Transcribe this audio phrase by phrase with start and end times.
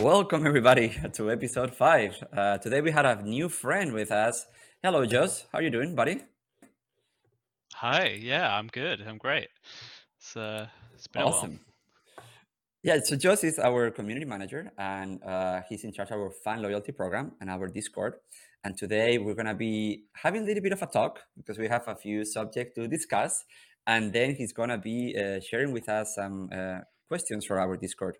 [0.00, 2.16] Welcome everybody to episode five.
[2.32, 4.46] Uh, today we had a new friend with us.
[4.82, 5.44] Hello, Josh.
[5.52, 6.22] How are you doing, buddy?
[7.80, 8.18] Hi.
[8.20, 9.00] Yeah, I'm good.
[9.08, 9.48] I'm great.
[10.18, 11.60] It's uh, it's been awesome.
[12.82, 16.60] Yeah, so Josh is our community manager, and uh, he's in charge of our fan
[16.60, 18.16] loyalty program and our Discord.
[18.64, 21.84] And today we're gonna be having a little bit of a talk because we have
[21.88, 23.46] a few subjects to discuss,
[23.86, 28.18] and then he's gonna be uh, sharing with us some uh, questions for our Discord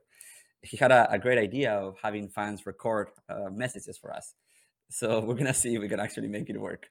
[0.63, 4.35] he had a, a, great idea of having fans record uh, messages for us.
[4.91, 6.89] So we're gonna see if we can actually make it work.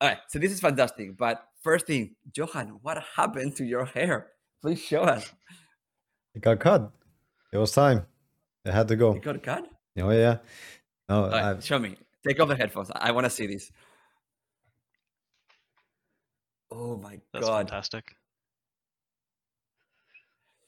[0.00, 1.16] All right, so this is fantastic.
[1.16, 4.28] But first thing, Johan, what happened to your hair?
[4.62, 5.32] Please show us.
[6.34, 6.92] It got cut.
[7.52, 8.06] It was time.
[8.64, 9.14] It had to go.
[9.14, 9.66] It got cut.
[10.00, 10.38] Oh yeah.
[11.08, 11.96] No, right, show me.
[12.26, 12.90] Take off the headphones.
[12.94, 13.72] I want to see this.
[16.70, 17.68] Oh my That's god!
[17.70, 18.14] Fantastic.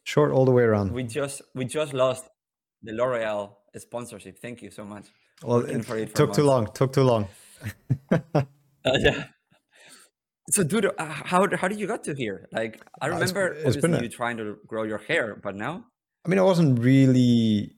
[0.04, 0.92] Short all the way around.
[0.92, 2.26] We just we just lost
[2.82, 4.38] the L'Oreal sponsorship.
[4.38, 5.06] Thank you so much.
[5.42, 6.72] Well, it, it took too long.
[6.72, 7.28] Took too long.
[8.84, 9.24] uh, yeah.
[10.52, 12.48] So, dude, uh, how how did you get to here?
[12.50, 15.54] Like, I uh, remember it's, it's been a, you trying to grow your hair, but
[15.54, 15.84] now.
[16.24, 17.76] I mean, I wasn't really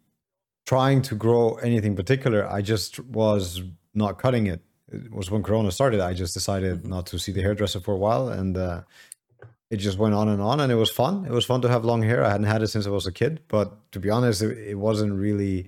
[0.65, 2.49] trying to grow anything particular.
[2.49, 3.61] I just was
[3.93, 4.63] not cutting it.
[4.91, 6.01] It was when Corona started.
[6.01, 6.89] I just decided mm-hmm.
[6.89, 8.83] not to see the hairdresser for a while, and uh,
[9.73, 11.83] it just went on and on and it was fun it was fun to have
[11.83, 14.43] long hair i hadn't had it since i was a kid but to be honest
[14.43, 15.67] it, it wasn't really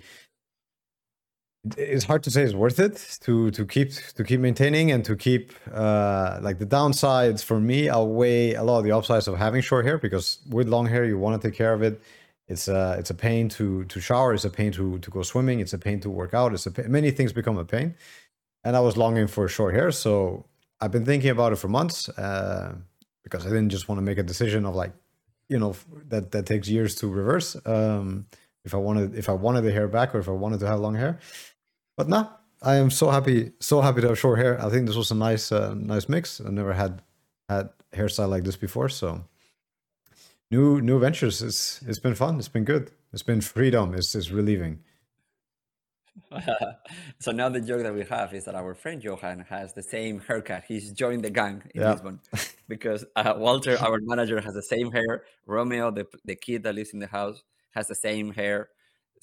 [1.77, 5.17] it's hard to say it's worth it to to keep to keep maintaining and to
[5.17, 9.63] keep uh like the downsides for me outweigh a lot of the upsides of having
[9.63, 12.01] short hair because with long hair you want to take care of it.
[12.49, 14.35] It's a it's a pain to to shower.
[14.35, 15.61] It's a pain to to go swimming.
[15.61, 16.53] It's a pain to work out.
[16.53, 17.95] It's a pain, many things become a pain.
[18.63, 19.91] And i was longing for short hair.
[19.91, 20.45] So
[20.81, 22.75] i've been thinking about it for months uh
[23.23, 24.93] because I didn't just want to make a decision of like,
[25.49, 25.75] you know,
[26.09, 27.57] that that takes years to reverse.
[27.67, 28.27] Um,
[28.65, 30.81] if I wanted, if I wanted the hair back, or if I wanted to have
[30.81, 31.19] long hair,
[31.97, 32.29] but nah,
[32.63, 34.61] I am so happy, so happy to have short hair.
[34.65, 36.41] I think this was a nice, uh, nice mix.
[36.41, 37.03] I never had
[37.49, 39.25] had hairstyle like this before, so
[40.51, 41.43] new new ventures.
[41.43, 42.39] It's it's been fun.
[42.39, 42.91] It's been good.
[43.13, 43.95] It's been freedom.
[43.95, 44.81] It's it's relieving.
[47.19, 50.21] so now the joke that we have is that our friend Johan has the same
[50.21, 50.65] haircut.
[50.67, 51.93] He's joined the gang in yeah.
[51.93, 52.21] Lisbon
[52.69, 55.25] because uh, Walter, our manager, has the same hair.
[55.47, 58.69] Romeo, the the kid that lives in the house, has the same hair.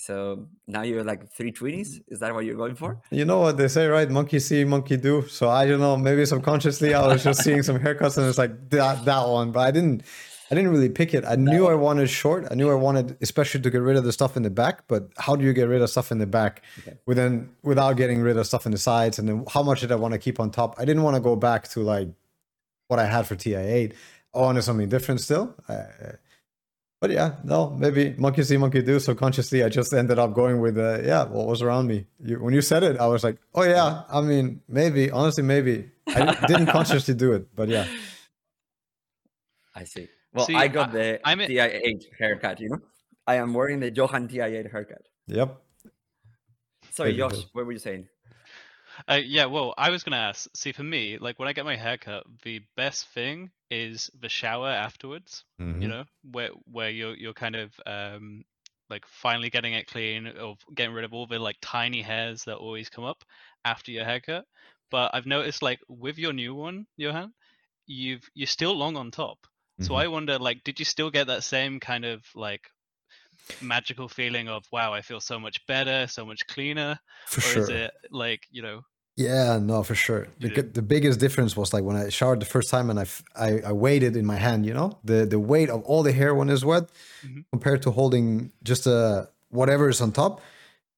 [0.01, 2.01] So now you're like three twinnies.
[2.07, 2.99] Is that what you're going for?
[3.11, 4.09] You know what they say, right?
[4.09, 5.27] Monkey see, monkey do.
[5.27, 5.95] So I don't know.
[5.95, 9.59] Maybe subconsciously I was just seeing some haircuts and it's like that that one, but
[9.59, 10.03] I didn't.
[10.49, 11.23] I didn't really pick it.
[11.23, 12.45] I knew I wanted short.
[12.51, 14.85] I knew I wanted, especially to get rid of the stuff in the back.
[14.89, 16.97] But how do you get rid of stuff in the back okay.
[17.05, 19.17] within without getting rid of stuff in the sides?
[19.17, 20.75] And then how much did I want to keep on top?
[20.77, 22.09] I didn't want to go back to like
[22.89, 23.93] what I had for TI8.
[24.33, 25.55] I wanted something different still.
[25.69, 25.83] Uh,
[27.01, 28.99] but yeah, no, maybe monkey see, monkey do.
[28.99, 32.05] So consciously, I just ended up going with uh, yeah, what was around me.
[32.23, 34.03] You, when you said it, I was like, oh yeah.
[34.07, 37.87] I mean, maybe honestly, maybe I didn't consciously do it, but yeah.
[39.75, 40.07] I see.
[40.31, 42.79] Well, See, I got the I, am TI8 haircut, you know?
[43.25, 45.01] I am wearing the Johan TI8 haircut.
[45.27, 45.59] Yep.
[46.91, 48.07] Sorry, Josh, what were you saying?
[49.09, 50.49] Uh, yeah, well, I was going to ask.
[50.55, 54.69] See, for me, like when I get my haircut, the best thing is the shower
[54.69, 55.45] afterwards.
[55.59, 55.81] Mm-hmm.
[55.81, 58.43] You know, where where you're you're kind of um,
[58.89, 62.57] like finally getting it clean, or getting rid of all the like tiny hairs that
[62.57, 63.23] always come up
[63.65, 64.45] after your haircut.
[64.91, 67.33] But I've noticed, like with your new one, Johan,
[67.87, 69.39] you've you're still long on top.
[69.79, 69.95] So mm-hmm.
[69.95, 72.69] I wonder, like, did you still get that same kind of like
[73.61, 77.63] magical feeling of wow, I feel so much better, so much cleaner, for or sure.
[77.63, 78.81] is it like you know?
[79.17, 80.27] Yeah, no, for sure.
[80.39, 83.05] The, the biggest difference was like when I showered the first time and I,
[83.35, 84.65] I, I weighed it in my hand.
[84.65, 86.89] You know, the the weight of all the hair when it's wet
[87.25, 87.41] mm-hmm.
[87.51, 90.41] compared to holding just a uh, whatever is on top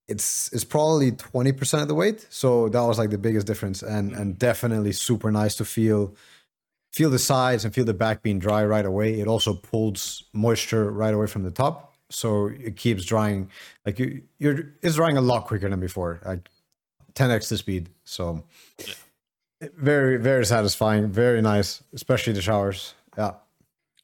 [0.09, 4.11] it's it's probably 20% of the weight so that was like the biggest difference and
[4.11, 6.13] and definitely super nice to feel
[6.93, 9.19] feel the sides and feel the back being dry right away.
[9.19, 13.49] It also pulls moisture right away from the top, so it keeps drying.
[13.85, 16.21] Like you, you're it's drying a lot quicker than before,
[17.15, 17.89] 10x the speed.
[18.03, 18.43] So
[19.75, 22.93] very very satisfying, very nice, especially the showers.
[23.17, 23.33] Yeah.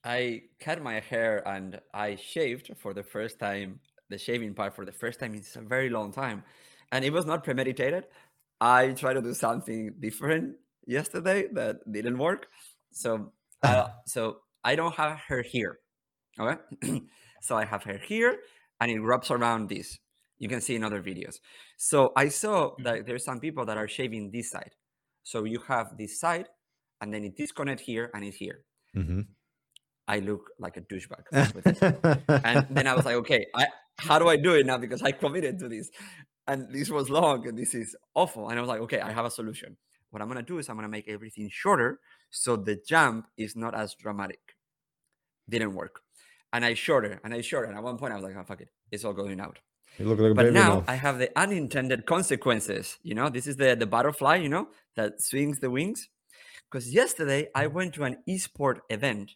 [0.04, 4.86] I cut my hair and I shaved for the first time, the shaving part for
[4.86, 6.44] the first time in a very long time,
[6.92, 8.06] and it was not premeditated.
[8.62, 10.56] I tried to do something different
[10.86, 12.48] yesterday that didn't work
[12.92, 13.32] so,
[13.64, 15.80] uh, so I don't have hair here.
[16.40, 17.02] Okay.
[17.42, 18.38] so I have hair here
[18.80, 20.00] and it wraps around this.
[20.40, 21.40] You can see in other videos.
[21.78, 22.84] So I saw Mm-hmm.
[22.84, 24.72] that there's some people that are shaving this side.
[25.24, 26.48] So you have this side
[27.02, 28.64] and then it disconnect here and it's here.
[28.96, 29.28] Mhm.
[30.08, 31.78] I look like a douchebag with it.
[32.46, 34.78] and then I was like, okay, I, how do I do it now?
[34.78, 35.92] Because I committed to this.
[36.48, 38.50] And this was long and this is awful.
[38.50, 39.78] And I was like, okay, I have a solution.
[40.10, 42.00] What I'm going to do is I'm going to make everything shorter
[42.32, 44.40] so the jump is not as dramatic.
[45.48, 46.02] Didn't work.
[46.54, 47.68] And I shorter and I shorter.
[47.68, 48.70] And at one point I was like, oh, fuck it.
[48.92, 49.60] It's all going out.
[49.98, 50.84] You look like a But baby now now.
[50.88, 52.98] I have the unintended consequences.
[53.04, 56.10] You know, this is the, the butterfly, you know, that swings the wings.
[56.70, 57.74] Because yesterday I mm.
[57.74, 59.36] went to an esport event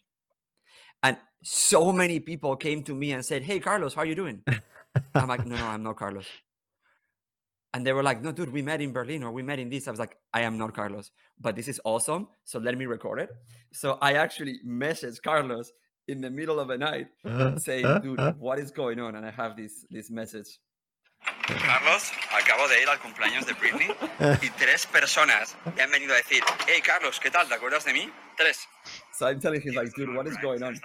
[1.02, 4.42] and so many people came to me and said, Hey, Carlos, how are you doing?
[5.14, 6.26] I'm like, No, no, I'm not Carlos.
[7.74, 9.86] And they were like, No, dude, we met in Berlin or we met in this.
[9.86, 12.28] I was like, I am not Carlos, but this is awesome.
[12.44, 13.30] So let me record it.
[13.72, 15.72] So I actually messaged Carlos
[16.08, 17.58] in the middle of the night uh-huh.
[17.58, 17.98] saying, uh-huh.
[17.98, 18.32] Dude, uh-huh.
[18.38, 19.14] what is going on?
[19.16, 20.58] And I have this, this message.
[21.46, 23.88] Carlos, acabo de ir al cumpleaños de Britney
[24.42, 27.48] y tres personas me han venido a decir, hey Carlos, ¿qué tal?
[27.48, 28.10] ¿Te acuerdas de mí?
[28.36, 28.66] Tres.
[29.14, 30.78] So I'm telling him like, dude, what is going on?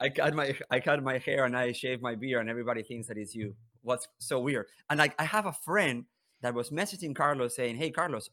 [0.00, 3.08] I cut my I cut my hair and I shave my beard and everybody thinks
[3.08, 3.54] that it's you.
[3.82, 4.66] What's so weird?
[4.88, 6.04] And like I have a friend
[6.42, 8.30] that was messaging Carlos saying, Hey Carlos,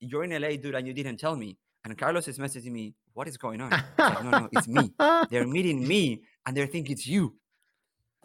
[0.00, 1.58] you're in LA, dude, and you didn't tell me.
[1.86, 3.70] And Carlos is messaging me, What is going on?
[3.70, 4.92] Like, no, no, it's me.
[5.30, 7.36] They're meeting me and they think it's you.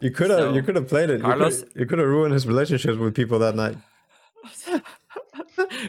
[0.00, 1.18] You could have you could have played it.
[1.18, 3.76] You Carlos- could you could have ruined his relationships with people that night.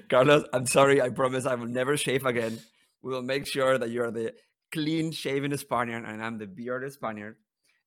[0.10, 1.02] Carlos, I'm sorry.
[1.02, 2.60] I promise I will never shave again.
[3.02, 4.36] We will make sure that you're the
[4.72, 7.38] clean shaven Spaniard and I'm the bearded Spaniard.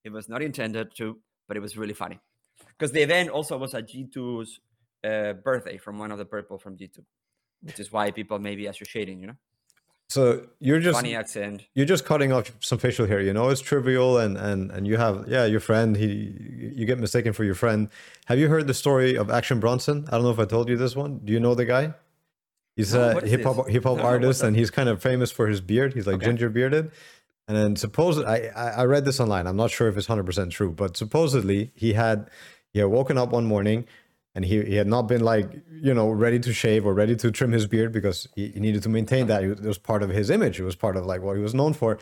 [0.02, 1.16] It was not intended to,
[1.46, 2.18] but it was really funny.
[2.76, 4.58] Because the event also was at G2's
[5.04, 6.98] uh, birthday from one of the purple from G2,
[7.62, 9.36] which is why people may be associating, you know?
[10.08, 11.66] So you're just Funny accent.
[11.74, 13.20] you're just cutting off some facial hair.
[13.20, 15.96] You know it's trivial, and and and you have yeah your friend.
[15.96, 17.88] He you get mistaken for your friend.
[18.26, 20.04] Have you heard the story of Action Bronson?
[20.08, 21.18] I don't know if I told you this one.
[21.24, 21.94] Do you know the guy?
[22.76, 25.48] He's No, a hip hop hip hop No, artist, and he's kind of famous for
[25.48, 25.94] his beard.
[25.94, 26.26] He's like Okay.
[26.26, 26.92] ginger bearded.
[27.48, 29.46] And then suppose I, I read this online.
[29.46, 32.30] I'm not sure if it's hundred percent true, but supposedly he had
[32.72, 33.86] he had woken up one morning
[34.36, 37.32] and he, he had not been like you know ready to shave or ready to
[37.32, 39.42] trim his beard because he, he needed to maintain that.
[39.42, 40.60] It was part of his image.
[40.60, 41.98] It was part of like what he was known for,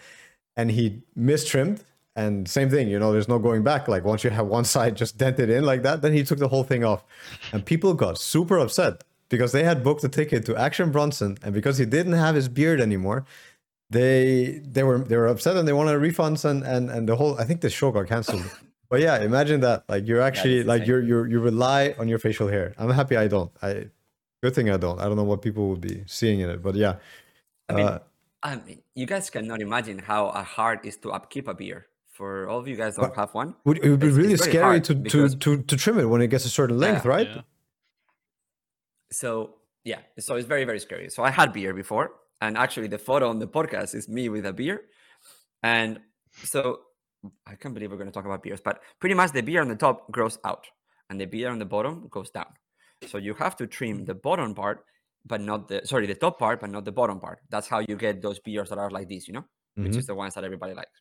[0.56, 1.81] and he mistrimmed.
[2.16, 3.88] And same thing, you know, there's no going back.
[3.88, 6.48] Like once you have one side just dented in like that, then he took the
[6.48, 7.04] whole thing off,
[7.52, 11.54] and people got super upset because they had booked a ticket to Action Bronson, and
[11.54, 13.25] because he didn't have his beard anymore,
[13.90, 17.38] they they were they were upset and they wanted refunds and and and the whole
[17.38, 18.44] I think the show got canceled.
[18.90, 19.84] But yeah, imagine that.
[19.88, 22.75] Like you're actually is like you're you're you rely on your facial hair.
[22.78, 23.50] I'm happy I don't.
[23.62, 23.88] I
[24.42, 25.00] good thing I don't.
[25.00, 26.96] I don't know what people would be seeing in it, but yeah.
[27.69, 27.98] I mean, Uh,
[28.42, 31.84] I mean, you guys cannot imagine how uh, hard it is to upkeep a beard.
[32.12, 34.44] For all of you guys don't have one, Would, it would be It's- really it's
[34.44, 37.04] scary hard to, to, because- to, to trim it when it gets a certain length,
[37.04, 37.10] Yeah.
[37.10, 37.28] right?
[37.28, 37.42] Yeah.
[39.10, 39.54] so
[39.84, 43.28] yeah so it's very very scary so i had beer before and actually the photo
[43.28, 44.82] on the podcast is me with a beer
[45.62, 46.00] and
[46.42, 46.81] so
[47.46, 49.68] i can't believe we're going to talk about beers but pretty much the beer on
[49.68, 50.66] the top grows out
[51.10, 52.46] and the beer on the bottom goes down.
[53.06, 54.84] So you have to trim the bottom part
[55.26, 57.40] but not the sorry the top part but not the bottom part.
[57.50, 59.44] That's how you get those beers that are like this you know
[59.76, 59.98] which Mhm.
[59.98, 61.00] is the ones that everybody likes.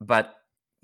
[0.00, 0.34] But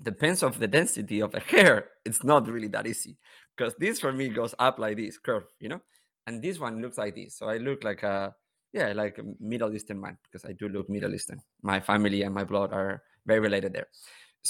[0.01, 3.17] depends of the density of the hair it's not really that easy
[3.55, 5.81] because this for me goes up like this curve you know
[6.25, 7.37] and this one looks like this.
[7.37, 8.33] So i look like a
[8.73, 11.41] yeah like a middle eastern man because i do look middle eastern.
[11.61, 13.87] My family and my blood are very related there.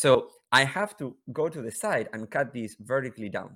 [0.01, 0.12] So
[0.51, 1.05] i have to
[1.39, 3.51] go to the side and cut this vertically down.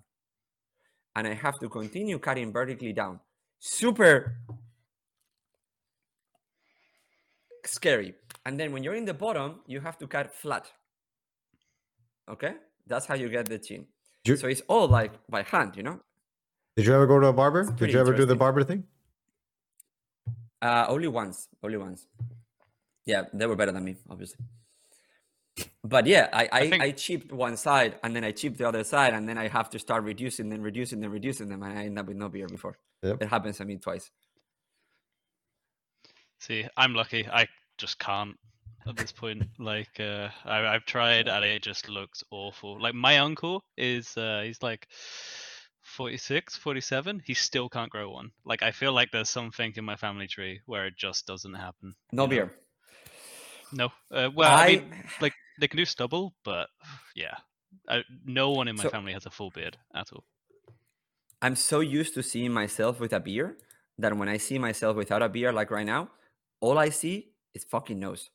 [1.15, 3.19] And i have to continue cutting vertically down.
[3.59, 4.13] Super
[7.65, 8.13] scary.
[8.45, 10.65] And then when you're in the bottom you have to cut flat.
[12.35, 12.53] Okay?
[12.87, 13.87] That's how you get the chin.
[14.25, 15.99] You- so it's all like by hand you know?
[16.75, 17.63] Did you ever go to a barber?
[17.81, 18.83] Did you ever do the barber thing?
[20.67, 22.07] Uh, only once, only once.
[23.05, 24.45] Yeah, they were better than me, obviously.
[25.83, 28.83] But yeah, I I, I, think- chipped one side and then I chipped the other
[28.83, 31.85] side, and then I have to start reducing them, reducing them, reducing them, and I
[31.85, 32.77] end up with no beer before.
[33.03, 33.21] Yep.
[33.21, 34.09] It happens to me twice.
[36.39, 37.27] See, I'm lucky.
[37.27, 38.37] I just can't
[38.87, 39.43] at this point.
[39.59, 42.81] Like, uh, I, I've tried and it just looks awful.
[42.81, 44.87] Like my uncle is, uh, he's like
[45.83, 47.21] 46, 47.
[47.25, 48.31] He still can't grow one.
[48.45, 51.95] Like, I feel like there's something in my family tree where it just doesn't happen.
[52.11, 52.29] No you know?
[52.29, 52.53] beer.
[53.71, 53.85] No.
[54.11, 56.69] Uh, well, I, I, mean, like they can do stubble, but
[57.15, 57.35] yeah,
[57.89, 60.23] I, no one in my So- family has a full beard at all.
[61.41, 63.57] I'm so used to seeing myself with a beard
[63.97, 66.09] that when I see myself without a beard, like right now,
[66.61, 68.29] all I see is fucking nose.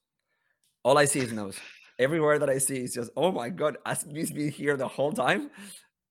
[0.82, 1.58] All I see is nose.
[1.98, 5.12] Everywhere that I see is just, oh my god, has this been here the whole
[5.12, 5.50] time?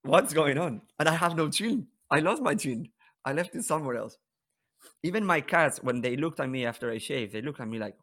[0.02, 0.82] What's going on?
[1.00, 1.88] And I have no chin.
[2.10, 2.90] I lost my chin.
[3.24, 4.18] I left it somewhere else.
[5.04, 7.78] Even my cats, when they looked at me after I shaved, they looked at me
[7.78, 7.96] like,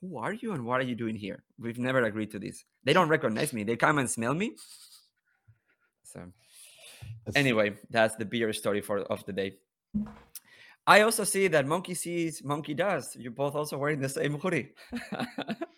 [0.00, 1.42] who are you and what are you doing here?
[1.58, 2.64] We've never agreed to this.
[2.84, 3.64] They don't recognize me.
[3.64, 4.54] They come and smell me.
[6.04, 6.20] So
[7.34, 9.56] anyway, that's the beer story for of the day.
[10.86, 13.14] I also see that monkey sees, monkey does.
[13.14, 14.72] You're both also wearing the same hoodie.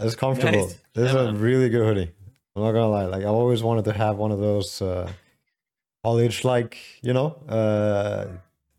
[0.00, 0.66] It's comfortable.
[0.66, 0.78] Nice.
[0.94, 2.12] This is a really good hoodie.
[2.56, 3.04] I'm not gonna lie.
[3.04, 5.10] Like I always wanted to have one of those uh,
[6.02, 8.26] college like, you know, uh,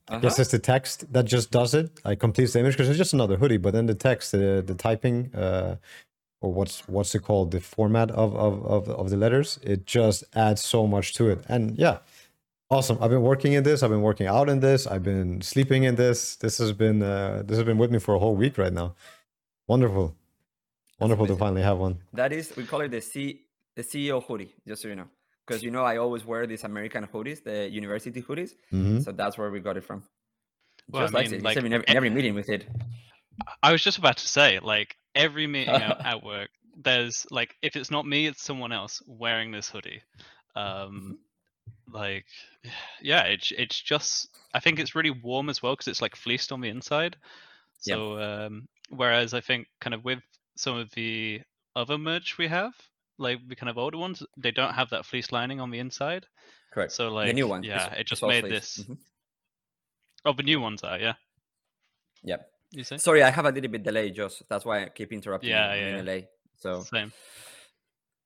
[0.07, 0.17] uh-huh.
[0.17, 2.97] I guess it's the text that just does it, like completes the image because it's
[2.97, 3.57] just another hoodie.
[3.57, 5.77] But then the text, the the typing, uh,
[6.41, 10.23] or what's what's it called, the format of, of of of the letters, it just
[10.35, 11.43] adds so much to it.
[11.49, 11.99] And yeah,
[12.69, 12.99] awesome.
[13.01, 13.81] I've been working in this.
[13.81, 14.85] I've been working out in this.
[14.85, 16.35] I've been sleeping in this.
[16.35, 18.93] This has been uh, this has been with me for a whole week right now.
[19.67, 20.15] Wonderful,
[20.99, 21.97] wonderful to finally have one.
[22.13, 23.41] That is, we call it the C
[23.75, 25.09] the CEO hoodie, just so you know
[25.45, 28.51] because you know I always wear these American hoodies, the university hoodies.
[28.71, 29.01] Mm-hmm.
[29.01, 30.03] So that's where we got it from.
[30.89, 32.67] Well, just I mean, like, like in every, in every meeting with it.
[33.61, 36.49] I was just about to say, like every meeting at work,
[36.81, 40.01] there's like if it's not me, it's someone else wearing this hoodie.
[40.55, 41.19] Um,
[41.91, 42.25] like,
[43.01, 46.51] yeah, it's it's just I think it's really warm as well because it's like fleeced
[46.51, 47.15] on the inside.
[47.79, 50.19] So um, whereas I think kind of with
[50.57, 51.41] some of the
[51.75, 52.73] other merch we have,
[53.17, 56.25] like the kind of older ones, they don't have that fleece lining on the inside.
[56.73, 56.91] Correct.
[56.91, 58.79] So like the new one, yeah, it's, it just made this.
[58.79, 58.93] Mm-hmm.
[60.25, 61.13] Oh, the new ones are, yeah.
[62.23, 62.47] Yep.
[62.71, 62.97] You say?
[62.97, 64.41] Sorry, I have a little bit delay, Josh.
[64.49, 65.51] That's why I keep interrupting.
[65.51, 65.97] Yeah, yeah.
[65.97, 66.17] In LA.
[66.57, 67.13] So same.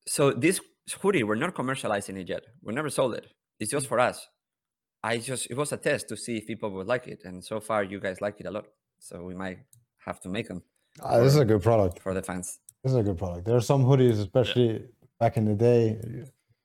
[0.08, 0.62] So this
[1.02, 2.44] hoodie, we're not commercializing it yet.
[2.64, 3.28] We never sold it.
[3.60, 3.90] It's just mm.
[3.90, 4.26] for us.
[5.04, 7.60] I just it was a test to see if people would like it, and so
[7.60, 8.66] far you guys like it a lot.
[9.00, 9.60] So we might
[10.06, 10.64] have to make them.
[11.02, 12.60] Uh, this is a good product for the fans.
[12.84, 13.46] This is a good product.
[13.46, 14.80] There are some hoodies, especially yeah.
[15.20, 16.00] back in the day,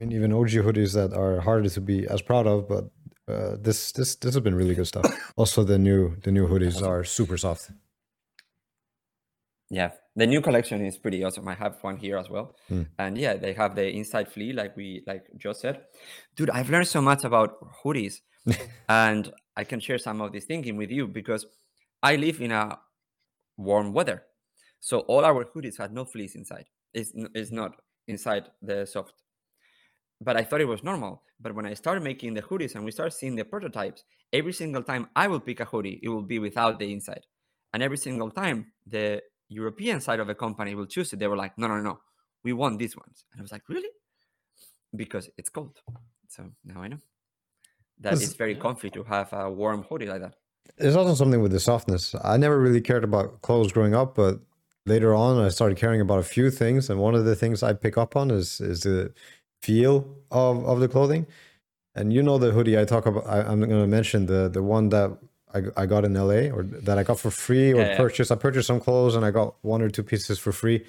[0.00, 2.68] and even OG hoodies that are harder to be as proud of.
[2.68, 2.84] But
[3.26, 5.06] uh, this this this has been really good stuff.
[5.36, 7.70] also, the new the new hoodies are super soft.
[9.70, 11.48] Yeah, the new collection is pretty awesome.
[11.48, 12.86] I have one here as well, mm.
[12.96, 15.80] and yeah, they have the inside flea, like we like Joe said.
[16.36, 18.20] Dude, I've learned so much about hoodies,
[18.88, 21.44] and I can share some of this thinking with you because
[22.04, 22.78] I live in a
[23.56, 24.22] warm weather
[24.84, 26.66] so all our hoodies had no fleece inside.
[26.92, 27.72] It's, it's not
[28.06, 29.14] inside the soft.
[30.20, 31.22] But I thought it was normal.
[31.40, 34.82] But when I started making the hoodies and we start seeing the prototypes, every single
[34.82, 37.24] time I will pick a hoodie, it will be without the inside.
[37.72, 41.36] And every single time the European side of the company will choose it, they were
[41.36, 42.00] like, no, no, no,
[42.42, 43.24] we want these ones.
[43.32, 43.88] And I was like, really?
[44.94, 45.78] Because it's cold.
[46.28, 46.98] So now I know
[48.00, 50.34] that it's very comfy to have a warm hoodie like that.
[50.76, 52.14] There's also something with the softness.
[52.22, 54.40] I never really cared about clothes growing up, but
[54.86, 57.72] later on i started caring about a few things and one of the things i
[57.72, 59.12] pick up on is is the
[59.64, 61.26] feel of of the clothing.
[61.96, 64.62] And you know the hoodie i talk about I, am going to mention the the
[64.62, 65.16] one that
[65.54, 68.34] I, I got in la or that i got for free or yeah, purchased i
[68.34, 70.84] purchased some clothes and i got one or two pieces for free.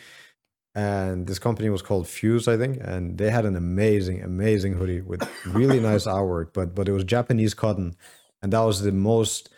[0.78, 5.02] And this company was called fuse i think and they had an amazing amazing hoodie
[5.02, 5.22] with
[5.60, 7.96] really nice artwork but but it was japanese cotton.
[8.42, 9.50] And that was the most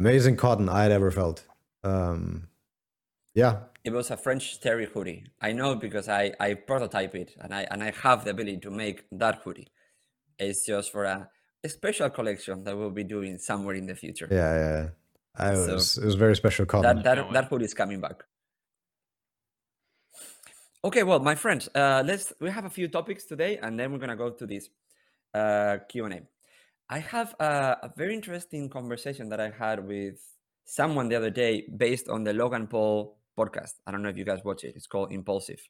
[0.00, 1.38] amazing cotton i had ever felt.
[1.84, 2.48] Um
[3.34, 3.60] yeah.
[3.84, 5.26] It was a French terry hoodie.
[5.40, 8.70] I know because I, I prototype it and I and I have the ability to
[8.70, 9.68] make that hoodie.
[10.38, 11.28] It's just for a,
[11.62, 14.28] a special collection that we'll be doing somewhere in the future.
[14.30, 14.88] Yeah, yeah.
[15.36, 17.02] I was, so it was very special cotton.
[17.02, 18.22] That that, that hoodie is coming back.
[20.84, 23.98] Okay, well, my friends, uh, let's we have a few topics today, and then we're
[23.98, 24.68] gonna go to this
[25.34, 26.20] uh, Q and A.
[26.88, 30.20] I have a, a very interesting conversation that I had with
[30.64, 33.74] someone the other day based on the Logan Paul podcast.
[33.86, 34.74] I don't know if you guys watch it.
[34.76, 35.60] It's called Impulsive,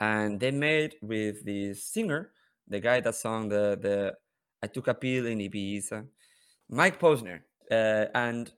[0.00, 2.32] and they made with the singer,
[2.68, 4.14] the guy that sung the the
[4.62, 6.06] I took a pill in Ibiza,
[6.68, 8.52] Mike Posner, uh, and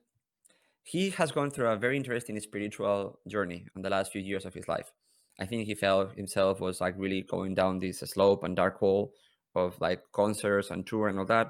[0.83, 4.53] he has gone through a very interesting spiritual journey in the last few years of
[4.53, 4.91] his life.
[5.39, 9.11] I think he felt himself was like really going down this slope and dark hole
[9.55, 11.47] of like concerts and tour and all that.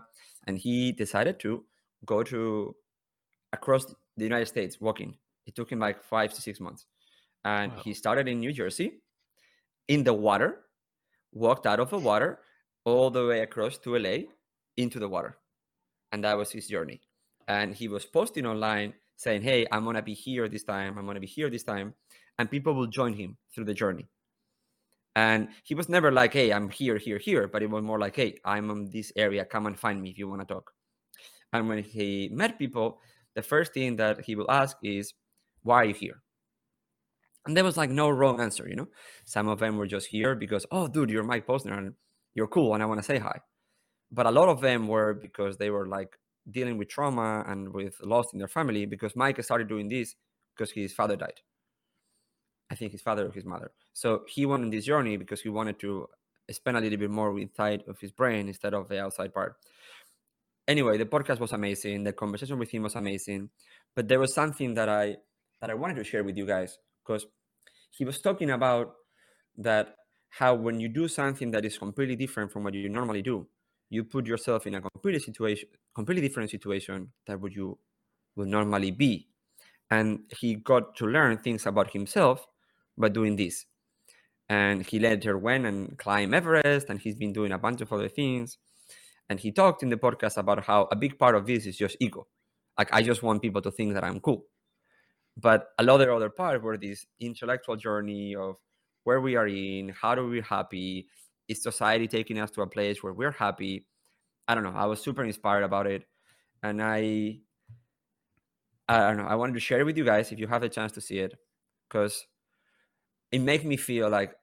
[0.47, 1.65] And he decided to
[2.05, 2.75] go to
[3.51, 3.85] across
[4.17, 6.85] the United States walking it took him like five to six months.
[7.43, 7.81] And wow.
[7.83, 9.01] he started in New Jersey
[9.87, 10.61] in the water,
[11.31, 12.39] walked out of the water
[12.85, 14.17] all the way across to LA
[14.77, 15.37] into the water.
[16.11, 17.01] And that was his journey.
[17.47, 20.97] And he was posting online saying, Hey, I'm going to be here this time.
[20.97, 21.93] I'm going to be here this time.
[22.37, 24.07] And people will join him through the journey.
[25.15, 27.47] And he was never like, Hey, I'm here, here, here.
[27.47, 29.45] But it was more like, Hey, I'm in this area.
[29.45, 30.71] Come and find me if you want to talk.
[31.53, 32.99] And when he met people,
[33.35, 35.13] the first thing that he will ask is,
[35.65, 36.21] why are you here?
[37.45, 38.87] And there was like no wrong answer, you know.
[39.25, 41.93] Some of them were just here because, oh, dude, you're Mike Posner and
[42.35, 43.39] you're cool, and I want to say hi.
[44.11, 46.17] But a lot of them were because they were like
[46.49, 50.15] dealing with trauma and with loss in their family because Mike started doing this
[50.55, 51.41] because his father died.
[52.69, 53.71] I think his father or his mother.
[53.93, 56.07] So he went on this journey because he wanted to
[56.51, 59.55] spend a little bit more inside of his brain instead of the outside part.
[60.67, 62.03] Anyway, the podcast was amazing.
[62.03, 63.49] The conversation with him was amazing.
[63.95, 65.17] But there was something that I
[65.61, 67.25] that I wanted to share with you guys because
[67.91, 68.93] he was talking about
[69.57, 69.95] that
[70.29, 73.47] how when you do something that is completely different from what you normally do,
[73.89, 77.77] you put yourself in a completely situation, completely different situation that would you
[78.35, 79.29] would normally be.
[79.89, 82.45] And he got to learn things about himself
[82.97, 83.65] by doing this.
[84.49, 88.09] And he later went and climbed Everest, and he's been doing a bunch of other
[88.09, 88.57] things.
[89.29, 91.97] And he talked in the podcast about how a big part of this is just
[91.99, 92.27] ego.
[92.77, 94.45] Like I just want people to think that I'm cool.
[95.37, 98.55] But a lot of other part were this intellectual journey of
[99.03, 101.07] where we are in, how do we happy,
[101.47, 103.85] is society taking us to a place where we're happy?
[104.47, 104.73] I don't know.
[104.73, 106.05] I was super inspired about it,
[106.63, 107.39] and I,
[108.87, 109.25] I don't know.
[109.25, 111.19] I wanted to share it with you guys if you have a chance to see
[111.19, 111.33] it,
[111.89, 112.25] because
[113.31, 114.35] it makes me feel like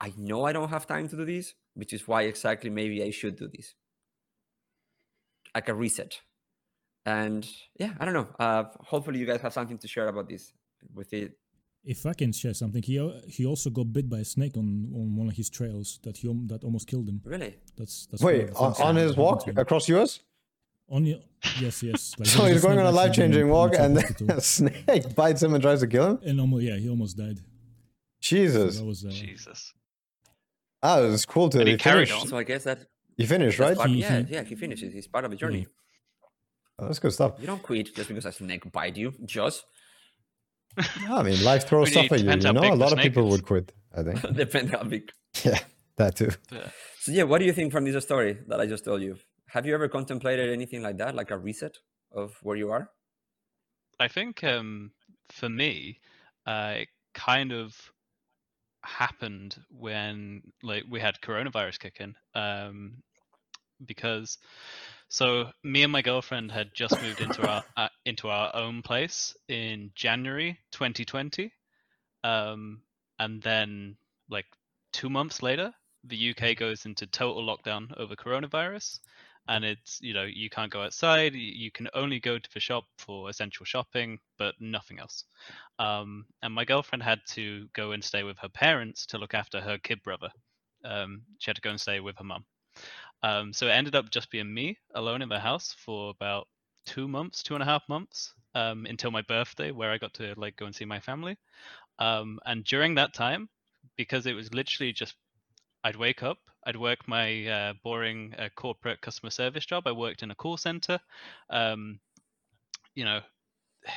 [0.00, 3.10] I know I don't have time to do this, which is why exactly maybe I
[3.10, 3.74] should do this,
[5.54, 6.20] like a reset.
[7.06, 7.48] And
[7.78, 8.28] yeah, I don't know.
[8.38, 10.52] Uh, hopefully, you guys have something to share about this
[10.94, 11.38] with it
[11.86, 12.94] if I can share something, he
[13.28, 16.28] he also got bit by a snake on, on one of his trails that he
[16.48, 17.20] that almost killed him.
[17.24, 17.54] Really?
[17.76, 20.20] That's that's wait on, on his walk across US.
[20.88, 21.18] On your,
[21.60, 22.14] yes, yes.
[22.18, 25.54] Like so he's going on a life changing walk, and then a snake bites him
[25.54, 26.18] and tries to kill him.
[26.24, 27.40] And almost, yeah, he almost died.
[28.20, 28.78] Jesus.
[28.78, 29.72] So was, uh, Jesus.
[30.82, 31.60] Ah, it's cool to.
[31.60, 32.28] And he carried on.
[32.28, 32.86] So I guess that.
[33.16, 33.76] He finished, right?
[33.76, 34.92] Part, yeah, yeah, he finishes.
[34.92, 35.60] He's part of the journey.
[35.60, 35.64] Yeah.
[36.78, 37.34] Oh, that's good stuff.
[37.38, 39.64] You don't quit just because a snake bite you, just.
[41.08, 42.30] I mean, life throws stuff at you.
[42.30, 43.32] You know, a lot of people is.
[43.32, 43.72] would quit.
[43.96, 44.20] I think.
[44.36, 45.10] Depends how big.
[45.42, 45.58] Yeah,
[45.96, 46.30] that too.
[46.52, 46.68] Yeah.
[47.00, 49.16] So yeah, what do you think from this story that I just told you?
[49.48, 51.76] Have you ever contemplated anything like that, like a reset
[52.12, 52.90] of where you are?
[53.98, 54.90] I think um,
[55.30, 56.00] for me,
[56.46, 57.74] uh, it kind of
[58.84, 63.02] happened when like we had coronavirus kick in, um,
[63.84, 64.36] because
[65.08, 69.36] so me and my girlfriend had just moved into our uh, into our own place
[69.48, 71.52] in January 2020,
[72.24, 72.82] um,
[73.18, 73.96] and then
[74.28, 74.46] like
[74.92, 75.72] two months later,
[76.04, 78.98] the UK goes into total lockdown over coronavirus,
[79.48, 81.34] and it's you know you can't go outside.
[81.34, 85.24] You can only go to the shop for essential shopping, but nothing else.
[85.78, 89.60] Um, and my girlfriend had to go and stay with her parents to look after
[89.60, 90.30] her kid brother.
[90.84, 92.44] Um, she had to go and stay with her mum.
[93.22, 96.46] Um, so it ended up just being me alone in the house for about
[96.84, 100.34] two months, two and a half months, um, until my birthday, where I got to
[100.36, 101.36] like go and see my family.
[101.98, 103.48] Um, and during that time,
[103.96, 105.14] because it was literally just,
[105.82, 109.86] I'd wake up, I'd work my uh, boring uh, corporate customer service job.
[109.86, 110.98] I worked in a call center.
[111.48, 112.00] Um,
[112.94, 113.20] you know,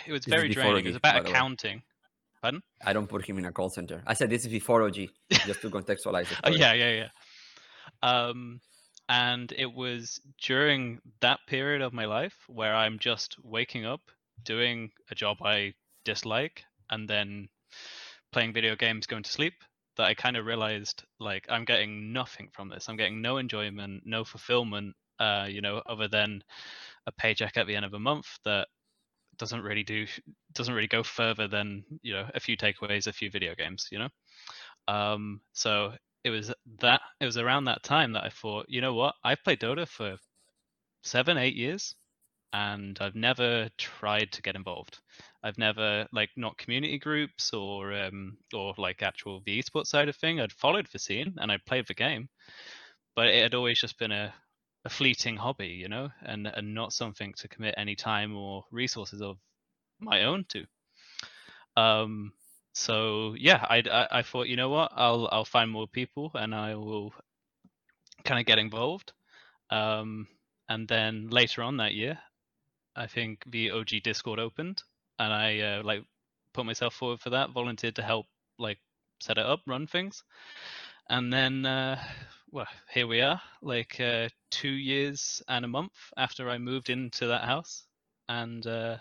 [0.06, 0.86] it was this very draining.
[0.86, 1.82] It was about accounting.
[2.42, 2.62] Pardon?
[2.86, 4.02] I don't put him in a call center.
[4.08, 5.08] I said this is before OG,
[5.46, 6.40] just to contextualize it.
[6.44, 7.10] oh yeah, yeah, yeah.
[8.02, 8.62] Um,
[9.10, 14.02] and it was during that period of my life where I'm just waking up,
[14.44, 15.74] doing a job I
[16.06, 17.50] dislike, and then
[18.32, 19.56] playing video games, going to sleep,
[19.98, 22.88] that I kind of realized like I'm getting nothing from this.
[22.88, 26.44] I'm getting no enjoyment, no fulfillment, uh, you know, other than
[27.08, 28.68] a paycheck at the end of a month that
[29.38, 30.06] doesn't really do
[30.54, 33.98] doesn't really go further than you know a few takeaways, a few video games, you
[33.98, 34.10] know.
[34.88, 38.94] Um, so it was that it was around that time that I thought, you know
[38.94, 40.18] what, I've played Dota for
[41.04, 41.96] seven, eight years,
[42.54, 45.00] and I've never tried to get involved.
[45.44, 50.16] I've never like not community groups or um or like actual the esports side of
[50.16, 50.40] thing.
[50.40, 52.30] I'd followed the scene and I'd played the game,
[53.16, 54.34] but it had always just been a
[54.86, 59.22] a fleeting hobby, you know, and and not something to commit any time or resources
[59.22, 59.38] of
[60.00, 60.66] my own to.
[61.78, 62.34] Um,
[62.80, 66.56] so yeah, I, I, I thought you know what, I'll I'll find more people and
[66.56, 67.14] I will
[68.24, 69.12] kind of get involved.
[69.70, 70.28] Um,
[70.70, 72.18] and then later on that year,
[72.96, 74.82] I think the OG Discord opened,
[75.20, 76.04] and I uh, like
[76.54, 78.80] put myself forward for that, volunteered to help like
[79.20, 80.24] set it up, run things,
[81.10, 82.02] and then uh,
[82.52, 87.28] well, here we are, like uh, two years and a month after I moved into
[87.28, 87.84] that house,
[88.30, 88.98] and uh,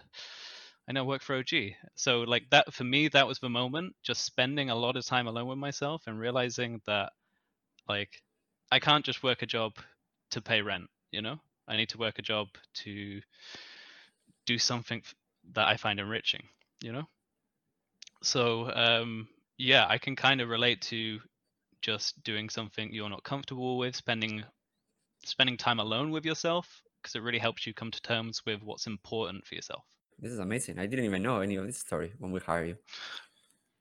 [0.88, 1.74] I now work for OG.
[1.96, 3.94] So like that for me, that was the moment.
[4.02, 7.12] Just spending a lot of time alone with myself and realizing that
[7.86, 8.22] like
[8.72, 9.74] I can't just work a job
[10.30, 10.88] to pay rent.
[11.10, 12.48] You know, I need to work a job
[12.84, 13.20] to
[14.46, 15.02] do something
[15.52, 16.44] that I find enriching.
[16.82, 17.08] You know.
[18.22, 21.20] So um, yeah, I can kind of relate to
[21.82, 24.42] just doing something you're not comfortable with, spending
[25.24, 28.86] spending time alone with yourself because it really helps you come to terms with what's
[28.86, 29.84] important for yourself.
[30.18, 30.78] This is amazing.
[30.78, 32.76] I didn't even know any of this story when we hired you.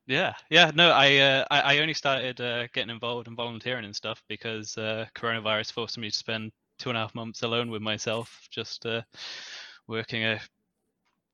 [0.06, 0.71] Yeah, yeah.
[0.73, 4.78] No, I uh, I, I only started uh, getting involved and volunteering and stuff because
[4.78, 8.86] uh, coronavirus forced me to spend two and a half months alone with myself, just
[8.86, 9.02] uh,
[9.88, 10.39] working a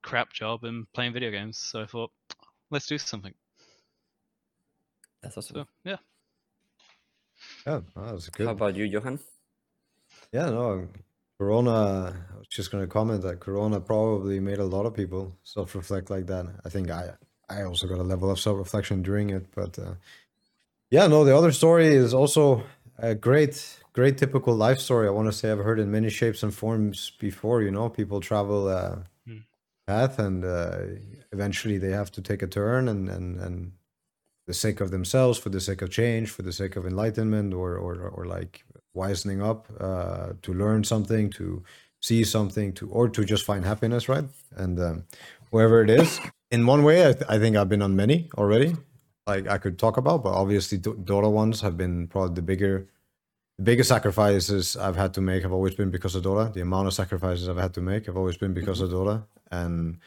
[0.01, 1.57] crap job and playing video games.
[1.57, 2.11] So I thought,
[2.71, 3.33] let's do something.
[5.21, 5.55] That's awesome.
[5.55, 5.97] So yeah.
[7.67, 8.45] Yeah, that was good.
[8.45, 9.19] How about you, Johan?
[10.31, 10.87] Yeah, no,
[11.39, 12.28] Corona.
[12.34, 16.10] I was just going to comment that Corona probably made a lot of people self-reflect
[16.10, 16.46] like that.
[16.65, 17.13] I think I,
[17.50, 19.96] I also got a level of self-reflection during it, but uh,
[20.91, 21.24] yeah, no.
[21.24, 22.63] The other story is also
[22.98, 25.08] a great, great typical life story.
[25.08, 27.62] I want to say I've heard in many shapes and forms before.
[27.62, 29.39] You know, people travel uh, Hmm.
[29.88, 30.80] path, and uh,
[31.32, 33.74] eventually they have to take a turn, and and and
[34.48, 37.78] the sake of themselves, for the sake of change, for the sake of enlightenment, or
[37.78, 41.63] or or like wisening up, uh, to learn something, to
[42.01, 44.25] see something, to or to just find happiness, right?
[44.56, 45.03] And um,
[45.49, 46.19] wherever it is,
[46.51, 48.75] in one way, I, th- I think I've been on many already.
[49.25, 52.88] Like I could talk about, but obviously Do- Dota ones have been probably the bigger,
[53.58, 56.53] the biggest sacrifices I've had to make have always been because of Dota.
[56.53, 59.97] The amount of sacrifices I've had to make have always been because of Dota, and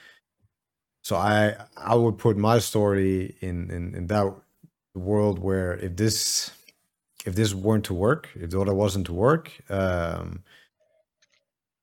[1.02, 4.34] so I I would put my story in in in that
[4.94, 6.50] world where if this
[7.26, 10.44] if this weren't to work, if Dota wasn't to work, um,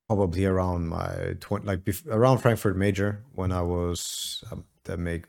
[0.08, 5.28] probably around my twenty like bef- around Frankfurt Major when I was um, that makes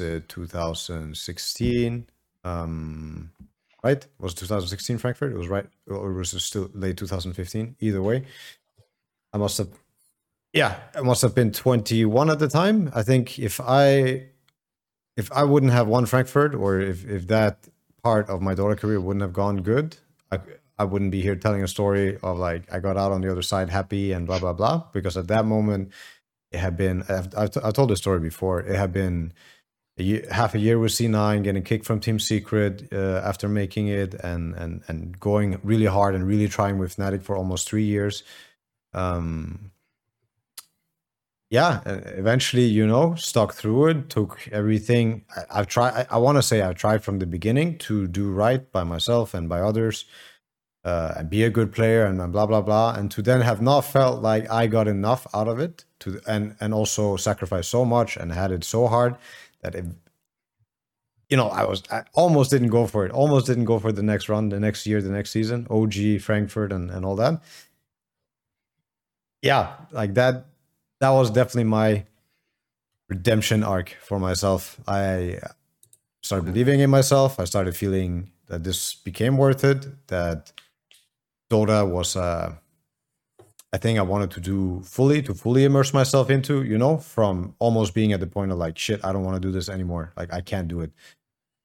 [0.00, 2.06] it 2016.
[2.44, 3.30] Um,
[3.82, 4.06] right?
[4.18, 5.32] Was it 2016 Frankfurt?
[5.32, 7.76] It was right, or was it still late 2015?
[7.80, 8.24] Either way,
[9.32, 9.68] I must have.
[10.52, 12.92] Yeah, I must have been 21 at the time.
[12.94, 14.26] I think if I
[15.16, 17.68] if I wouldn't have won Frankfurt, or if if that
[18.04, 19.96] part of my Dota career wouldn't have gone good,
[20.30, 20.38] I
[20.78, 23.42] I wouldn't be here telling a story of like I got out on the other
[23.42, 24.84] side happy and blah blah blah.
[24.92, 25.90] Because at that moment,
[26.52, 28.60] it had been I've I've, t- I've told this story before.
[28.60, 29.32] It had been
[29.96, 33.88] a year, half a year with C9, getting kicked from Team Secret uh, after making
[33.88, 37.84] it, and and and going really hard and really trying with Fnatic for almost three
[37.84, 38.22] years.
[38.92, 39.70] Um,
[41.50, 44.10] yeah, eventually, you know, stuck through it.
[44.10, 45.24] Took everything.
[45.36, 45.92] I, I've tried.
[45.92, 49.34] I, I want to say I've tried from the beginning to do right by myself
[49.34, 50.06] and by others,
[50.84, 52.94] uh, and be a good player and, and blah blah blah.
[52.94, 56.56] And to then have not felt like I got enough out of it, to and
[56.60, 59.16] and also sacrificed so much and had it so hard
[59.62, 59.84] that it,
[61.28, 63.12] you know, I was I almost didn't go for it.
[63.12, 65.66] Almost didn't go for the next run, the next year, the next season.
[65.70, 67.42] OG Frankfurt and and all that.
[69.42, 70.46] Yeah, like that
[71.04, 72.06] that was definitely my
[73.10, 74.80] redemption arc for myself.
[74.88, 75.38] I
[76.22, 77.38] started believing in myself.
[77.38, 79.80] I started feeling that this became worth it.
[80.06, 80.50] That
[81.50, 82.54] Dota was uh,
[83.70, 86.62] a thing I wanted to do fully, to fully immerse myself into.
[86.62, 89.46] You know, from almost being at the point of like, shit, I don't want to
[89.46, 90.14] do this anymore.
[90.16, 90.90] Like, I can't do it.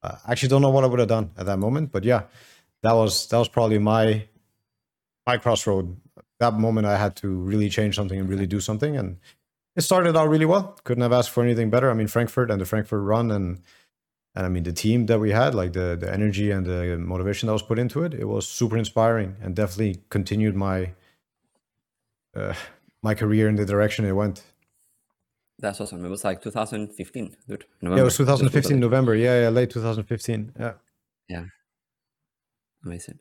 [0.02, 2.24] Uh, I actually don't know what I would have done at that moment, but yeah,
[2.82, 4.28] that was that was probably my
[5.26, 5.96] my crossroad
[6.40, 8.96] that moment I had to really change something and really do something.
[8.96, 9.18] And
[9.76, 10.78] it started out really well.
[10.84, 11.90] Couldn't have asked for anything better.
[11.90, 13.60] I mean, Frankfurt and the Frankfurt run and
[14.34, 17.46] and I mean the team that we had, like the the energy and the motivation
[17.46, 20.92] that was put into it, it was super inspiring and definitely continued my
[22.34, 22.54] uh,
[23.02, 24.42] my career in the direction it went.
[25.58, 26.04] That's awesome.
[26.04, 27.64] It was like 2015, dude.
[27.82, 29.14] Yeah, it was 2015 November.
[29.14, 30.52] Yeah, yeah, late 2015.
[30.58, 30.72] Yeah.
[31.28, 31.44] Yeah.
[32.84, 33.18] Amazing.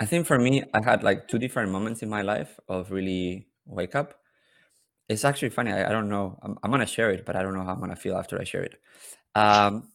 [0.00, 3.48] I think for me, I had like two different moments in my life of really
[3.66, 4.14] wake up.
[5.08, 5.72] It's actually funny.
[5.72, 6.38] I, I don't know.
[6.42, 8.44] I'm, I'm gonna share it, but I don't know how I'm gonna feel after I
[8.44, 8.80] share it.
[9.34, 9.88] Um,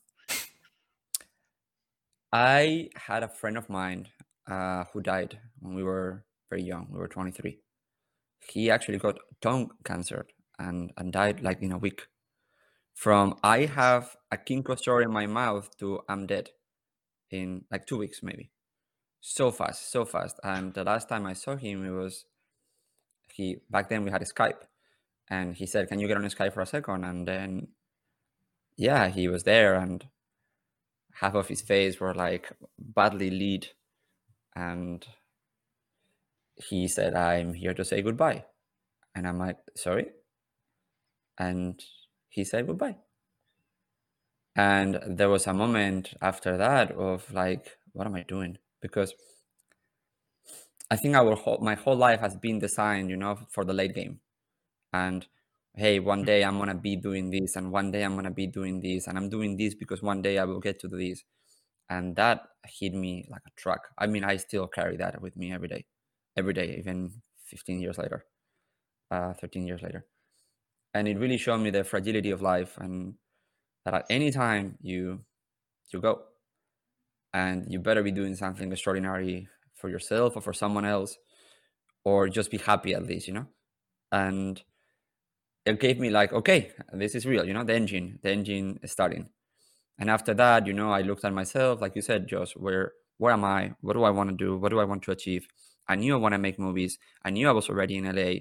[2.32, 4.08] I had a friend of mine
[4.48, 6.88] uh, who died when we were very young.
[6.92, 7.60] We were 23.
[8.48, 10.28] He actually got tongue cancer
[10.60, 12.08] and and died like in a week.
[12.94, 16.52] From I have a canker sore in my mouth to I'm dead
[17.32, 18.52] in like two weeks maybe
[19.36, 20.40] so fast, so fast.
[20.44, 22.26] And the last time I saw him, it was
[23.34, 24.64] he back then we had Skype,
[25.30, 27.04] and he said, "Can you get on Skype for a second?
[27.04, 27.70] And then,
[28.78, 30.08] yeah, he was there, and
[31.16, 33.68] half of his face were like badly lead,
[34.56, 35.06] and
[36.56, 38.46] he said, "I'm here to say goodbye,"
[39.16, 40.08] and I'm like, "Sorry,"
[41.38, 41.84] and
[42.30, 42.98] he said goodbye.
[44.56, 48.58] And there was a moment after that of like, what am I doing?
[48.82, 49.14] Because
[50.90, 53.94] I think our whole my whole life has been designed, you know, for the late
[53.94, 54.20] game.
[54.94, 55.28] And
[55.76, 58.82] hey, one day I'm gonna be doing this, and one day I'm gonna be doing
[58.82, 61.24] this, and I'm doing this because one day I will get to do this.
[61.90, 63.90] And that hit me like a truck.
[63.98, 65.86] I mean, I still carry that with me every day,
[66.38, 68.26] every day, even 15 years later,
[69.12, 70.06] uh, 13 years later.
[70.94, 73.16] And it really showed me the fragility of life and
[73.86, 75.26] that at any time you
[75.94, 76.27] you go
[77.34, 81.18] and you better be doing something extraordinary for yourself or for someone else
[82.04, 83.48] or just be happy at least you know?
[84.12, 84.62] And
[85.66, 88.92] it gave me like okay this is real you know the engine the engine is
[88.92, 89.30] starting.
[90.00, 93.34] And after that you know i looked at myself like you said josh where where
[93.34, 93.74] am i?
[93.82, 94.58] What do i want to do?
[94.58, 95.48] What do i want to achieve?
[95.88, 96.98] I knew i want to make movies.
[97.24, 98.34] I knew i was already in la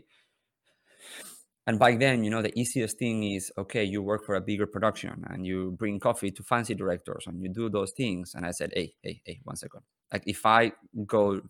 [1.67, 4.67] and back then you know the easiest thing is okay you work for a bigger
[4.67, 8.35] production and you bring coffee to fancy directors and you do those things.
[8.35, 9.83] And i said hey hey hey one second.
[10.13, 10.73] Like if i
[11.07, 11.43] go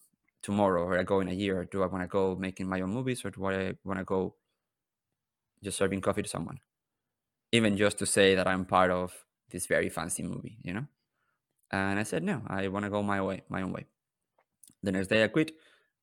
[0.42, 2.90] tomorrow or i go in a year do i want to go making my own
[2.90, 4.34] movies or do i want to go
[5.62, 6.58] just serving coffee to someone?
[7.52, 9.12] Even just to say that i'm part of
[9.50, 10.86] this very fancy movie you know?
[11.70, 13.86] And i said no i want to go my way my own way.
[14.82, 15.52] The next day i quit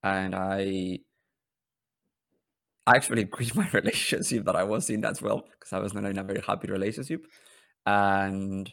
[0.04, 1.00] and i
[2.86, 6.06] I actually quit my relationship that I was in as well because I was not
[6.06, 7.26] in a very happy relationship,
[7.86, 8.72] and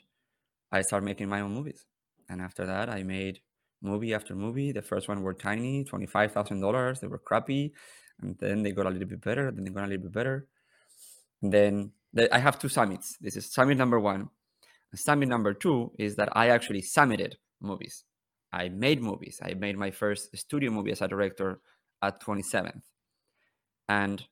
[0.73, 1.87] I started making my own movies.
[2.29, 3.41] And after that, I made
[3.83, 4.73] movie after movie.
[4.73, 7.01] The first one were tiny, twenty five thousand dollars.
[7.01, 7.73] They were crappy,
[8.21, 9.51] and then they got a little bit better.
[9.51, 10.47] Then they got a little bit better.
[11.43, 13.17] And then the, I have two summits.
[13.21, 14.29] This is summit number one.
[14.95, 18.05] Summit number two is that I actually summited movies.
[18.53, 19.39] I made movies.
[19.41, 21.61] I made my first studio movie as a director
[22.03, 22.83] at 27th
[23.91, 24.25] and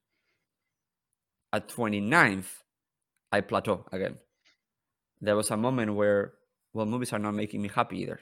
[1.52, 2.50] at 29th,
[3.32, 4.18] I plateau again.
[5.20, 6.34] There was a moment where,
[6.72, 8.20] well, movies are not making me happy either.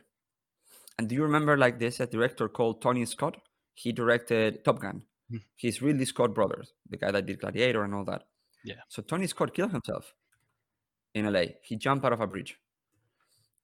[0.99, 3.37] And do you remember like this a director called Tony Scott?
[3.75, 5.03] He directed Top Gun.
[5.31, 5.43] Mm.
[5.57, 8.23] He's Ridley Scott brothers, the guy that did Gladiator and all that.
[8.65, 8.81] Yeah.
[8.89, 10.15] So Tony Scott killed himself
[11.13, 11.45] in LA.
[11.63, 12.59] He jumped out of a bridge.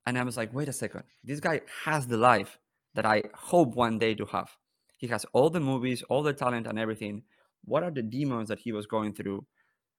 [0.04, 1.04] And I was like, wait a second.
[1.24, 2.58] This guy has the life
[2.94, 4.50] that I hope one day to have.
[4.98, 7.22] He has all the movies, all the talent and everything
[7.64, 9.46] what are the demons that he was going through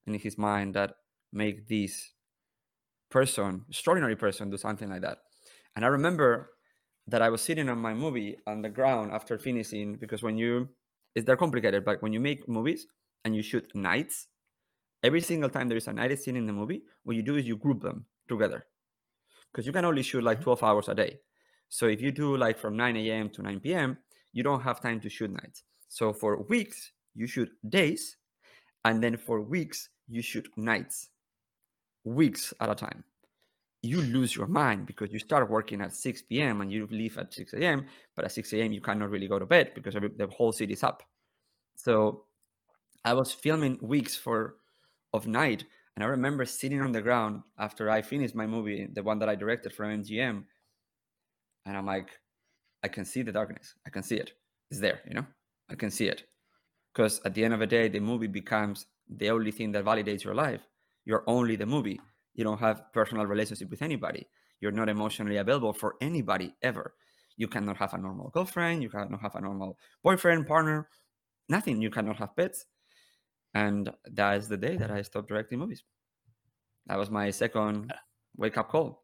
[0.06, 0.96] in his mind that
[1.32, 2.12] make this
[3.10, 5.20] person, extraordinary person, do something like that?
[5.76, 6.52] And I remember
[7.08, 10.70] that I was sitting on my movie on the ground after finishing because when you,
[11.16, 12.88] it's they're complicated, but when you make movies
[13.26, 14.28] and you shoot nights,
[15.04, 17.46] every single time there is a night scene in the movie, what you do is
[17.46, 18.66] you group them together
[19.52, 20.56] because you can only shoot like mm-hmm.
[20.56, 21.20] 12 hours a day.
[21.70, 23.30] So if you do like from 9 a.m.
[23.32, 23.98] to 9 p.m.,
[24.32, 25.64] you don't have time to shoot nights.
[25.90, 28.18] So for weeks, you shoot days,
[28.86, 31.10] and then for weeks, you shoot nights,
[32.04, 33.04] weeks at a time.
[33.82, 36.62] You lose your mind because you start working at 6 p.m.
[36.62, 37.86] and you leave at 6 a.m.
[38.16, 40.84] But at 6 a.m., you cannot really go to bed because the whole city is
[40.84, 41.04] up.
[41.76, 42.24] So
[43.04, 44.56] I was filming weeks for
[45.14, 49.04] of night, and I remember sitting on the ground after I finished my movie, the
[49.04, 50.44] one that I directed for MGM,
[51.66, 52.10] and I'm like,
[52.84, 53.76] I can see the darkness.
[53.86, 54.32] I can see it.
[54.72, 55.26] It's there, you know.
[55.70, 56.24] I can see it
[56.94, 60.24] because at the end of the day the movie becomes the only thing that validates
[60.24, 60.62] your life.
[61.06, 62.00] You're only the movie.
[62.34, 64.28] You don't have personal relationship with anybody.
[64.60, 66.94] You're not emotionally available for anybody ever.
[67.36, 68.84] You cannot have a normal girlfriend.
[68.84, 70.88] You cannot have a normal boyfriend partner.
[71.50, 71.82] Nothing.
[71.82, 72.66] You cannot have pets.
[73.54, 75.84] And that is the day that i stopped directing movies.
[76.88, 77.96] That was my second uh.
[78.38, 79.04] wake up call.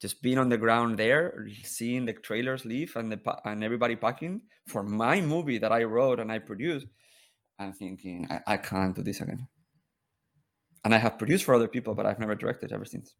[0.00, 4.42] Just being on the ground there seeing the trailers leave and the and everybody packing
[4.66, 6.86] for my movie that i wrote and i produced
[7.58, 9.46] I'm thinking I, I can't do this again.
[10.84, 13.14] And I have produced for other people, but I've never directed ever since.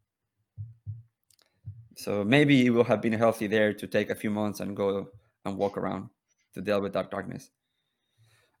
[1.97, 5.07] So maybe it will have been healthy there to take a few months and go
[5.43, 6.09] and walk around
[6.53, 7.49] to deal with that darkness.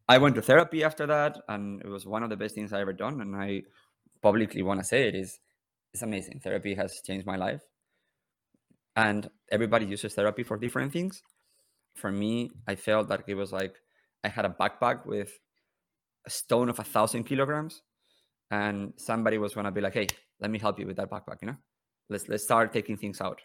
[0.09, 2.81] I went to therapy after that, and it was one of the best things I
[2.81, 3.21] ever done.
[3.21, 3.63] And I
[4.21, 5.39] publicly want to say it is
[5.93, 6.39] it's amazing.
[6.39, 7.61] Therapy has changed my life.
[8.95, 11.21] And everybody uses therapy for different things.
[11.95, 13.75] For me, I felt that it was like
[14.23, 15.31] I had a backpack with
[16.27, 17.81] a stone of a thousand kilograms
[18.51, 20.07] and somebody was going to be like hey
[20.39, 21.57] let me help you with that backpack you know?
[22.09, 23.41] Let's let's start taking things out.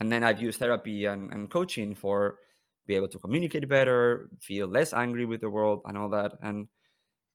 [0.00, 2.38] And then i've used therapy and, and coaching for
[2.86, 6.32] be able to communicate better feel less angry with the world and all that.
[6.42, 6.68] And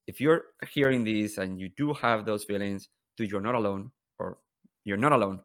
[0.06, 4.38] if you're hearing this and you do have those feelings dude you're not alone or
[4.84, 5.40] you're not alone.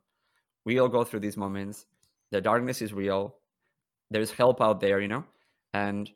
[0.65, 1.85] We all go through these moments.
[2.31, 3.35] The darkness is real.
[4.11, 5.25] There's help out there you know?
[5.73, 6.09] And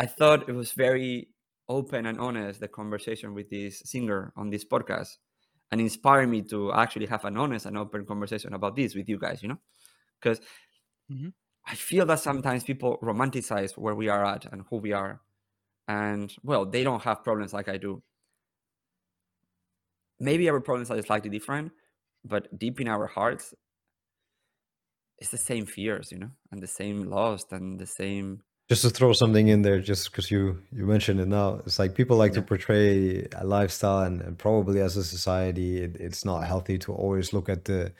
[0.00, 1.28] i thought it was very
[1.68, 5.18] open and honest the conversation with this singer on this podcast
[5.70, 9.18] and inspire me to actually have an honest and open conversation about this with you
[9.18, 9.58] guys you know?
[10.20, 10.40] Because
[11.10, 11.28] mm-hmm.
[11.66, 15.20] i feel that sometimes people romanticize where we are at and who we are.
[15.86, 18.02] And well they don't have problems like i do.
[20.20, 21.70] Maybe our problems are slightly different,
[22.24, 23.54] but deep in our hearts,
[25.18, 28.90] it's the same fears, you know, and the same lost and the same just to
[28.90, 32.32] throw something in there just because you you mentioned it now it's like people like
[32.32, 32.40] yeah.
[32.40, 36.92] to portray a lifestyle and, and probably as a society it, it's not healthy to
[36.92, 37.92] always look at the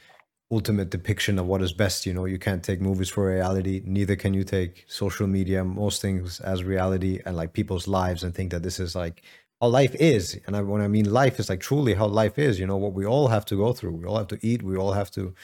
[0.50, 2.24] ultimate depiction of what is best you know?
[2.24, 5.64] You can't take movies for reality neither can you take social media.
[5.64, 9.22] Most things as reality and like people's lives and think that this is like
[9.60, 10.40] how life is.
[10.46, 12.76] And I, when i mean life is like truly how life is you know?
[12.76, 13.92] What we all have to go through.
[13.92, 14.62] We all have to eat.
[14.62, 15.34] We all have to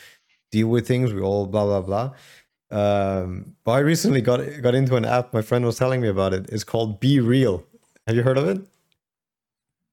[0.51, 1.13] deal with things.
[1.13, 2.13] We all blah blah blah
[2.75, 5.33] um, but I recently got got into an app.
[5.33, 6.51] My friend was telling me about it.
[6.51, 7.63] It's called BeReal.
[8.09, 8.61] Have you heard of it?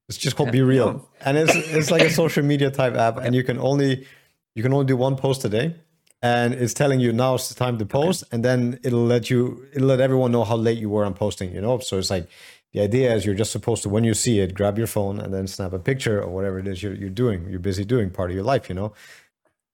[0.10, 3.44] It's just called BeReal, and it's it's like a social media type app, and you
[3.44, 4.08] can only
[4.56, 5.76] you can only do one post a day,
[6.24, 8.36] and it's telling you now it's the time to post, okay.
[8.36, 11.54] and then it'll let you it'll let everyone know how late you were on posting.
[11.54, 12.28] You know, so it's like
[12.74, 15.32] the idea is you're just supposed to when you see it, grab your phone and
[15.32, 17.48] then snap a picture or whatever it is you're you're doing.
[17.48, 18.70] You're busy doing part of your life.
[18.70, 18.94] You know,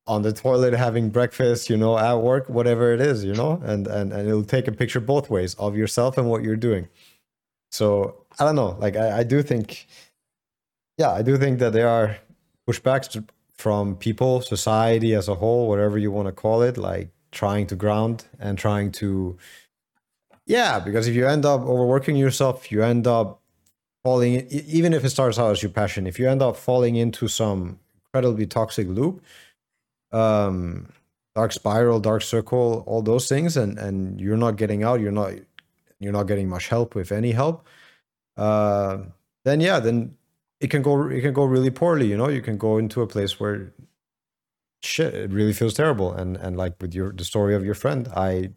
[0.08, 3.88] on the toilet having breakfast, you know, at work, whatever it is, you know, and
[3.88, 6.88] and and it'll take a picture both ways of yourself and what you're doing.
[7.72, 9.88] So I don't know, like I, I do think,
[10.98, 12.18] yeah, I do think that there are
[12.68, 13.22] pushbacks
[13.58, 17.76] from people, society as a whole, whatever you want to call it, like trying to
[17.76, 19.38] ground and trying to,
[20.46, 23.42] yeah, because if you end up overworking yourself, you end up
[24.04, 27.28] falling, even if it starts out as your passion, if you end up falling into
[27.28, 29.22] some incredibly toxic loop
[30.12, 30.88] um,
[31.36, 35.00] dark spiral, dark circle, all those things, and and you're not getting out.
[35.00, 35.34] You're not
[36.00, 37.66] you're not getting much help, if any help.
[38.36, 39.00] Uh,
[39.46, 40.16] then yeah, then
[40.60, 42.08] it can go it can go really poorly.
[42.08, 43.74] You know, you can go into a place where
[44.82, 46.14] shit, it really feels terrible.
[46.14, 48.52] And and like with your the story of your friend, I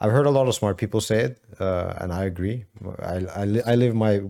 [0.00, 2.64] I've heard a lot of smart people say it, uh, and I agree.
[3.00, 4.22] I I, I live my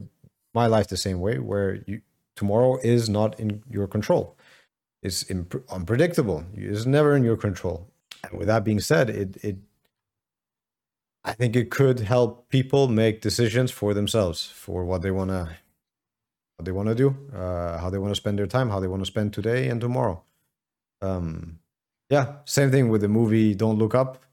[0.54, 2.00] my life the same way, where you
[2.36, 4.37] tomorrow is not in your control
[5.02, 6.44] is imp- unpredictable.
[6.54, 7.88] It's never in your control.
[8.24, 9.56] And with that being said, it it
[11.24, 15.58] I think it could help people make decisions for themselves for what they wanna
[16.56, 18.88] what they want to do, uh, how they want to spend their time, how they
[18.88, 20.22] want to spend today and tomorrow.
[21.00, 21.60] Um,
[22.10, 24.24] yeah, same thing with the movie Don't Look Up.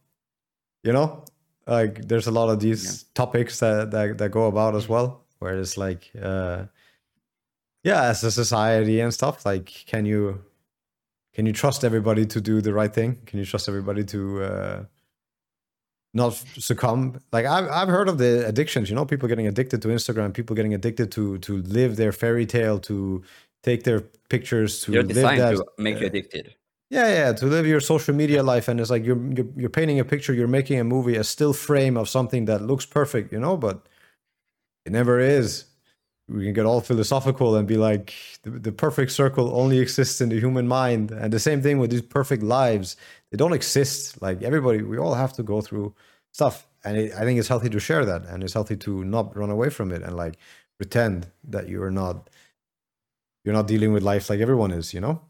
[0.83, 1.23] You know,
[1.67, 3.07] like there's a lot of these yeah.
[3.13, 6.65] topics that, that that go about as well, where it's like, uh,
[7.83, 9.45] yeah, as a society and stuff.
[9.45, 10.43] Like, can you
[11.35, 13.17] can you trust everybody to do the right thing?
[13.25, 14.83] Can you trust everybody to uh,
[16.13, 17.19] not succumb?
[17.33, 18.89] Like I've I've heard of the addictions.
[18.89, 22.45] You know, people getting addicted to Instagram, people getting addicted to to live their fairy
[22.45, 23.21] tale, to
[23.63, 26.55] take their pictures, to You're live designed that, to make uh, you addicted.
[26.89, 29.99] Yeah, yeah, to live your social media life, and it's like you're, you're you're painting
[29.99, 33.39] a picture, you're making a movie, a still frame of something that looks perfect, you
[33.39, 33.89] know, but
[34.85, 35.65] it never is
[36.27, 40.29] we can get all philosophical and be like the, the, perfect circle only exists in
[40.29, 41.11] the human mind.
[41.11, 42.97] And the same thing with these perfect lives.
[43.31, 44.21] They don't exist.
[44.21, 45.93] Like everybody we all have to go through
[46.31, 46.67] stuff.
[46.83, 48.25] And it, i think it's healthy to share that.
[48.25, 50.37] And it's healthy to not run away from it and like
[50.77, 52.29] pretend that you're not
[53.43, 55.21] you're not dealing with life like everyone is you know?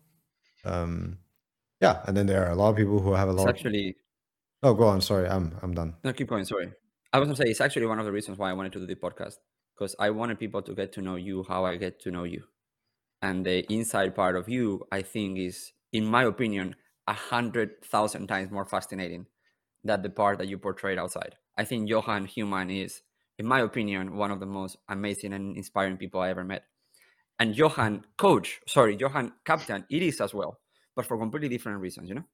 [0.64, 1.18] Um
[1.82, 2.04] yeah.
[2.06, 3.98] And then there are a lot of people who have a lot it's actually
[4.64, 5.02] oh go on.
[5.02, 5.28] Sorry.
[5.28, 5.96] I'm i'm done.
[6.06, 6.46] No keep going.
[6.46, 6.72] Sorry.
[7.12, 8.86] I was gonna say it's actually one of the reasons why i wanted to do
[8.86, 9.40] the podcast
[9.76, 12.44] because I wanted people to get to know you how I get to know you.
[13.22, 16.76] And the inside part of you, I think, is, in my opinion,
[17.08, 19.26] a hundred thousand times more fascinating
[19.84, 21.36] than the part that you portrayed outside.
[21.58, 23.02] I think Johan Human is,
[23.38, 26.64] in my opinion, one of the most amazing and inspiring people I ever met.
[27.40, 30.60] And Johan Coach, sorry, Johan Captain, it is as well,
[30.96, 32.26] but for completely different reasons, you know?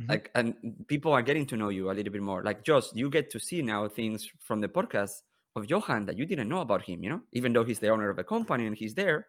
[0.00, 0.10] Mm-hmm.
[0.10, 0.54] Like, and
[0.88, 2.42] people are getting to know you a little bit more.
[2.42, 5.22] Like, just you get to see now things from the podcast
[5.56, 8.10] of Johan that you didn't know about him, you know, even though he's the owner
[8.10, 9.26] of a company and he's there,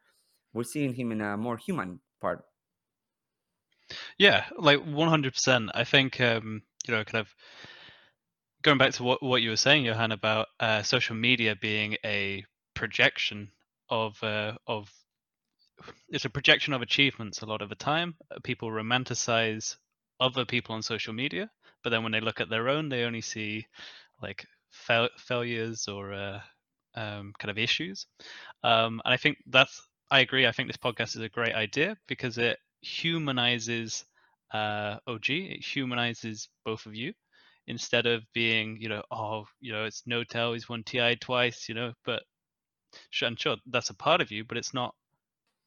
[0.54, 2.44] we're seeing him in a more human part.
[4.18, 5.70] Yeah, like 100%.
[5.74, 7.34] I think, um, you know, kind of
[8.62, 12.46] going back to what, what you were saying, Johan, about uh, social media being a
[12.74, 13.52] projection
[13.90, 14.90] of, uh, of,
[16.10, 18.16] it's a projection of achievements a lot of the time.
[18.44, 19.78] People romanticize
[20.20, 21.50] other people on social media,
[21.84, 23.66] but then when they look at their own, they only see
[24.22, 26.40] like fa- failures or uh,
[26.96, 28.08] um, kind of issues.
[28.64, 30.46] Um, and I think that's I agree.
[30.46, 34.06] I think this podcast is a great idea because it humanizes
[34.54, 35.30] uh, OG.
[35.30, 37.14] It humanizes both of you
[37.68, 41.76] instead of being, you know, oh, you know, it's N0tail he's won TI twice, you
[41.76, 42.24] know, but
[43.22, 44.96] and sure that's a part of you, but it's not.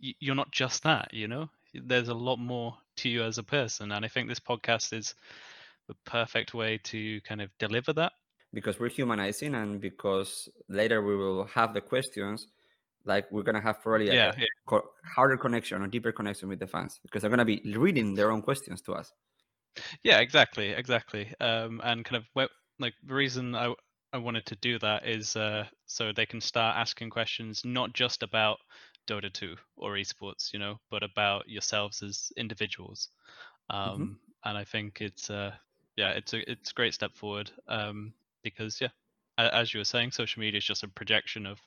[0.00, 1.48] You're not just that, you know.
[1.72, 5.14] There's a lot more to you as a person, and I think this podcast is
[5.88, 8.12] the perfect way to kind of deliver that
[8.54, 12.48] because we're humanizing and because later we will have the questions
[13.04, 14.32] like we're gonna have probably a yeah.
[14.66, 18.32] co- harder connection or deeper connection with the fans because they're gonna be reading their
[18.32, 19.12] own questions to us.
[20.02, 21.34] Yeah, exactly, exactly.
[21.40, 23.74] Um, and kind of wh- like the reason I
[24.12, 28.22] I wanted to do that is uh, so they can start asking questions not just
[28.22, 28.58] about
[29.08, 33.10] Dota 2 or esports, you know, but about yourselves as individuals.
[33.70, 35.56] Um, And I think it's uh,
[35.96, 38.14] yeah, it's a it's a great step forward um,
[38.44, 38.88] because yeah,
[39.36, 41.60] as you were saying, social media is just a projection of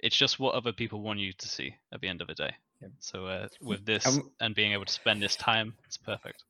[0.00, 2.50] it's just what other people want you to see at the end of the day.
[2.82, 2.88] Yeah.
[2.98, 6.42] So uh, with this Um, and being able to spend this time, it's perfect.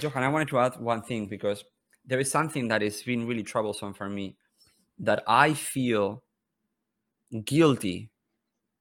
[0.00, 1.64] Johan, I wanted to add one thing because
[2.06, 4.36] there is something that has been really troublesome for me
[4.98, 6.22] that I feel
[7.44, 8.10] guilty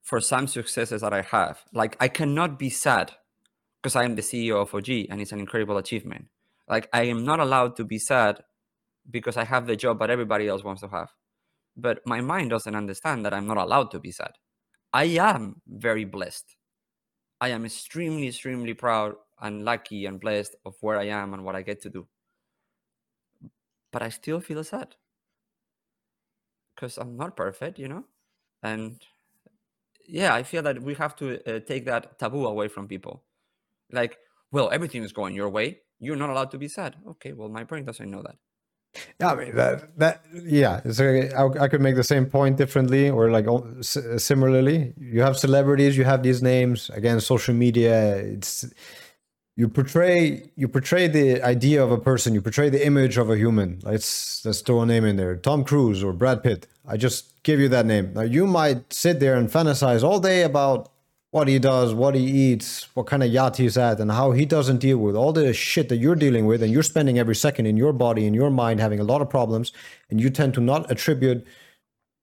[0.04, 1.60] for some successes that I have.
[1.74, 3.12] Like I cannot be sad
[3.82, 6.28] because I am the CEO of OG and it's an incredible achievement.
[6.68, 8.44] Like I am not allowed to be sad
[9.10, 11.10] because I have the job that everybody else wants to have.
[11.76, 14.32] But my mind doesn't understand that I'm not allowed to be sad.
[14.94, 16.56] I am very blessed.
[17.42, 21.56] I am extremely, extremely proud and lucky and blessed of where I am and what
[21.56, 22.08] I get to do.
[23.92, 24.96] But I still feel sad
[26.76, 28.06] because I'm not perfect, you know?
[28.64, 29.02] And
[30.08, 33.24] yeah, I feel that we have to uh, take that taboo away from people.
[33.92, 34.18] Like,
[34.52, 35.80] well, everything is going your way.
[36.00, 36.96] You're not allowed to be sad.
[37.08, 38.36] Okay, well, my brain doesn't know that.
[39.20, 40.82] Yeah, I mean that that yeah.
[40.92, 43.46] So I, I could make the same point differently or like
[43.82, 44.94] similarly.
[45.00, 46.90] You have celebrities, you have these names.
[46.90, 48.16] Again, social media.
[48.16, 48.66] It's
[49.56, 52.34] you portray you portray the idea of a person.
[52.34, 53.80] You portray the image of a human.
[53.84, 55.36] Let's let's throw a name in there.
[55.36, 56.68] Tom Cruise or Brad Pitt.
[56.88, 58.14] I just give you that name.
[58.14, 60.92] Now you might sit there and fantasize all day about
[61.32, 64.46] what he does, what he eats, what kind of yacht he's at, and how he
[64.46, 67.68] doesn't deal with all the shit that you're dealing with, and you're spending every second
[67.68, 69.72] in your body, in your mind, having a lot of problems,
[70.10, 71.46] and you tend to not attribute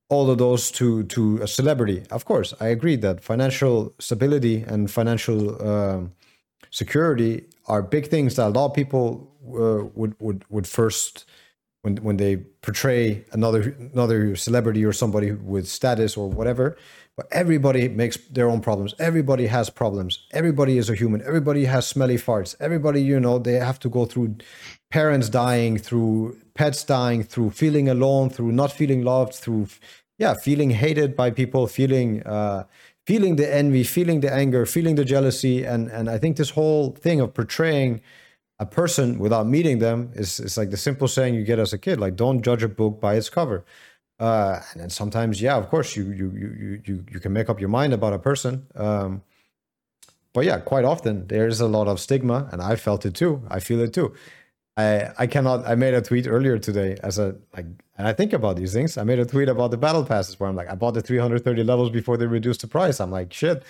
[0.08, 2.02] all of those to to a celebrity.
[2.10, 6.12] Of course, I agree that financial stability and financial um,
[6.70, 11.24] security are big things that a lot of people uh, would would would first
[11.82, 16.76] when when they portray another another celebrity or somebody with status or whatever.
[17.16, 18.94] But everybody makes their own problems.
[18.98, 20.26] Everybody has problems.
[20.32, 21.22] Everybody is a human.
[21.22, 22.54] Everybody has smelly farts.
[22.60, 24.36] Everybody, you know, they have to go through
[24.90, 29.68] parents dying, through pets dying, through feeling alone, through not feeling loved, through
[30.18, 32.64] yeah, feeling hated by people, feeling uh,
[33.06, 36.90] feeling the envy, feeling the anger, feeling the jealousy, and and I think this whole
[36.90, 38.02] thing of portraying
[38.58, 41.78] a person without meeting them is is like the simple saying you get as a
[41.78, 43.64] kid, like don't judge a book by its cover.
[44.18, 47.60] Uh, and then sometimes, yeah, of course, you you you you you can make up
[47.60, 48.66] your mind about a person.
[48.74, 49.22] Um,
[50.32, 53.42] but yeah, quite often there's a lot of stigma, and I felt it too.
[53.50, 54.14] I feel it too.
[54.76, 55.66] I I cannot.
[55.66, 57.66] I made a tweet earlier today as a like,
[57.98, 58.96] and I think about these things.
[58.96, 61.62] I made a tweet about the battle passes where I'm like, I bought the 330
[61.64, 63.00] levels before they reduced the price.
[63.00, 63.62] I'm like, shit,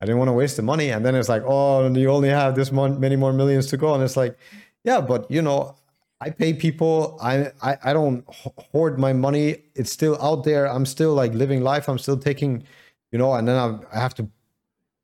[0.00, 0.90] I didn't want to waste the money.
[0.90, 3.94] And then it's like, oh, you only have this mon- many more millions to go,
[3.94, 4.36] and it's like,
[4.84, 5.76] yeah, but you know,
[6.20, 7.18] I pay people.
[7.22, 8.24] I, I I don't
[8.72, 9.62] hoard my money.
[9.74, 10.66] It's still out there.
[10.66, 11.88] I'm still like living life.
[11.88, 12.64] I'm still taking,
[13.12, 14.28] you know, and then I, I have to.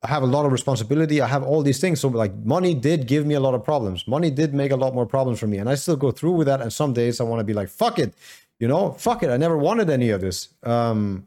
[0.03, 1.23] I have a lot of responsibility.
[1.23, 2.01] I have all these things.
[2.01, 4.07] So like money did give me a lot of problems.
[4.07, 6.47] Money did make a lot more problems for me, and I still go through with
[6.47, 6.61] that.
[6.61, 8.13] And some days I want to be like, fuck it,
[8.59, 9.31] you know, fuck it.
[9.31, 10.49] I never wanted any of this.
[10.63, 11.27] Um,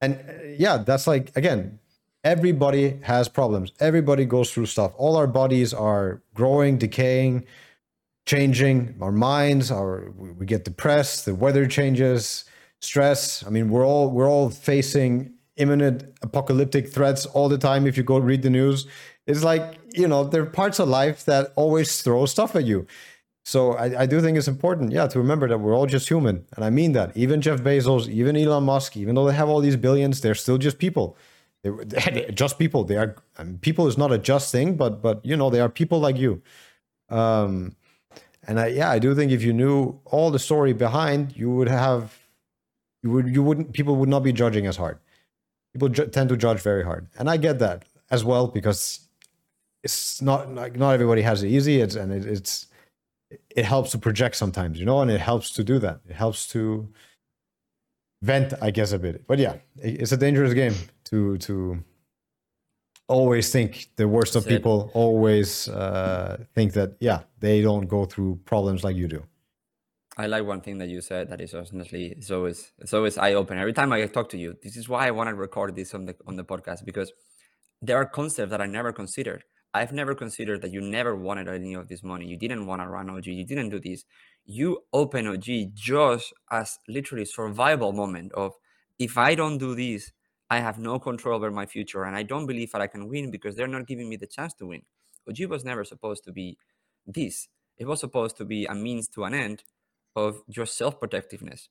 [0.00, 1.78] and uh, yeah, that's like again,
[2.24, 3.72] everybody has problems.
[3.80, 4.92] Everybody goes through stuff.
[4.96, 7.44] All our bodies are growing, decaying
[8.26, 12.44] changing our minds our we get depressed the weather changes
[12.80, 13.44] stress.
[13.46, 17.86] I mean we're all we're all facing imminent apocalyptic threats all the time.
[17.86, 18.86] If you go read the news
[19.26, 22.86] it's like you know there are parts of life that always throw stuff at you.
[23.44, 26.44] So I, I do think it's important yeah to remember that we're all just human.
[26.56, 27.16] And i mean that.
[27.16, 30.58] Even jeff bezos even elon musk even though they have all these billions they're still
[30.58, 31.16] just people.
[31.62, 32.84] They're, they're just people.
[32.84, 35.60] They are I mean, people is not a just thing but but you know they
[35.60, 36.42] are people like you.
[37.08, 37.76] Um
[38.46, 41.68] and I, yeah, I do think if you knew all the story behind, you would
[41.68, 42.16] have,
[43.02, 44.98] you would, you wouldn't, people would not be judging as hard.
[45.72, 49.00] People ju- tend to judge very hard, and I get that as well because
[49.82, 51.80] it's not like not everybody has it easy.
[51.80, 52.66] It's and it, it's
[53.50, 56.00] it helps to project sometimes, you know, and it helps to do that.
[56.08, 56.88] It helps to
[58.22, 59.26] vent, I guess, a bit.
[59.26, 60.74] But yeah, it, it's a dangerous game
[61.04, 61.82] to to
[63.08, 68.38] always think the worst of people always uh, think that yeah they don't go through
[68.44, 69.22] problems like you do
[70.18, 73.34] I like one thing that you said that is honestly it's always it's always eye
[73.34, 73.60] opening.
[73.60, 76.06] Every time I talk to you, this is why I want to record this on
[76.06, 77.12] the on the podcast because
[77.82, 79.44] there are concepts that I never considered.
[79.74, 82.26] I've never considered that you never wanted any of this money.
[82.26, 83.26] You didn't want to run OG.
[83.26, 84.04] You didn't do this.
[84.46, 88.54] You open OG just as literally survival moment of
[88.98, 90.12] if I don't do this,
[90.48, 93.30] I have no control over my future and I don't believe that I can win
[93.30, 94.82] because they're not giving me the chance to win.
[95.28, 96.56] OG was never supposed to be
[97.06, 97.48] this.
[97.78, 99.64] It was supposed to be a means to an end
[100.14, 101.68] of your self protectiveness.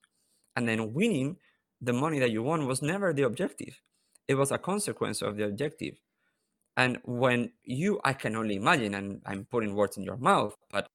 [0.54, 1.36] And then winning
[1.80, 3.80] the money that you won was never the objective,
[4.28, 6.00] it was a consequence of the objective.
[6.76, 10.88] And when you, I can only imagine, and I'm putting words in your mouth, but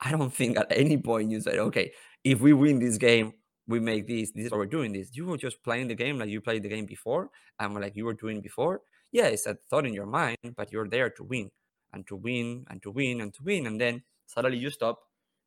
[0.00, 1.92] I don't think at any point you said, okay,
[2.24, 3.34] if we win this game,
[3.66, 5.10] we make this, this is how we're doing this.
[5.12, 8.04] You were just playing the game like you played the game before and like you
[8.04, 8.82] were doing before.
[9.12, 11.50] Yeah, it's a thought in your mind, but you're there to win
[11.92, 13.66] and to win and to win and to win.
[13.66, 14.98] And then suddenly you stop.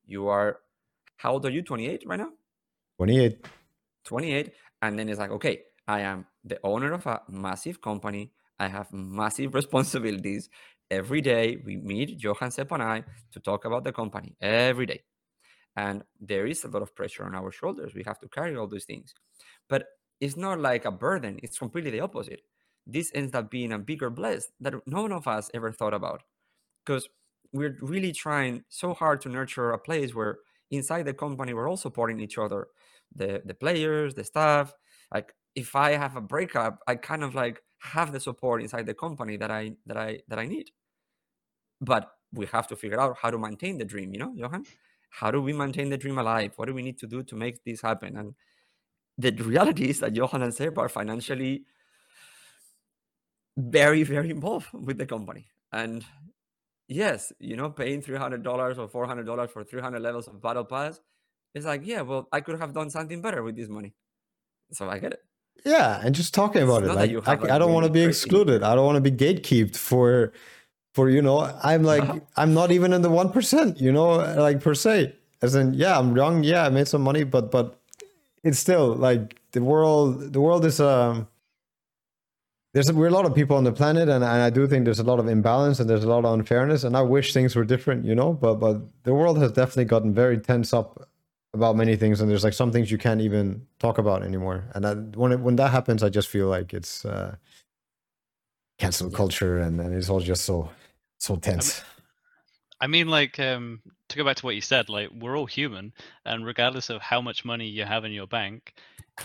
[0.05, 0.59] You are,
[1.17, 1.61] how old are you?
[1.61, 2.29] 28 right now?
[2.97, 3.45] 28.
[4.05, 4.53] 28.
[4.81, 8.31] And then it's like, okay, I am the owner of a massive company.
[8.59, 10.49] I have massive responsibilities.
[10.89, 13.03] Every day we meet, Johan Seb and I,
[13.33, 15.01] to talk about the company every day.
[15.77, 17.93] And there is a lot of pressure on our shoulders.
[17.95, 19.13] We have to carry all these things.
[19.69, 19.85] But
[20.19, 22.41] it's not like a burden, it's completely the opposite.
[22.85, 26.23] This ends up being a bigger bless that none of us ever thought about.
[26.85, 27.07] Because
[27.53, 30.39] we're really trying so hard to nurture a place where
[30.71, 32.67] inside the company we're all supporting each other
[33.15, 34.73] the the players the staff
[35.13, 38.93] like if i have a breakup i kind of like have the support inside the
[38.93, 40.69] company that i that i that i need
[41.79, 44.65] but we have to figure out how to maintain the dream you know johan
[45.09, 47.63] how do we maintain the dream alive what do we need to do to make
[47.63, 48.33] this happen and
[49.17, 51.63] the reality is that johan and Seb are financially
[53.57, 56.05] very very involved with the company and
[56.87, 58.45] yes you know paying $300
[58.77, 60.99] or $400 for 300 levels of battle pass
[61.57, 63.93] it's like, yeah, well, I could have done something better with this money.
[64.71, 65.23] So I get it.
[65.65, 68.61] Yeah, and just talking about it's it, like, I, I, don't want to be excluded.
[68.61, 70.33] I don't want to be gatekept for,
[70.97, 71.37] for you know,
[71.71, 72.19] I'm like, uh-huh.
[72.41, 74.09] I'm not even in the one percent, you know,
[74.47, 75.13] like per se.
[75.43, 76.43] As in, yeah, I'm young.
[76.43, 77.79] Yeah, I made some money, but but
[78.43, 80.33] it's still like the world.
[80.33, 81.27] The world is um.
[82.73, 85.03] There's we're a lot of people on the planet, and, and I do think there's
[85.07, 87.67] a lot of imbalance and there's a lot of unfairness, and I wish things were
[87.73, 88.33] different, you know.
[88.33, 90.89] But but the world has definitely gotten very tense up
[91.53, 94.85] about many things and there's like some things you can't even talk about anymore and
[94.85, 97.35] I, when it, when that happens i just feel like it's uh
[98.77, 100.69] cancel culture and, and it's all just so
[101.17, 101.83] so tense
[102.79, 105.93] I mean, like um, to go back to what you said, like we're all human,
[106.25, 108.73] and regardless of how much money you have in your bank,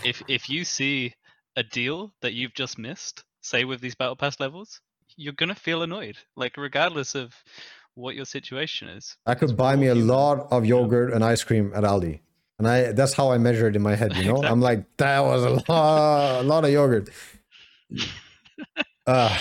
[0.03, 1.13] if if you see
[1.55, 4.81] a deal that you've just missed, say with these battle pass levels,
[5.15, 6.17] you're gonna feel annoyed.
[6.35, 7.33] Like regardless of
[7.95, 9.15] what your situation is.
[9.27, 12.21] I could buy me a lot of yogurt and ice cream at Aldi.
[12.57, 14.37] And I that's how I measure it in my head, you know?
[14.37, 14.49] Exactly.
[14.49, 17.09] I'm like, that was a lot, a lot of yogurt.
[19.07, 19.37] uh,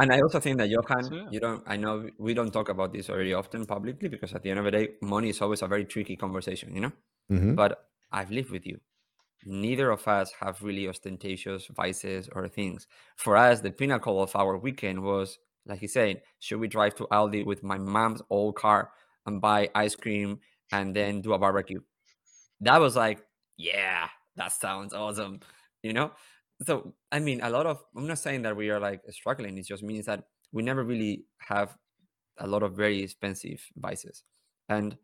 [0.00, 1.28] and I also think that Johan, so, yeah.
[1.30, 4.50] you don't I know we don't talk about this very often publicly because at the
[4.50, 6.92] end of the day, money is always a very tricky conversation, you know?
[7.30, 7.54] Mm-hmm.
[7.54, 8.80] But I've lived with you.
[9.44, 12.86] Neither of us have really ostentatious vices or things.
[13.16, 17.06] For us, the pinnacle of our weekend was like he's saying, should we drive to
[17.12, 18.90] Aldi with my mom's old car
[19.26, 20.40] and buy ice cream
[20.72, 21.80] and then do a barbecue?
[22.60, 23.22] That was like,
[23.56, 25.40] yeah, that sounds awesome,
[25.82, 26.12] you know?
[26.66, 29.66] So, I mean, a lot of, I'm not saying that we are like struggling, it
[29.66, 31.76] just means that we never really have
[32.38, 34.24] a lot of very expensive vices.
[34.68, 34.96] And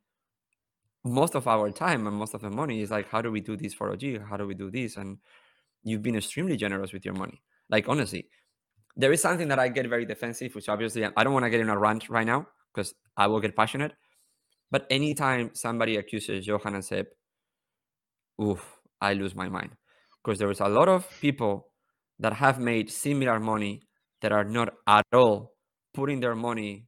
[1.04, 3.57] most of our time and most of the money is like, how do we do
[3.57, 4.22] this for OG?
[4.28, 4.96] How do we do this?
[4.96, 5.18] And
[5.82, 7.40] you've been extremely generous with your money.
[7.70, 8.28] Like, honestly,
[8.96, 11.61] there is something that I get very defensive, which obviously I don't want to get
[11.61, 13.92] in a rant right now because I will get passionate.
[14.70, 17.07] But anytime somebody accuses Johan and Seb,
[18.42, 19.70] oof, I lose my mind
[20.26, 21.68] because there is a lot of people
[22.18, 23.82] that have made similar money
[24.22, 25.52] that are not at all
[25.94, 26.86] putting their money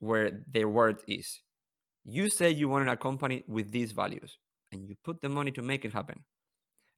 [0.00, 1.40] where their worth is.
[2.04, 4.38] You said you wanted a company with these values
[4.72, 6.24] and you put the money to make it happen.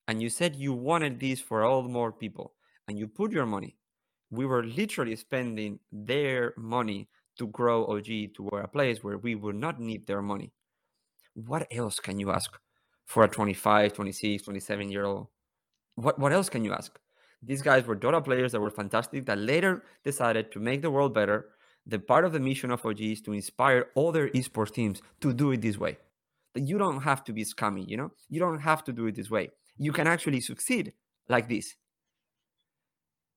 [0.08, 2.54] And you said you wanted this for all more people
[2.88, 3.76] and you put your money
[4.30, 9.56] we were literally spending their money to grow OG to a place where we would
[9.56, 10.52] not need their money.
[11.34, 12.56] What else can you ask
[13.11, 15.26] for a 25, 26, 27 year old?
[15.96, 16.98] What, what else can you ask?
[17.42, 21.12] These guys were Dota players that were fantastic that later decided to make the world
[21.14, 21.46] better.
[21.86, 25.50] The part of the mission of OG is to inspire other esports teams to do
[25.52, 25.98] it this way.
[26.54, 28.12] That you don't have to be scummy, you know?
[28.28, 29.50] You don't have to do it this way.
[29.76, 30.92] You can actually succeed
[31.28, 31.74] like this.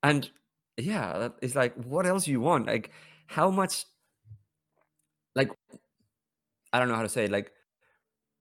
[0.03, 0.29] And
[0.77, 2.89] yeah it's like what else you want like
[3.27, 3.85] how much
[5.35, 5.51] like
[6.71, 7.51] i don't know how to say it like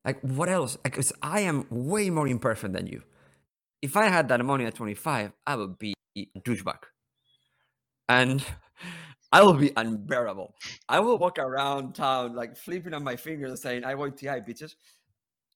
[0.05, 0.77] like what else?
[0.77, 3.03] Because i am way more imperfect than you.
[3.81, 6.79] If i had that money at 25 i would be a douchebag.
[8.09, 8.45] And
[9.33, 10.55] i will be unbearable.
[10.89, 14.75] I will walk around town like flipping on my fingers saying i want ti bitches.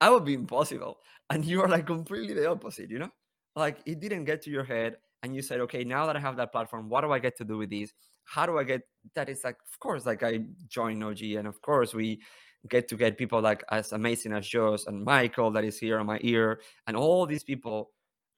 [0.01, 0.99] I would be impossible.
[1.31, 3.11] And you are like completely the opposite you know?
[3.55, 6.37] Like it didn't get to your head and you said, okay, now that I have
[6.37, 7.93] that platform, what do I get to do with these?
[8.25, 8.83] How do I get
[9.15, 9.29] that?
[9.29, 12.21] It's like, of course, like I join OG, and of course we
[12.69, 16.07] get to get people like as amazing as Josh and Michael that is here on
[16.07, 17.91] my ear, and all these people.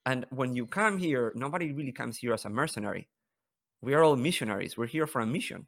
[0.05, 3.07] And when you come here, nobody really comes here as a mercenary.
[3.81, 4.77] We are all missionaries.
[4.77, 5.67] We're here for a mission.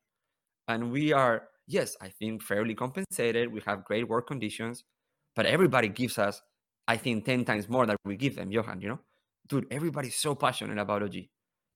[0.68, 3.52] And we are, yes, I think fairly compensated.
[3.52, 4.84] We have great work conditions,
[5.36, 6.42] but everybody gives us,
[6.88, 9.00] I think, 10 times more than we give them, Johan, you know?
[9.48, 11.16] Dude, everybody's so passionate about OG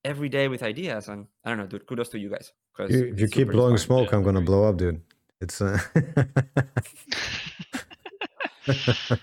[0.04, 1.08] every day with ideas.
[1.08, 2.52] And I don't know, dude, kudos to you guys.
[2.80, 5.02] You, if you keep blowing smoke, yeah, I'm going to blow up, dude.
[5.42, 5.62] It's.
[5.62, 5.78] Uh...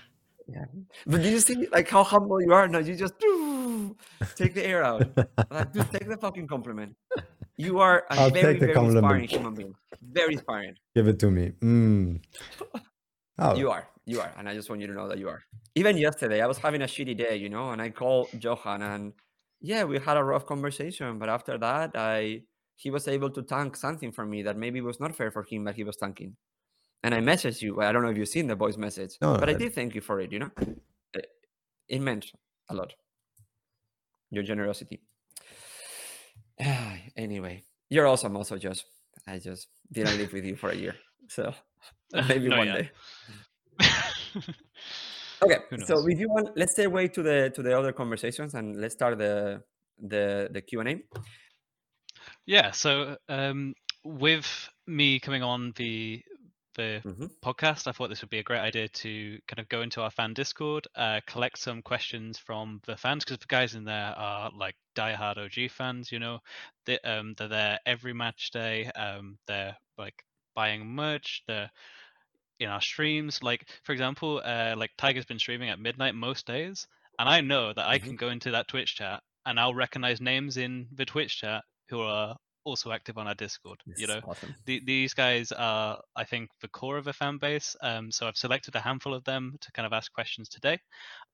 [0.47, 0.65] yeah.
[1.05, 2.79] But do you see like how humble you are now?
[2.79, 3.13] You just
[4.35, 5.07] take the air out.
[5.49, 6.95] Like, dude, take the fucking compliment.
[7.57, 9.05] You are a I'll very, very compliment.
[9.05, 9.75] inspiring human being.
[10.01, 10.75] Very inspiring.
[10.95, 11.51] Give it to me.
[11.61, 12.21] Mm.
[13.39, 13.55] Oh.
[13.55, 13.87] You are.
[14.05, 14.31] You are.
[14.37, 15.41] And I just want you to know that you are.
[15.73, 19.11] Even yesterday, I was having a shitty day, you know, and I called Johan and
[19.59, 21.17] yeah, we had a rough conversation.
[21.17, 22.43] But after that, I
[22.75, 25.63] he was able to tank something for me that maybe was not fair for him
[25.65, 26.35] but he was tanking.
[27.03, 27.81] And I messaged you.
[27.81, 29.93] I don't know if you've seen the voice message, no, but I, I did thank
[29.93, 30.31] you for it.
[30.31, 30.51] You know,
[31.13, 31.27] it,
[31.89, 32.31] it meant
[32.69, 32.93] a lot.
[34.31, 35.01] Your generosity.
[37.17, 38.83] anyway, you're awesome, also, Josh.
[39.27, 40.95] I just didn't live with you for a year,
[41.27, 41.53] so
[42.13, 42.91] maybe no, one day.
[45.41, 48.79] okay, so if you want, let's stay away to the to the other conversations and
[48.79, 49.61] let's start the
[50.01, 51.01] the the Q and A.
[52.45, 52.71] Yeah.
[52.71, 53.73] So um,
[54.03, 56.23] with me coming on the
[56.75, 57.25] the mm-hmm.
[57.43, 60.09] podcast, I thought this would be a great idea to kind of go into our
[60.09, 64.49] fan Discord, uh, collect some questions from the fans because the guys in there are
[64.57, 66.11] like diehard OG fans.
[66.11, 66.39] You know,
[66.85, 68.85] they, um, they're there every match day.
[68.95, 70.15] Um, they're like
[70.55, 71.43] buying merch.
[71.47, 71.69] They're
[72.59, 73.43] in our streams.
[73.43, 76.87] Like for example, uh, like Tiger's been streaming at midnight most days,
[77.19, 78.07] and I know that I mm-hmm.
[78.07, 82.01] can go into that Twitch chat and I'll recognize names in the Twitch chat who
[82.01, 83.79] are also active on our Discord.
[83.85, 84.55] This you know, awesome.
[84.65, 87.75] the, these guys are, I think, the core of a fan base.
[87.81, 90.79] Um, so I've selected a handful of them to kind of ask questions today.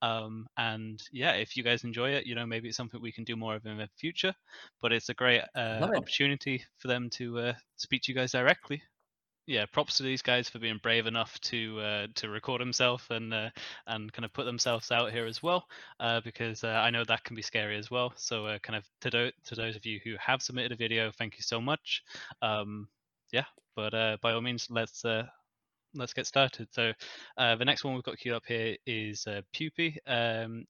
[0.02, 3.24] Um, and yeah, if you guys enjoy it, you know, maybe it's something we can
[3.24, 4.34] do more of in the future.
[4.80, 8.82] But it's a great uh, opportunity for them to uh, speak to you guys directly
[9.46, 13.34] yeah, props to these guys for being brave enough to uh, to record himself and
[13.34, 13.50] uh,
[13.86, 15.66] and kind of put themselves out here as well,
[15.98, 18.12] uh, because uh, I know that can be scary as well.
[18.16, 21.10] So uh, kind of to, do- to those of you who have submitted a video,
[21.10, 22.02] thank you so much.
[22.42, 22.88] Um,
[23.32, 25.04] yeah, but uh, by all means, let's
[25.94, 26.68] let's get started.
[26.70, 26.92] So
[27.36, 29.96] the next one we've got queued up here is Pupi.
[30.06, 30.66] Um,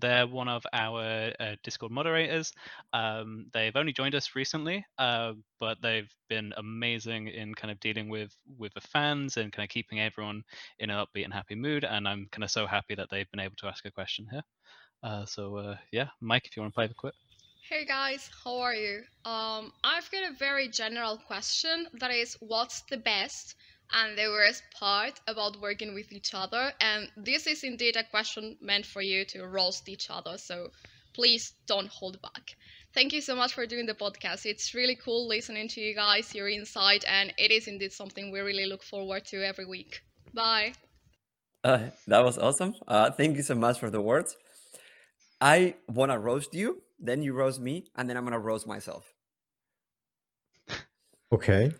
[0.00, 2.52] they're one of our uh, Discord moderators.
[2.92, 8.08] Um, they've only joined us recently, uh, but they've been amazing in kind of dealing
[8.08, 10.42] with with the fans and kind of keeping everyone
[10.78, 11.84] in an upbeat and happy mood.
[11.84, 14.42] And I'm kind of so happy that they've been able to ask a question here.
[15.02, 17.14] Uh, so uh, yeah, Mike, if you want to play the clip.
[17.68, 19.04] Hey guys, how are you?
[19.24, 23.54] Um, I've got a very general question that is, what's the best
[23.92, 26.72] and the worst part about working with each other.
[26.80, 30.38] And this is indeed a question meant for you to roast each other.
[30.38, 30.70] So
[31.14, 32.56] please don't hold back.
[32.92, 34.46] Thank you so much for doing the podcast.
[34.46, 38.40] It's really cool listening to you guys, your insight, and it is indeed something we
[38.40, 40.02] really look forward to every week.
[40.32, 40.74] Bye.
[41.64, 42.74] Uh, that was awesome.
[42.86, 44.36] Uh, thank you so much for the words.
[45.40, 48.66] I want to roast you, then you roast me, and then I'm going to roast
[48.66, 49.12] myself.
[51.32, 51.72] Okay.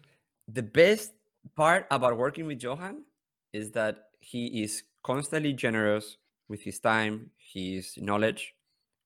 [0.49, 1.13] The best
[1.57, 3.05] part about working with Johan
[3.53, 6.17] is that he is constantly generous
[6.49, 8.55] with his time, his knowledge.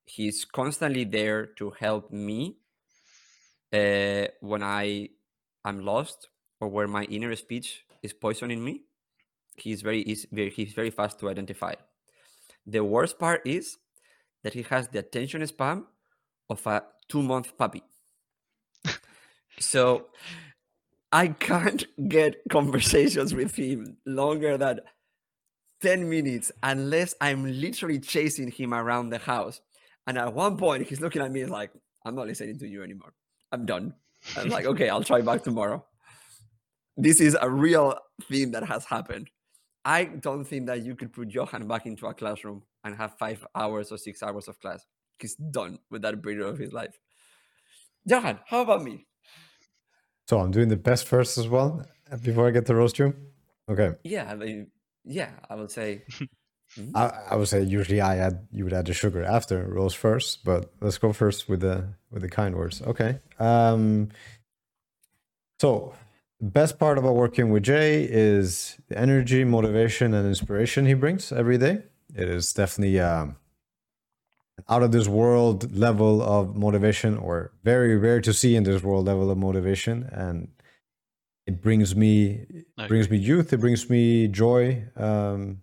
[0.06, 2.56] He's constantly there to help me
[3.72, 5.10] uh, when I
[5.64, 6.28] am lost
[6.60, 8.82] or where my inner speech is poisoning me.
[9.56, 11.74] He's very easy, very, he's very fast to identify.
[12.66, 13.76] The worst part is
[14.44, 15.84] that he has the attention span
[16.48, 17.82] of a two month puppy.
[19.58, 20.06] so
[21.10, 24.80] I can't get conversations with him longer than
[25.80, 29.60] 10 minutes unless I'm literally chasing him around the house.
[30.06, 31.70] And at one point, he's looking at me like,
[32.04, 33.14] I'm not listening to you anymore.
[33.52, 33.94] I'm done.
[34.36, 35.84] I'm like, okay, I'll try back tomorrow.
[36.96, 39.30] This is a real thing that has happened.
[39.84, 43.46] I don't think that you could put Johan back into a classroom and have five
[43.54, 44.84] hours or six hours of class.
[45.18, 46.98] He's done with that period of his life.
[48.04, 49.07] Johan, how about me?
[50.28, 51.86] So I'm doing the best first as well
[52.22, 53.14] before I get to roast you.
[53.70, 53.94] Okay.
[54.04, 54.70] Yeah, I mean,
[55.04, 56.02] yeah, I would say.
[56.94, 60.44] I, I, would say usually I add you would add the sugar after roast first,
[60.44, 62.82] but let's go first with the with the kind words.
[62.82, 63.20] Okay.
[63.38, 64.10] Um.
[65.60, 65.94] So
[66.42, 71.56] best part about working with Jay is the energy, motivation, and inspiration he brings every
[71.56, 71.84] day.
[72.14, 73.36] It is definitely um,
[74.68, 79.06] out of this world level of motivation, or very rare to see in this world
[79.06, 80.48] level of motivation, and
[81.46, 82.46] it brings me
[82.78, 82.88] okay.
[82.88, 83.52] brings me youth.
[83.52, 84.84] It brings me joy.
[84.96, 85.62] Um,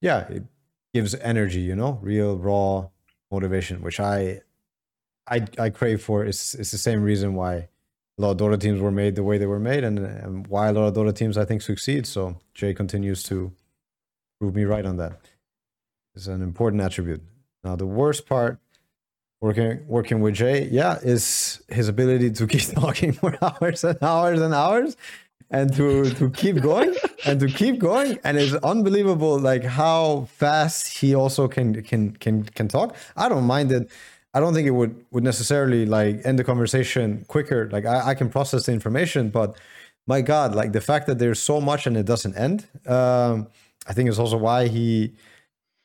[0.00, 0.44] yeah, it
[0.92, 1.60] gives energy.
[1.60, 2.88] You know, real raw
[3.30, 4.40] motivation, which I
[5.28, 6.24] I I crave for.
[6.24, 7.68] It's it's the same reason why
[8.18, 10.68] a lot of Dota teams were made the way they were made, and, and why
[10.68, 12.06] a lot of Dota teams I think succeed.
[12.06, 13.52] So Jay continues to
[14.40, 15.20] prove me right on that.
[16.14, 17.22] It's an important attribute.
[17.64, 18.58] Now the worst part
[19.40, 24.40] working working with Jay, yeah, is his ability to keep talking for hours and hours
[24.40, 24.96] and hours
[25.50, 26.94] and to to keep going
[27.24, 28.18] and to keep going.
[28.24, 32.96] And it's unbelievable like how fast he also can can can can talk.
[33.16, 33.90] I don't mind it.
[34.34, 37.68] I don't think it would would necessarily like end the conversation quicker.
[37.70, 39.56] Like i, I can process the information but
[40.06, 43.48] my god like the fact that there's so much and it doesn't end um
[43.86, 45.14] i think is also why he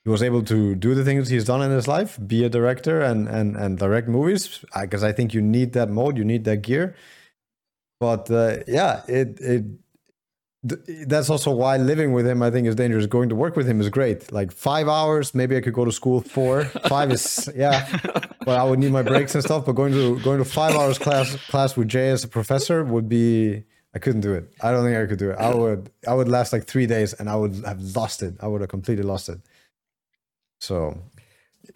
[0.09, 3.27] was able to do the things he's done in his life be a director and
[3.27, 6.61] and and direct movies because I, I think you need that mode you need that
[6.61, 6.95] gear.
[7.99, 9.63] But uh, yeah it it
[11.07, 13.05] that's also why living with him i think is dangerous.
[13.05, 14.31] Going to work with him is great.
[14.31, 16.65] Like five hours maybe i could go to school four.
[16.65, 17.87] Five is yeah.
[18.45, 20.97] But i would need my breaks and stuff but going to going to five hours
[20.97, 23.63] class class with jay as a professor would be
[23.95, 24.51] i couldn't do it.
[24.61, 25.37] I don't think i could do it.
[25.37, 28.35] I would i would last like three days and i would have lost it.
[28.41, 29.39] I would have completely lost it
[30.59, 31.01] so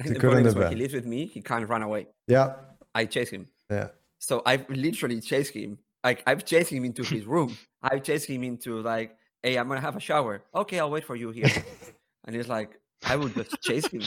[0.04, 2.08] the good is when he lives with me, he can't run away.
[2.28, 2.54] Yeah.
[2.94, 3.48] I chase him.
[3.70, 3.90] Yeah.
[4.20, 5.80] So I've literally chased him.
[6.04, 7.56] Like I've chased him into his room.
[7.82, 10.44] I've chased him into like, hey, I'm gonna have a shower.
[10.54, 11.52] Okay, I'll wait for you here.
[12.26, 14.02] and he's like, I will just chase him.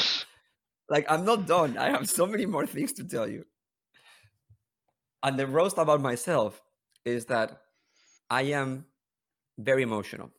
[0.89, 1.77] Like I'm not done.
[1.77, 3.45] I have so many more things to tell you.
[5.23, 6.63] And the roast about myself
[7.05, 7.61] is that
[8.31, 8.87] I am
[9.59, 10.31] very emotional.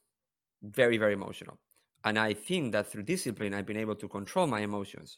[0.64, 1.58] Very, very emotional.
[2.08, 5.18] And I think that through discipline, I've been able to control my emotions.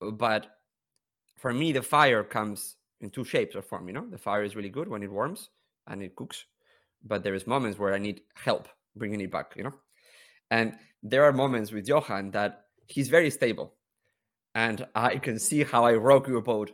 [0.00, 0.48] But
[1.36, 3.86] for me, the fire comes in two shapes or form.
[3.86, 5.50] You know, the fire is really good when it warms
[5.86, 6.44] and it cooks,
[7.04, 9.52] but there is moments where I need help bringing it back.
[9.54, 9.74] You know,
[10.50, 10.74] and
[11.04, 13.74] there are moments with Johan that he's very stable,
[14.56, 16.72] and I can see how I rock your boat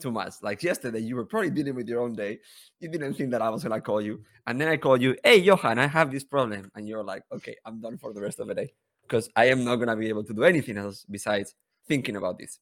[0.00, 0.34] too much.
[0.42, 2.40] Like yesterday, you were probably dealing with your own day.
[2.80, 5.16] You didn't think that I was gonna call you, and then I call you.
[5.22, 8.40] Hey, Johan, I have this problem, and you're like, okay, I'm done for the rest
[8.40, 8.72] of the day
[9.02, 11.54] because I am not gonna be able to do anything else besides
[11.86, 12.58] thinking about this.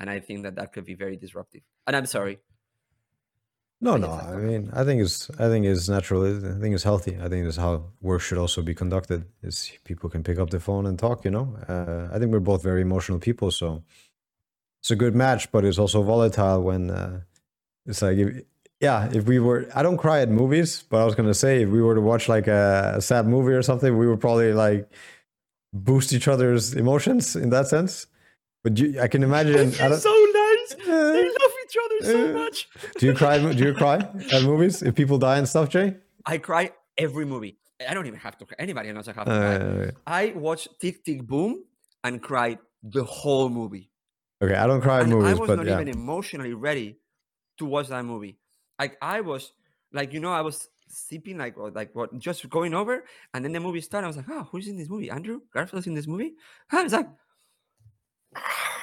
[0.00, 1.62] And I think that that could be very disruptive.
[1.86, 2.40] And I'm sorry.
[3.80, 4.10] No, no.
[4.10, 6.24] I mean, I think it's I think it's natural.
[6.24, 7.18] I think it's healthy.
[7.20, 9.26] I think that's how work should also be conducted.
[9.42, 11.24] Is people can pick up the phone and talk.
[11.24, 13.82] You know, uh, I think we're both very emotional people, so
[14.84, 17.20] it's a good match, but it's also volatile when uh,
[17.86, 18.42] it's like, if,
[18.82, 21.70] yeah, if we were, I don't cry at movies, but I was gonna say if
[21.70, 24.86] we were to watch like a, a sad movie or something, we would probably like
[25.72, 28.08] boost each other's emotions in that sense.
[28.62, 29.68] But you, I can imagine.
[29.80, 30.74] I so nice.
[30.86, 32.68] Uh, they love each other so uh, much.
[32.98, 33.38] do you cry?
[33.38, 35.96] Do you cry at movies if people die and stuff, Jay?
[36.26, 37.56] I cry every movie.
[37.88, 38.56] I don't even have to cry.
[38.58, 39.56] Anybody knows I have to cry.
[39.56, 41.64] Uh, I watch Tick Tick Boom
[42.02, 43.90] and cried the whole movie.
[44.42, 45.80] Okay, I don't cry in movies, I was but not yeah.
[45.80, 46.98] even emotionally ready
[47.58, 48.38] to watch that movie.
[48.78, 49.52] Like I was,
[49.92, 53.60] like you know, I was sipping like like what just going over, and then the
[53.60, 54.06] movie started.
[54.06, 55.10] I was like, oh, who's in this movie?
[55.10, 56.34] Andrew Garfield's in this movie.
[56.70, 57.08] I was like,
[58.36, 58.74] ah.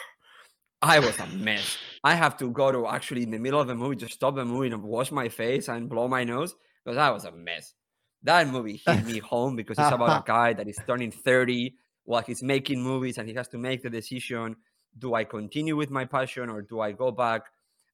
[0.82, 1.78] I was a mess.
[2.04, 4.46] I have to go to actually in the middle of the movie, just stop the
[4.46, 7.76] movie and wash my face and blow my nose because I was a mess.
[8.24, 11.76] That movie hit me home because it's about a guy that is turning 30
[12.06, 14.56] while he's making movies and he has to make the decision
[14.98, 17.44] do I continue with my passion or do I go back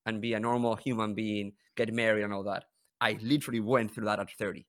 [0.06, 2.66] and be a normal human being, get married and all that?
[3.00, 4.66] I literally went through that at 30.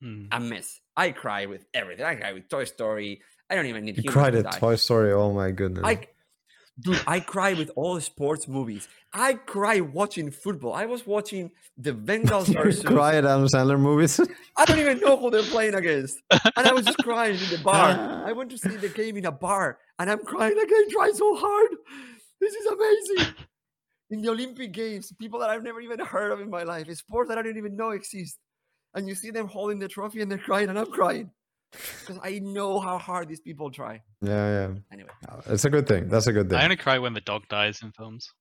[0.00, 0.26] Hmm.
[0.32, 0.80] A mess.
[0.96, 2.04] I cry with everything.
[2.04, 3.22] I cry with Toy Story.
[3.48, 4.02] I don't even need.
[4.02, 5.12] You cried at Toy Story.
[5.12, 5.84] Oh my goodness.
[5.84, 6.08] I,
[6.80, 8.88] dude, I cry with all sports movies.
[9.12, 10.72] I cry watching football.
[10.72, 12.82] I was watching the Bengals versus.
[12.84, 14.20] cry at Adam Sandler movies.
[14.56, 17.60] I don't even know who they're playing against, and I was just crying in the
[17.62, 18.24] bar.
[18.26, 21.14] I went to see the game in a bar, and I'm crying like I tried
[21.14, 21.70] so hard.
[22.40, 23.34] This is amazing.
[24.10, 26.94] In the Olympic Games, people that I've never even heard of in my life, a
[26.94, 28.38] sport that I didn't even know exist,
[28.94, 31.30] and you see them holding the trophy and they're crying, and I'm crying
[32.00, 34.02] because I know how hard these people try.
[34.20, 34.74] Yeah, yeah.
[34.92, 35.10] Anyway,
[35.46, 36.08] it's a good thing.
[36.08, 36.58] That's a good thing.
[36.58, 38.32] I only cry when the dog dies in films.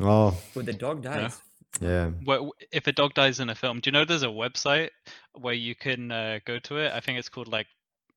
[0.00, 1.40] Oh, when the dog dies.
[1.80, 2.10] Yeah.
[2.24, 4.90] Well, if a dog dies in a film, do you know there's a website
[5.34, 6.92] where you can uh, go to it?
[6.92, 7.66] I think it's called like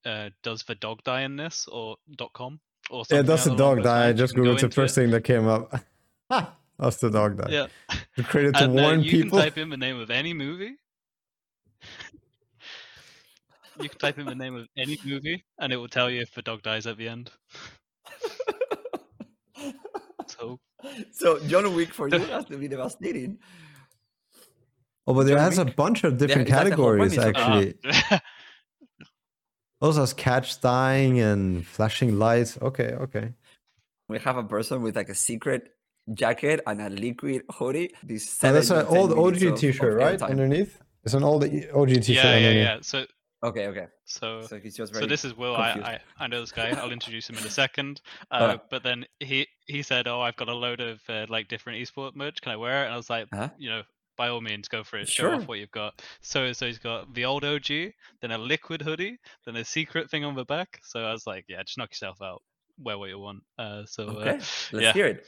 [0.05, 2.59] uh, "Does the dog die in this?" or dot .com
[2.89, 3.25] or something.
[3.25, 4.09] Yeah, does the dog die?
[4.09, 5.01] I just googled the first it.
[5.01, 5.73] thing that came up.
[6.79, 7.49] does the dog die?
[7.49, 7.67] Yeah.
[8.15, 9.25] It's created to and, uh, warn you people.
[9.25, 10.77] You can type in the name of any movie.
[13.81, 16.33] You can type in the name of any movie, and it will tell you if
[16.33, 17.31] the dog dies at the end.
[20.27, 20.59] so
[21.11, 23.39] so John Wick for you has to be devastating.
[25.05, 27.75] Oh, but there John has a bunch of different that's the whole categories actually.
[28.11, 28.19] Uh,
[29.79, 32.57] Also has catch dying and flashing lights.
[32.59, 33.33] Okay, okay.
[34.09, 35.69] We have a person with like a secret
[36.13, 37.93] jacket and a liquid hoodie.
[38.03, 40.19] This So that's an old OG t-shirt, right?
[40.21, 42.09] Underneath, it's an old OG t-shirt.
[42.09, 42.65] yeah, yeah, underneath.
[42.65, 42.77] yeah.
[42.81, 43.05] So,
[43.43, 43.85] Okay, okay.
[44.05, 45.55] so, So he's just so this is Will.
[45.55, 46.69] I, I, I know this guy.
[46.71, 48.01] I'll introduce him in a second.
[48.31, 48.61] Uh, Alright.
[48.71, 52.15] But then he, he said, "Oh, I've got a load of uh, like different esport
[52.15, 52.41] merch.
[52.41, 53.49] Can I wear it?" And I was like, Uh-huh.
[53.59, 53.81] "You know,
[54.17, 55.07] by all means, go for it.
[55.07, 55.35] Show Sure.
[55.35, 57.67] off what you've got." So, so he's got the old OG,
[58.21, 60.79] then a liquid hoodie, then a secret thing on the back.
[60.83, 62.41] So I was like, "Yeah, just knock yourself out.
[62.79, 64.93] Wear what you want." Uh, so Okay, uh, let's yeah.
[64.93, 65.25] hear it.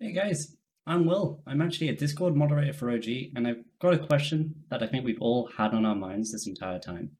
[0.00, 0.56] Hey guys,
[0.88, 1.42] I'm Will.
[1.46, 3.04] I'm actually a Discord moderator for OG,
[3.36, 6.46] and I've got a question that I think we've all had on our minds this
[6.46, 7.10] entire time.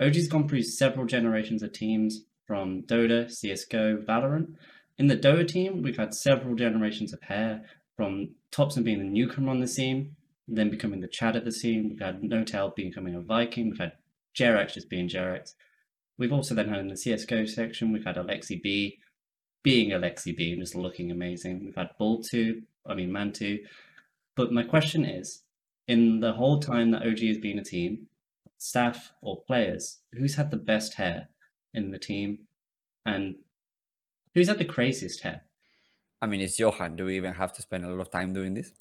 [0.00, 4.54] OG's gone through several generations of teams from Dota, CSGO, Valorant.
[4.96, 9.50] In the Dota team, we've had several generations of hair, from Topson being the newcomer
[9.50, 10.16] on the scene,
[10.48, 11.90] then becoming the Chad of the scene.
[11.90, 13.68] We've had N0tail becoming a Viking.
[13.68, 13.92] We've had
[14.34, 15.52] Jerax just being Jerax.
[16.16, 18.94] We've also then had in the CSGO section, we've had Aleksib
[19.62, 21.64] being Aleksib and just looking amazing.
[21.64, 23.60] We've had Bull 2, I mean mantuu.
[24.36, 25.42] But my question is,
[25.88, 28.06] in the whole time that OG has been a team,
[28.58, 31.28] staff or players, who's had the best hair
[31.74, 32.40] in the team?
[33.06, 33.36] And
[34.34, 35.42] who's had the craziest hair?
[36.22, 36.96] I mean, it's Johan.
[36.96, 38.72] Do we even have to spend a lot of time doing this?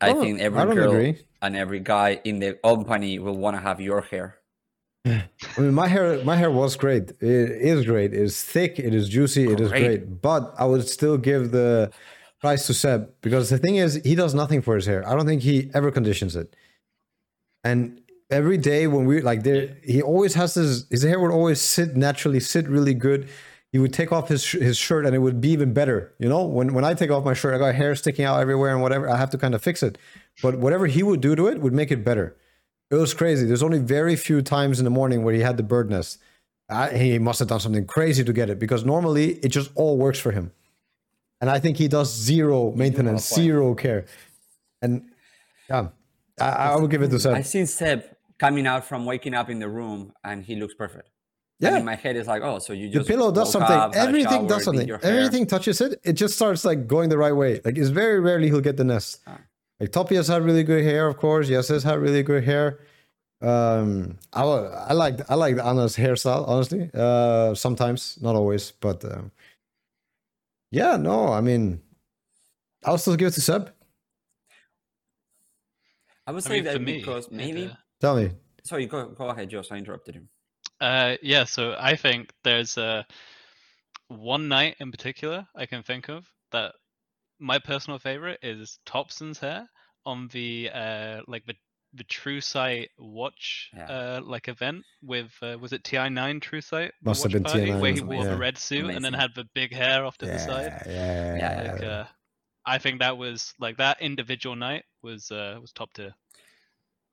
[0.00, 1.24] I Oh, think every I girl agree.
[1.42, 4.38] and every guy in the company will want to have your hair.
[5.06, 5.28] I
[5.58, 7.10] mean, my hair, my hair was great.
[7.20, 8.14] It is great.
[8.14, 8.78] It is thick.
[8.78, 9.50] It is juicy.
[9.50, 9.84] It is Great.
[9.84, 10.22] great.
[10.22, 11.92] But I would still give the
[12.40, 15.06] prize to Seb because the thing is, he does nothing for his hair.
[15.06, 16.56] I don't think he ever conditions it.
[17.62, 18.00] And
[18.30, 21.96] every day when we like there, he always has his his hair would always sit
[21.96, 23.28] naturally, sit really good.
[23.72, 26.14] He would take off his sh- his shirt and it would be even better.
[26.18, 28.72] You know, when when I take off my shirt, I got hair sticking out everywhere
[28.72, 29.08] and whatever.
[29.10, 29.98] I have to kind of fix it.
[30.42, 32.36] But whatever he would do to it would make it better.
[32.94, 33.46] It was crazy.
[33.46, 36.18] There's only very few times in the morning where he had the bird nest.
[36.68, 39.98] I, he must have done something crazy to get it because normally it just all
[39.98, 40.52] works for him.
[41.40, 44.06] And I think he does zero maintenance, zero care.
[44.80, 45.04] And
[45.68, 45.88] yeah,
[46.40, 47.34] I, I would give it to Seb.
[47.34, 47.46] I Seb.
[47.46, 48.04] seen Seb
[48.38, 51.10] coming out from waking up in the room and he looks perfect.
[51.60, 53.76] And Yeah, in my head, is like, oh, so you just the pillow does something.
[53.76, 54.90] up, Everything shower, does something.
[54.90, 56.00] Everything touches it.
[56.02, 57.60] It just starts like going the right way.
[57.64, 59.20] Like it's very rarely he'll get the nest.
[59.26, 59.38] Ah.
[59.80, 61.48] Like Topi has had really good hair, of course.
[61.48, 62.80] Yes has had really good hair.
[63.42, 66.90] Um, I wa- I like I like Anna's hairstyle, honestly.
[66.94, 69.32] Uh, sometimes, not always, but um,
[70.70, 71.82] yeah, no, I mean,
[72.84, 73.72] I'll still give it to Seb.
[76.26, 77.66] I would I say mean, that for me, because maybe.
[77.66, 78.30] uh, Tell me.
[78.64, 79.70] Sorry, go, go ahead, Josh.
[79.70, 80.28] I interrupted him.
[80.80, 83.02] Uh, yeah, so I think there's uh,
[84.08, 86.74] one night in particular I can think of that
[87.38, 89.68] my personal favorite is Topson's hair
[90.06, 91.54] on the uh, like the
[91.96, 93.86] the True Sight watch Yeah.
[93.86, 97.92] uh, like event with uh, was it TI9 True Sight Must have been TI9, where
[97.92, 100.38] he was wore the red suit and then had the big hair off to the
[100.38, 100.72] side.
[100.86, 101.88] yeah, Yeah, Like yeah.
[101.88, 102.06] uh,
[102.66, 106.14] I think that was like that individual night was uh, was top tier.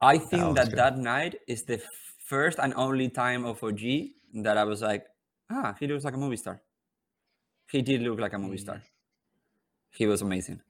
[0.02, 0.78] I think was that good.
[0.78, 1.82] that night is the
[2.26, 4.14] first and only time of OG
[4.44, 5.06] that I was like,
[5.52, 6.62] ah, he looks like a movie star.
[7.72, 8.60] He did look like a movie Mm.
[8.60, 8.84] star.
[9.92, 10.62] He was amazing.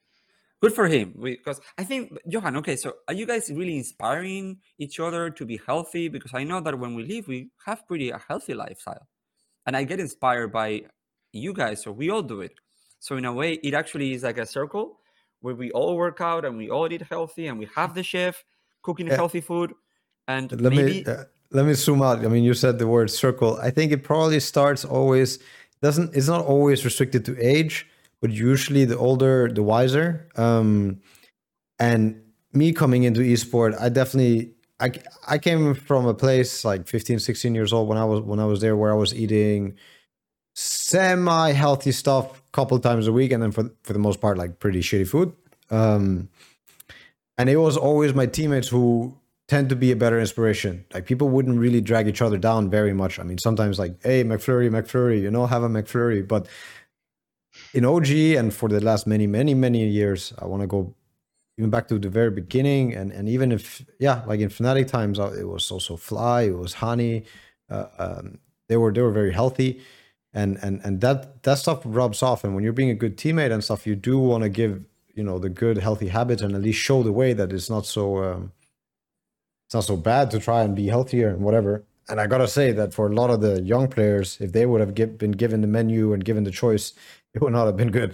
[0.62, 1.16] Good for him.
[1.20, 5.60] Because I think, Johan, okay, so are you guys really inspiring each other to be
[5.66, 6.08] healthy?
[6.08, 9.08] Because I know that when we live, we have pretty a healthy lifestyle.
[9.66, 10.84] And I get inspired by
[11.34, 12.54] you guys, so we all do it.
[13.00, 15.00] So in a way, it actually is like a circle
[15.40, 18.44] where we all work out and we all eat healthy and we have the chef
[18.84, 19.16] cooking Yeah.
[19.16, 19.74] healthy food.
[20.28, 22.24] And let maybe me uh, let me zoom out.
[22.24, 23.58] I mean, you said the word circle.
[23.58, 25.40] I think it probably starts always
[25.82, 26.16] doesn't.
[26.16, 27.88] It's not always restricted to age,
[28.22, 30.30] but usually the older, the wiser.
[30.36, 31.02] Um,
[31.80, 32.22] and
[32.54, 34.54] me coming into esport, I definitely.
[34.80, 34.92] I,
[35.28, 38.46] I came from a place like 15 16 years old when I was when I
[38.46, 39.76] was there where I was eating
[40.56, 44.40] semi healthy stuff a couple times a week and then for for the most part
[44.40, 45.34] like pretty shitty food
[45.70, 46.30] um
[47.38, 49.16] and it was always my teammates who
[49.52, 50.86] tend to be a better inspiration.
[50.94, 53.20] Like people wouldn't really drag each other down very much.
[53.20, 56.26] I mean, sometimes like, hey, McFlurry, McFlurry, you know, have a McFlurry.
[56.26, 56.48] But
[57.74, 60.94] in OG and for the last many, many, many years, I want to go
[61.58, 62.94] even back to the very beginning.
[62.94, 66.58] And and even if, yeah, like in Fnatic times, uh, it was also Fly, it
[66.58, 67.24] was Honey.
[67.70, 69.82] Uh, um, they were they were very healthy.
[70.34, 72.44] And and and that that stuff rubs off.
[72.44, 75.24] And when you're being a good teammate and stuff, you do want to give you
[75.24, 78.24] know the good healthy habits and at least show the way that it's not so
[78.24, 78.52] um,
[79.66, 81.84] it's not so bad to try and be healthier and whatever.
[82.10, 84.82] And I gotta say that for a lot of the young players, if they would
[84.82, 86.94] have been given the menu and given the choice,
[87.34, 88.14] it would not have been good.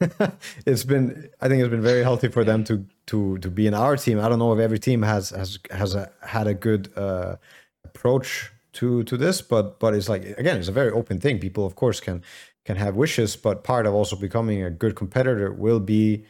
[0.66, 3.74] it's been I think it's been very healthy for them to to to be in
[3.74, 4.18] our team.
[4.18, 7.36] I don't know if every team has has has a, had a good uh,
[7.84, 11.38] approach to to this, but but it's like again, it's a very open thing.
[11.38, 12.22] People of course can
[12.64, 16.24] can have wishes, but part of also becoming a good competitor will be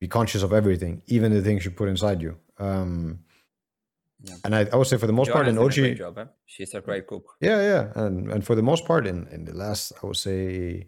[0.00, 2.36] be conscious of everything, even the things you put inside you.
[2.58, 3.20] Um,
[4.22, 4.34] yeah.
[4.44, 6.24] And I, I would say for the most part in OG, job, eh?
[6.44, 7.36] she's a great cook.
[7.40, 10.86] Yeah, yeah, and and for the most part in in the last, I would say,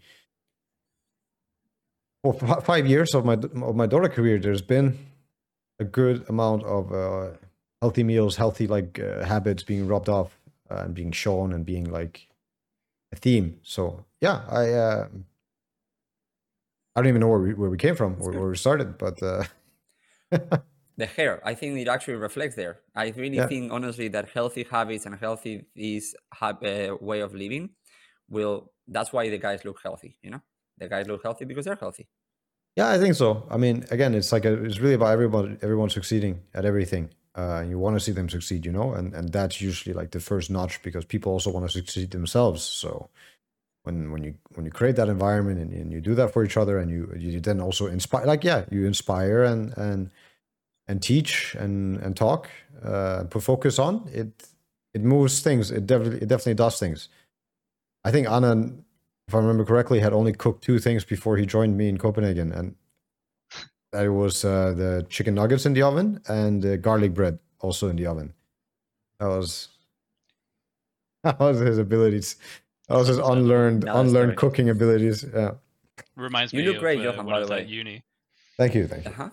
[2.23, 4.99] for five years of my of my Dota career, there's been
[5.79, 7.31] a good amount of uh,
[7.81, 10.39] healthy meals, healthy like uh, habits being rubbed off
[10.71, 12.29] uh, and being shown and being like
[13.13, 13.61] a theme.
[13.63, 15.09] So yeah, I uh,
[16.97, 19.23] I don't even know where we where we came from, or where we started, but.
[19.23, 19.45] Uh,
[20.99, 23.47] the hair i think it actually reflects there i really yeah.
[23.47, 26.53] think honestly that healthy habits and healthy is uh,
[27.01, 27.71] way of living
[28.29, 30.43] will that's why the guys look healthy you know
[30.79, 32.09] the guys look healthy because they're healthy
[32.77, 35.91] yeah i think so i mean again it's like a, it's really about everyone everyone
[35.91, 39.61] succeeding at everything uh, you want to see them succeed you know and and that's
[39.61, 43.09] usually like the first notch because people also want to succeed themselves so
[43.85, 46.57] when when you when you create that environment and, and you do that for each
[46.57, 50.11] other and you you then also inspire like yeah you inspire and and
[50.89, 52.49] and teach and and talk,
[52.83, 54.49] uh, put focus on it.
[54.95, 55.71] It moves things.
[55.71, 57.09] It definitely it definitely does things.
[58.05, 58.73] I think Anna,
[59.29, 62.51] if I remember correctly, had only cooked two things before he joined me in Copenhagen,
[62.51, 62.75] and
[63.93, 67.97] that was uh, the chicken nuggets in the oven and the garlic bread also in
[67.97, 68.33] the oven.
[69.21, 69.69] That was
[71.25, 72.37] that was his abilities.
[72.89, 75.27] That was his unlearned no, unlearned cooking abilities.
[75.35, 75.53] Yeah.
[76.17, 77.65] Reminds you me look of, great, uh, Johan, by the way.
[77.65, 78.03] uni.
[78.57, 79.11] Thank you, thank you.
[79.11, 79.29] Uh-huh.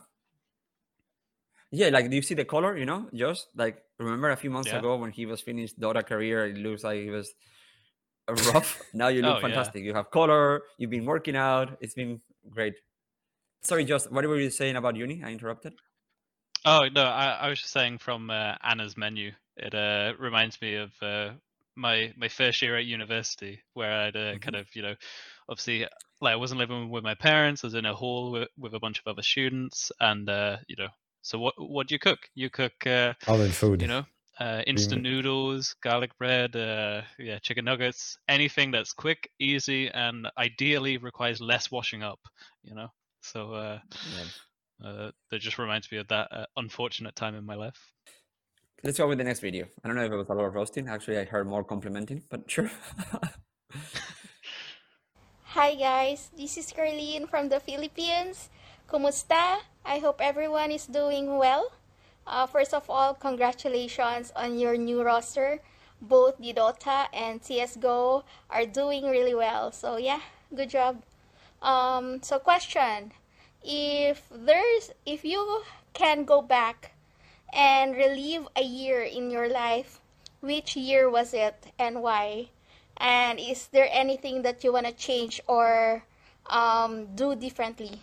[1.71, 2.77] Yeah, like do you see the color?
[2.77, 4.79] You know, just like remember a few months yeah.
[4.79, 7.33] ago when he was finished Dota career, it looks like he was
[8.27, 8.81] rough.
[8.93, 9.81] now you look oh, fantastic.
[9.81, 9.87] Yeah.
[9.87, 10.63] You have color.
[10.77, 11.77] You've been working out.
[11.81, 12.75] It's been great.
[13.63, 15.23] Sorry, just what were you saying about uni?
[15.23, 15.73] I interrupted.
[16.65, 19.31] Oh no, I, I was just saying from uh, Ana's menu.
[19.57, 21.31] It uh, reminds me of uh,
[21.75, 24.39] my my first year at university, where I'd uh, mm-hmm.
[24.39, 24.95] kind of you know,
[25.49, 25.87] obviously
[26.21, 27.63] like I wasn't living with my parents.
[27.63, 30.75] I was in a hall with, with a bunch of other students, and uh, you
[30.77, 30.89] know
[31.25, 32.19] so what what do you cook?
[32.35, 33.81] You cook uh, oven food.
[33.81, 34.05] You know,
[34.39, 40.97] uh, instant noodles, garlic bread, uh, yeah, chicken nuggets, anything that's quick, easy, and ideally
[40.97, 42.19] requires less washing up.
[42.63, 42.87] You know,
[43.21, 43.79] so uh,
[44.15, 44.87] yeah.
[44.87, 47.91] uh, that just reminds me of that uh, unfortunate time in my life.
[48.83, 49.65] Let's go with the next video.
[49.83, 50.87] I don't know if it was a lot of roasting.
[50.89, 52.69] Actually, I heard more complimenting, but sure.
[55.55, 58.49] Hi guys, this is Carlene from the Philippines.
[58.91, 59.63] Kumusta?
[59.85, 61.71] I hope everyone is doing well.
[62.27, 65.59] Uh, first of all, congratulations on your new roster.
[66.01, 69.71] Both the Dota and CSGO are doing really well.
[69.71, 70.21] So yeah,
[70.53, 71.01] good job.
[71.61, 73.11] Um, so question,
[73.63, 75.63] if there's, if you
[75.93, 76.91] can go back
[77.53, 79.99] and relive a year in your life,
[80.41, 82.49] which year was it and why?
[82.97, 86.03] And is there anything that you want to change or
[86.47, 87.99] um, do differently?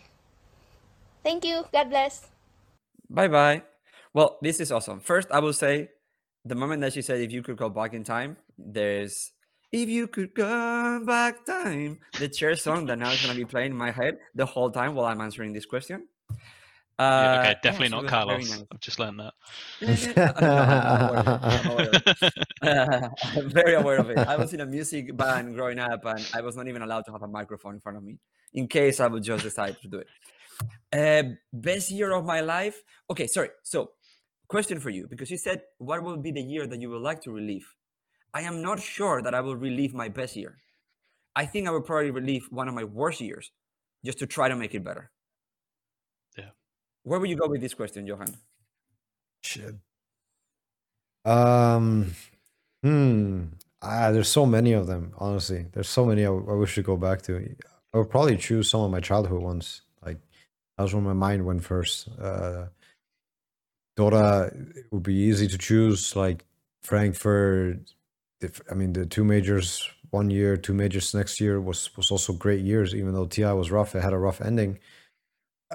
[1.22, 1.64] Thank you.
[1.72, 2.28] God bless.
[3.08, 3.62] Bye bye.
[4.14, 5.00] Well, this is awesome.
[5.00, 5.88] First, I will say
[6.44, 9.32] the moment that she said, if you could go back in time, there's
[9.72, 13.46] if you could go back time, the Cher song that now is going to be
[13.46, 16.06] playing in my head the whole time while I'm answering this question.
[16.98, 18.50] Uh, yeah, okay, definitely yeah, not Carlos.
[18.50, 18.64] Nice.
[18.70, 19.32] I've just learned that.
[23.32, 24.18] I'm very aware of it.
[24.18, 27.12] I was in a music band growing up, and I was not even allowed to
[27.12, 28.18] have a microphone in front of me
[28.52, 30.06] in case I would just decide to do it.
[30.92, 32.82] Uh, best year of my life.
[33.10, 33.48] Okay, sorry.
[33.62, 33.92] So,
[34.52, 37.20] question for you because you said, what will be the year that you would like
[37.22, 37.66] to relive?
[38.34, 40.58] I am not sure that I will relive my best year.
[41.34, 43.50] I think I will probably relive one of my worst years
[44.04, 45.10] just to try to make it better.
[46.36, 46.52] Yeah.
[47.02, 48.36] Where would you go with this question, Johan?
[49.42, 49.74] Shit.
[51.24, 52.12] Um,
[52.82, 53.44] hmm.
[53.80, 55.12] Ah, there's so many of them.
[55.18, 57.32] Honestly, there's so many I, I wish to go back to.
[57.94, 59.82] I would probably choose some of my childhood ones.
[60.04, 60.18] Like
[60.76, 62.08] that was where my mind went first.
[62.20, 62.66] Uh,
[63.96, 66.44] Dota would be easy to choose, like
[66.82, 67.94] Frankfurt.
[68.40, 72.32] If, I mean, the two majors one year, two majors next year was was also
[72.32, 72.94] great years.
[72.94, 74.78] Even though TI was rough, it had a rough ending.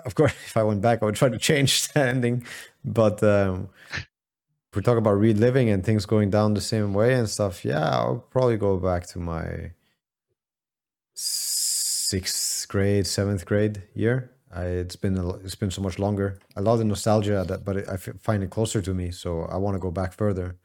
[0.05, 2.45] Of course, if I went back, I would try to change the ending.
[2.85, 3.69] But um,
[4.71, 7.89] if we talk about reliving and things going down the same way and stuff, yeah,
[7.89, 9.71] I'll probably go back to my
[11.15, 14.31] sixth grade, seventh grade year.
[14.51, 16.39] I, it's been a, it's been so much longer.
[16.55, 19.57] I love the nostalgia that, but it, I find it closer to me, so I
[19.57, 20.57] want to go back further.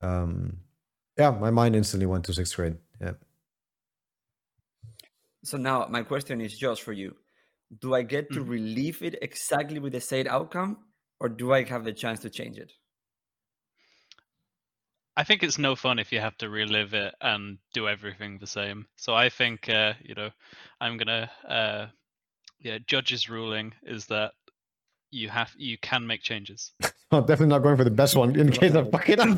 [0.00, 0.60] Um,
[1.16, 2.78] yeah, my mind instantly went to sixth grade.
[3.00, 3.14] Yeah.
[5.44, 7.16] So now my question is just for you.
[7.78, 8.44] do I get to Mhm.
[8.44, 12.58] relive it exactly with the same outcome, or do I have the chance to change
[12.58, 12.72] it?
[15.16, 18.46] I think it's no fun if you have to relive it and do everything the
[18.46, 18.88] same.
[18.96, 20.30] So I think uh, you know,
[20.80, 21.88] I'm gonna uh,
[22.60, 24.32] yeah, judge's ruling is that
[25.10, 26.72] you have you can make changes.
[27.10, 29.28] I'm definitely not going for the best one in case I fuck it up.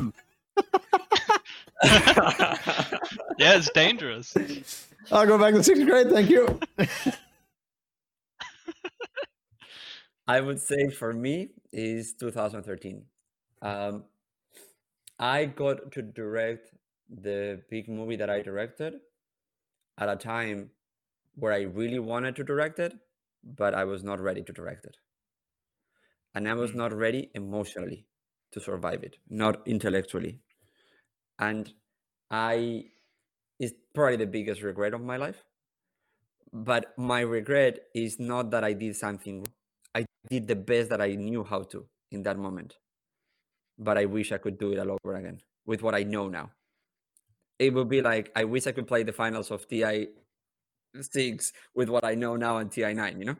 [3.37, 4.35] yeah, it's dangerous.
[5.11, 6.09] I'll go back to sixth grade.
[6.09, 6.59] Thank you.
[10.27, 13.03] I would say for me is 2013.
[13.61, 14.03] Um,
[15.19, 16.71] I got to direct
[17.09, 18.95] the big movie that I directed
[19.97, 20.69] at a time
[21.35, 22.93] where I really wanted to direct it,
[23.43, 24.97] but I was not ready to direct it.
[26.33, 26.75] And I was Mm.
[26.75, 28.05] not ready emotionally
[28.51, 30.41] to survive it, not intellectually.
[31.39, 31.73] And
[32.29, 32.91] I
[33.59, 35.43] is probably the biggest regret of my life.
[36.53, 39.53] But my regret is not that I did something wrong.
[39.95, 42.77] I did the best that I knew how to in that moment.
[43.77, 46.51] But I wish I could do it all over again with what I know now.
[47.59, 50.09] It would be like I wish I could play the finals of TI
[51.01, 53.37] six with what I know now on TI nine, you know?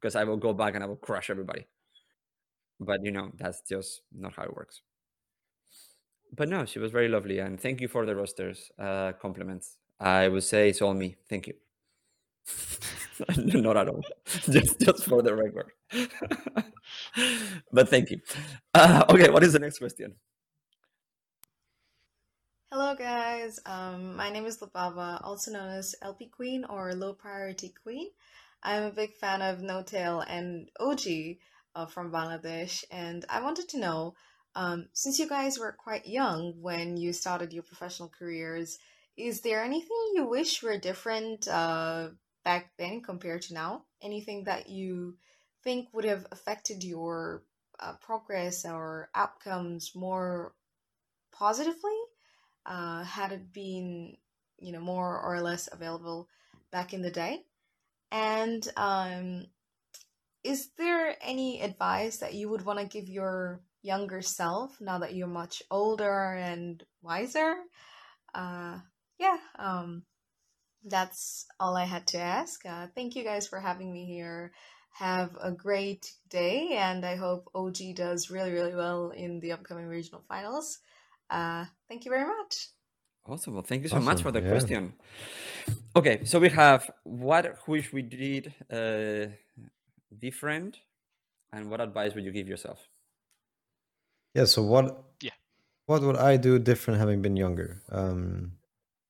[0.00, 1.66] Because I will go back and I will crush everybody.
[2.80, 4.82] But you know, that's just not how it works.
[6.36, 9.76] But no, she was very lovely and thank you for the rosters uh compliments.
[10.00, 11.16] I would say it's all me.
[11.28, 11.54] Thank you.
[13.36, 14.02] not at all.
[14.50, 15.72] just just for the record.
[17.72, 18.20] but thank you.
[18.74, 20.14] Uh, okay, what is the next question?
[22.76, 27.72] Hello guys, um, my name is Lababa, also known as LP Queen or Low Priority
[27.80, 28.08] Queen.
[28.64, 31.36] I'm a big fan of N0tail and OG
[31.76, 34.16] uh, from Bangladesh, and I wanted to know,
[34.56, 38.76] um, since you guys were quite young when you started your professional careers,
[39.16, 42.08] is there anything you wish were different uh,
[42.44, 43.84] back then compared to now?
[44.02, 45.16] Anything that you
[45.62, 47.44] think would have affected your
[47.78, 50.56] uh, progress or outcomes more
[51.30, 52.03] positively?
[52.66, 54.16] Uh, had it been
[54.58, 56.28] you know more or less available
[56.70, 57.42] back in the day.
[58.10, 59.46] And um,
[60.42, 65.14] is there any advice that you would want to give your younger self now that
[65.14, 67.54] you're much older and wiser?
[68.34, 68.78] Uh,
[69.18, 70.02] yeah um,
[70.84, 72.64] that's all i had to ask.
[72.66, 74.52] Uh, thank you guys for having me here.
[74.92, 79.86] Have a great day and i hope og does really really well in the upcoming
[79.86, 80.78] regional finals
[81.30, 82.68] uh, thank you very much.
[83.26, 83.54] Awesome.
[83.54, 84.50] Well, thank you so much for the yeah.
[84.50, 84.92] question.
[85.96, 89.32] Okay, so we have what wish we did uh,
[90.18, 90.78] different,
[91.52, 92.86] and what advice would you give yourself?
[94.34, 94.44] Yeah.
[94.44, 95.04] So what?
[95.22, 95.30] Yeah.
[95.86, 97.82] What would I do different having been younger?
[97.90, 98.52] Um,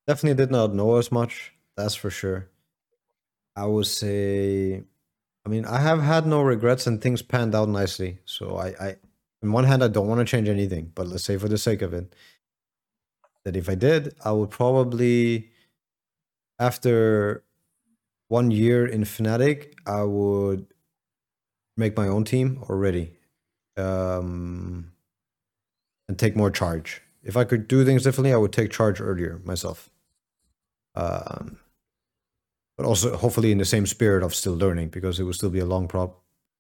[0.06, 1.52] definitely did not know as much.
[1.76, 2.48] That's for sure.
[3.56, 4.82] I would say,
[5.46, 8.18] I mean, I have had no regrets and things panned out nicely.
[8.24, 8.96] So I, I,
[9.44, 11.82] on one hand, I don't want to change anything, but let's say for the sake
[11.82, 12.14] of it,
[13.44, 15.50] that if I did, I would probably,
[16.58, 17.44] after
[18.28, 20.66] one year in Fnatic, I would
[21.76, 23.12] make my own team already.
[23.76, 24.92] Um,
[26.08, 27.02] and take more charge.
[27.22, 29.90] If I could do things differently, I would take charge earlier myself.
[30.94, 31.58] Um,
[32.76, 35.58] but also hopefully in the same spirit of still learning because it would still be
[35.58, 36.14] a long pro-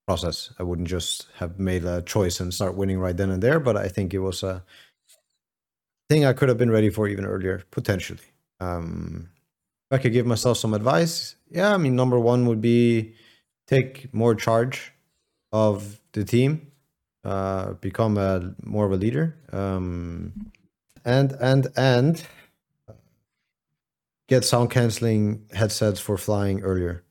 [0.06, 0.52] process.
[0.58, 3.76] I wouldn't just have made a choice and start winning right then and there, but
[3.76, 4.62] I think it was a
[6.08, 8.20] thing I could have been ready for even earlier, potentially.
[8.60, 9.30] Um,
[9.90, 13.14] if I could give myself some advice, yeah, I mean, number one would be
[13.66, 14.92] take more charge
[15.52, 16.72] of the team
[17.24, 20.32] uh, become a more of a leader um,
[21.04, 22.22] and and and
[24.28, 27.03] get sound canceling headsets for flying earlier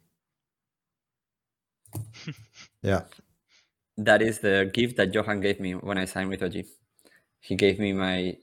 [2.83, 3.03] yeah
[3.97, 6.57] That is the gift that Johan gave me when I signed with OG.
[7.41, 8.37] He gave me my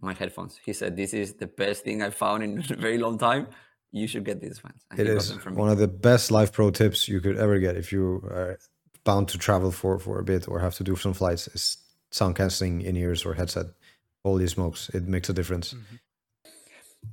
[0.00, 0.54] my headphones.
[0.66, 3.44] He said, "This is the best thing I found in a very long time.
[3.92, 5.60] You should get these ones." And it he got is them from me.
[5.64, 8.04] one of the best life pro tips you could ever get if you
[8.38, 8.58] are
[9.04, 11.78] bound to travel for for a bit or have to do some flights is
[12.10, 13.66] sound canceling in ears or headset
[14.24, 15.98] holy smokes it makes a difference Mhm.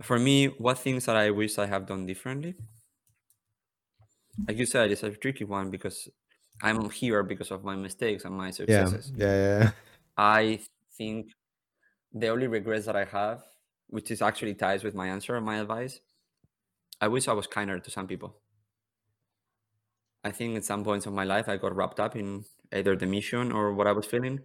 [0.02, 2.56] For me, what things that I wish I have done differently?
[4.48, 6.10] Like you said, it's a tricky one because
[6.64, 9.12] I'm here because of my mistakes and my successes.
[9.16, 9.72] yeah yeah yeah
[10.18, 10.60] I
[10.98, 11.32] think
[12.14, 13.44] the only regrets that I have,
[13.88, 16.00] which is actually ties with my answer and my advice,
[17.02, 18.38] I wish I was kinder to some people.
[20.24, 23.06] I think at some points of my life I got wrapped up in either the
[23.06, 24.40] mission or what I was feeling.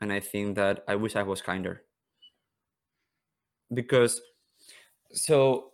[0.00, 1.82] And I think that I wish I was kinder.
[3.72, 4.20] Because
[5.12, 5.72] so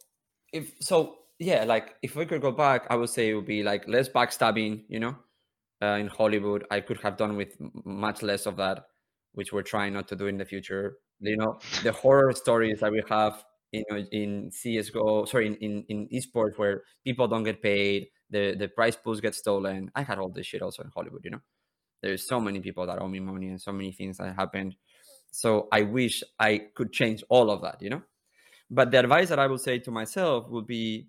[0.52, 3.62] if so yeah, like if we could go back, I would say it would be
[3.62, 5.16] like less backstabbing, you know,
[5.82, 6.64] uh, in Hollywood.
[6.70, 8.86] I could have done with much less of that,
[9.32, 10.98] which we're trying not to do in the future.
[11.20, 15.84] You know, the horror stories that we have you know in CS:GO, sorry, in, in
[15.88, 19.90] in esports where people don't get paid, the the prize pools get stolen.
[19.94, 21.24] I had all this shit also in Hollywood.
[21.24, 21.42] You know,
[22.02, 24.76] there's so many people that owe me money and so many things that happened.
[25.32, 27.82] So I wish I could change all of that.
[27.82, 28.02] You know,
[28.70, 31.08] but the advice that I would say to myself would be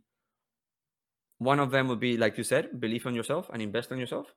[1.40, 4.34] one of them would be like you said, believe in yourself and invest in yourself.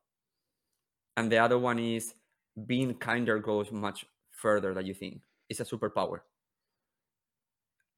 [1.17, 2.15] And the other one is
[2.67, 5.21] being kinder goes much further than you think.
[5.49, 6.21] It's a superpower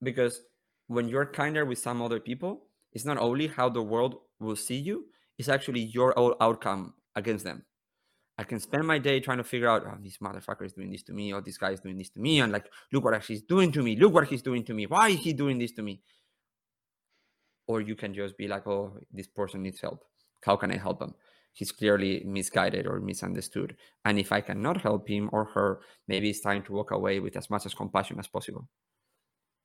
[0.03, 0.43] because
[0.87, 4.77] when you're kinder with some other people, it's not only how the world will see
[4.77, 7.65] you, it's actually your own outcome against them.
[8.39, 11.03] I can spend my day trying to figure out, oh, this motherfucker is doing this
[11.05, 13.43] to me, or this guy is doing this to me, and like, look what he's
[13.43, 15.83] doing to me, look what he's doing to me, why is he doing this to
[15.83, 16.01] me?
[17.67, 20.05] Or you can just be like, oh, this person needs help.
[20.43, 21.15] How can I help him?
[21.53, 23.77] He's clearly misguided or misunderstood.
[24.05, 27.37] And if I cannot help him or her, maybe it's time to walk away with
[27.37, 28.69] as much as compassion as possible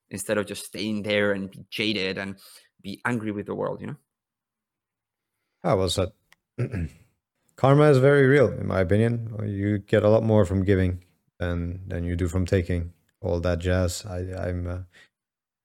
[0.10, 2.38] instead of just staying there and be jaded and
[2.82, 3.96] be angry with the world, you know?
[5.64, 6.14] How was that?
[7.56, 9.36] Karma is very real, in my opinion.
[9.46, 11.04] You get a lot more from giving
[11.40, 12.94] than than you do from taking.
[13.22, 14.06] All that jazz.
[14.06, 14.86] I, I'm a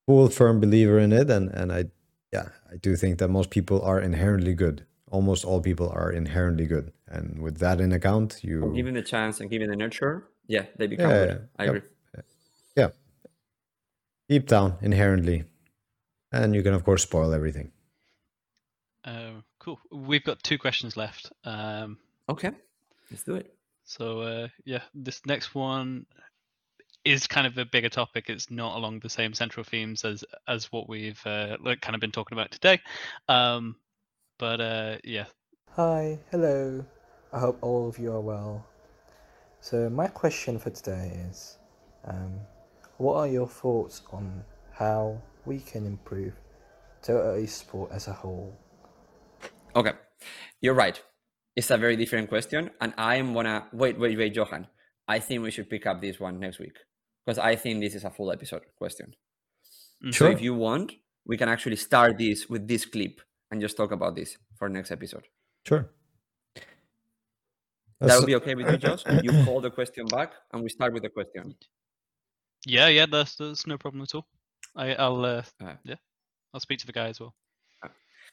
[0.07, 1.87] full firm believer in it, and and I
[2.33, 4.87] yeah I do think that most people are inherently good.
[5.11, 9.41] Almost all people are inherently good, and with that in account, you given the chance
[9.41, 11.49] and given the nurture, yeah, they become yeah, good.
[11.59, 11.75] I yep.
[11.75, 11.89] agree.
[12.77, 12.89] Yeah,
[14.29, 15.45] deep down inherently.
[16.31, 17.73] And you can of course spoil everything.
[19.05, 19.81] Uh, cool.
[19.91, 21.33] We've got two questions left.
[21.45, 21.99] Um,
[22.29, 22.51] okay.
[23.11, 23.55] Let's do it.
[23.85, 26.05] so uh, yeah this next one
[27.05, 28.29] is kind of a bigger topic.
[28.29, 32.13] It's not along the same central themes as as what we've uh, kind of been
[32.13, 32.81] talking about today.
[33.29, 33.77] Um,
[34.39, 35.25] but uh, yeah
[35.71, 36.85] hi hello
[37.33, 38.65] i hope all of you are well
[39.61, 41.59] so my question for today is
[42.05, 42.41] um,
[42.99, 46.35] what are your thoughts on how we can improve
[47.03, 48.57] Dota esport as a whole?
[49.75, 49.93] Okay,
[50.61, 51.01] you're right.
[51.57, 54.69] It's a very different question, and I am wanna wait, wait, wait, Johan.
[55.07, 56.77] I think we should pick up this one next week
[57.25, 59.15] because I think this is a full episode question.
[60.11, 60.13] Sure.
[60.13, 60.93] So if you want,
[61.27, 63.21] we can actually start this with this clip
[63.51, 65.25] and just talk about this for next episode.
[65.67, 65.91] Sure.
[68.01, 69.03] That would be okay with you, Josh?
[69.23, 71.55] You call the question back and we start with the question.
[72.67, 74.27] Yeah, yeah, that's that's no problem at all.
[74.77, 75.97] I, I'll uh, uh, yeah,
[76.53, 77.35] I'll speak to the guy as well.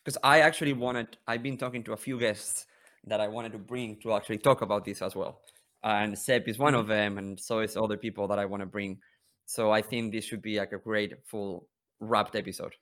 [0.03, 2.65] Because I actually wanted, I've been talking to a few guests
[3.05, 5.41] that I wanted to bring to actually talk about this as well,
[5.83, 6.81] and Seb is one mm-hmm.
[6.81, 8.99] of them, and so is other people that I want to bring.
[9.45, 11.67] So I think this should be like a great full
[11.99, 12.73] wrapped episode.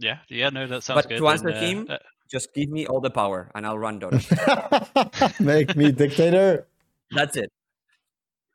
[0.00, 1.18] Yeah, yeah, no, that sounds but good.
[1.18, 1.96] to answer and, uh, him, uh,
[2.30, 5.40] just give me all the power and I'll run Dota.
[5.40, 6.68] Make me dictator.
[7.10, 7.50] That's it.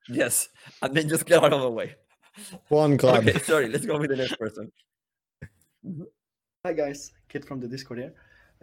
[0.08, 0.50] Yes,
[0.82, 1.96] and then just get out of the way.
[2.70, 3.28] One club.
[3.28, 3.68] Okay, sorry.
[3.68, 4.72] Let's go with the next person.
[6.66, 8.14] Hi guys, Kit from the Discord here.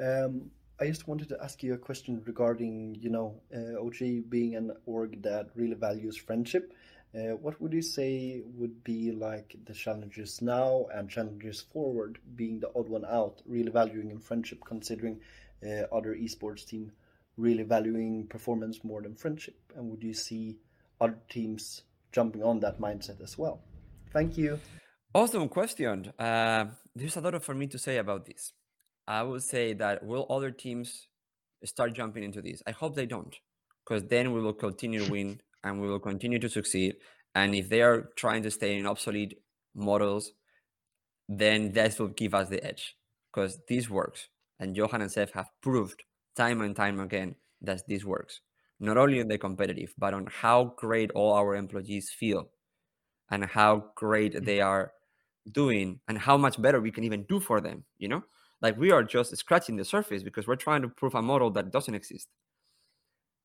[0.03, 0.51] Um,
[0.81, 4.73] I just wanted to ask you a question regarding, you know, uh, OG being an
[4.87, 6.73] org that really values friendship.
[7.13, 12.61] Uh, what would you say would be like the challenges now and challenges forward, being
[12.61, 15.21] the odd one out, really valuing in friendship, considering
[15.67, 16.93] uh, other esports team
[17.37, 19.59] really valuing performance more than friendship?
[19.75, 20.59] And would you see
[21.01, 21.83] other teams
[22.13, 23.61] jumping on that mindset as well?
[24.13, 24.61] Thank you.
[25.13, 26.13] Awesome question.
[26.19, 28.53] Uh, there's a lot for me to say about this.
[29.09, 31.09] I would say that will other teams
[31.65, 32.63] start jumping into this?
[32.67, 33.35] I hope they don't,
[33.85, 36.97] because then we will continue to win and we will continue to succeed.
[37.35, 39.39] And if they are trying to stay in obsolete
[39.75, 40.33] models,
[41.29, 42.97] then that will give us the edge,
[43.33, 44.29] because this works.
[44.59, 46.03] And Johan and Seb have proved
[46.37, 48.41] time and time again that this works
[48.81, 52.49] not only on the competitive, but on how great all our employees feel
[53.31, 54.45] and how great mm.
[54.45, 54.93] they are
[55.53, 58.23] doing and how much better we can even do for them, you know?
[58.63, 61.71] Like we are just scratching the surface because we're trying to prove a model that
[61.71, 62.29] doesn't exist.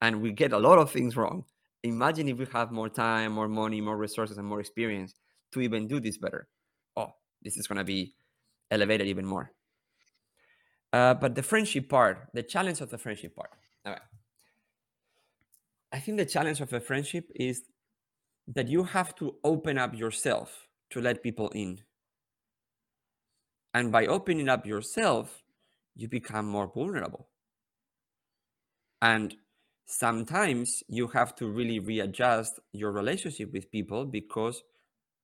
[0.01, 1.45] And we get a lot of things wrong.
[1.85, 5.13] Imagine if we have more time, more money, more resources, and more experience
[5.51, 6.47] to even do this better.
[6.95, 7.11] Oh,
[7.43, 8.15] this is going to be
[8.71, 9.51] elevated even more.
[10.91, 13.51] Uh, but the friendship part, the challenge of the friendship part.
[13.85, 14.01] All right.
[15.91, 17.63] I think the challenge of a friendship is
[18.47, 21.81] that you have to open up yourself to let people in.
[23.73, 25.43] And by opening up yourself,
[25.95, 27.29] you become more vulnerable.
[29.01, 29.35] And
[29.85, 34.63] sometimes you have to really readjust your relationship with people because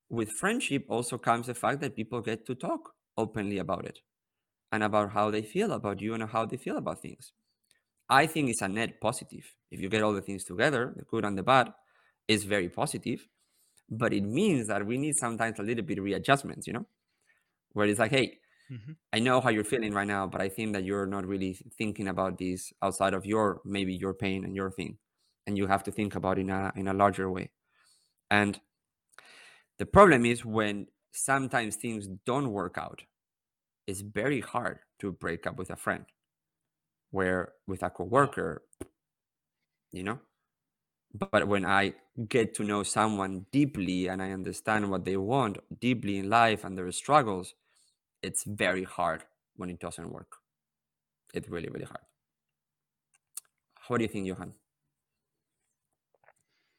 [0.09, 3.99] with friendship also comes the fact that people get to talk openly about it
[4.71, 7.33] and about how they feel about you and how they feel about things.
[8.09, 9.55] I think it's a net positive.
[9.71, 11.73] If you get all the things together, the good and the bad,
[12.27, 13.27] is very positive.
[13.89, 16.87] But it means that we need sometimes a little bit of readjustments, you know,
[17.73, 18.39] where it's like, hey,
[18.71, 18.91] mm-hmm.
[19.13, 22.07] I know how you're feeling right now, but I think that you're not really thinking
[22.07, 24.97] about this outside of your maybe your pain and your thing,
[25.47, 27.51] and you have to think about it in a in a larger way.
[28.29, 28.59] And
[29.77, 33.03] the problem is when sometimes things don't work out
[33.87, 36.05] it's very hard to break up with a friend
[37.11, 38.63] where with a coworker
[39.91, 40.19] you know
[41.13, 41.93] but when i
[42.29, 46.77] get to know someone deeply and i understand what they want deeply in life and
[46.77, 47.53] their struggles
[48.23, 49.23] it's very hard
[49.55, 50.37] when it doesn't work
[51.33, 52.05] it's really really hard
[53.87, 54.53] what do you think johan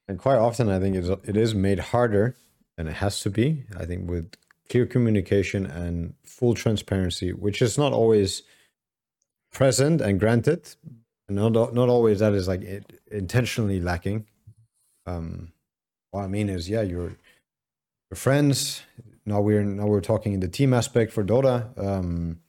[0.09, 2.36] and quite often i think it is made harder
[2.78, 4.35] and it has to be i think with
[4.73, 8.43] clear communication and full transparency, which is not always
[9.52, 10.74] present and granted.
[11.28, 14.27] And not not always that is like it, intentionally lacking.
[15.05, 15.52] Um,
[16.10, 17.16] what I mean is, yeah, you're
[18.10, 18.82] your friends.
[19.24, 21.78] Now we're now we're talking in the team aspect for Dota.
[21.78, 22.40] Um,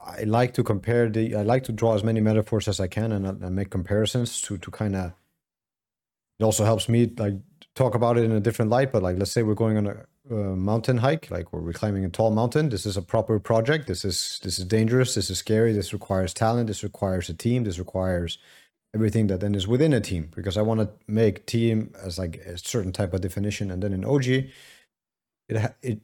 [0.00, 1.36] I like to compare the.
[1.36, 4.58] I like to draw as many metaphors as I can and, and make comparisons to
[4.58, 5.12] to kind of.
[6.38, 7.34] It also helps me like
[7.74, 8.92] talk about it in a different light.
[8.92, 12.08] But like, let's say we're going on a, uh, mountain hike, like we're climbing a
[12.08, 12.68] tall mountain.
[12.68, 13.88] This is a proper project.
[13.88, 15.14] This is this is dangerous.
[15.14, 15.72] This is scary.
[15.72, 16.68] This requires talent.
[16.68, 17.64] This requires a team.
[17.64, 18.38] This requires
[18.94, 20.30] everything that then is within a team.
[20.34, 23.92] Because I want to make team as like a certain type of definition, and then
[23.92, 24.50] in OG,
[25.50, 26.00] it it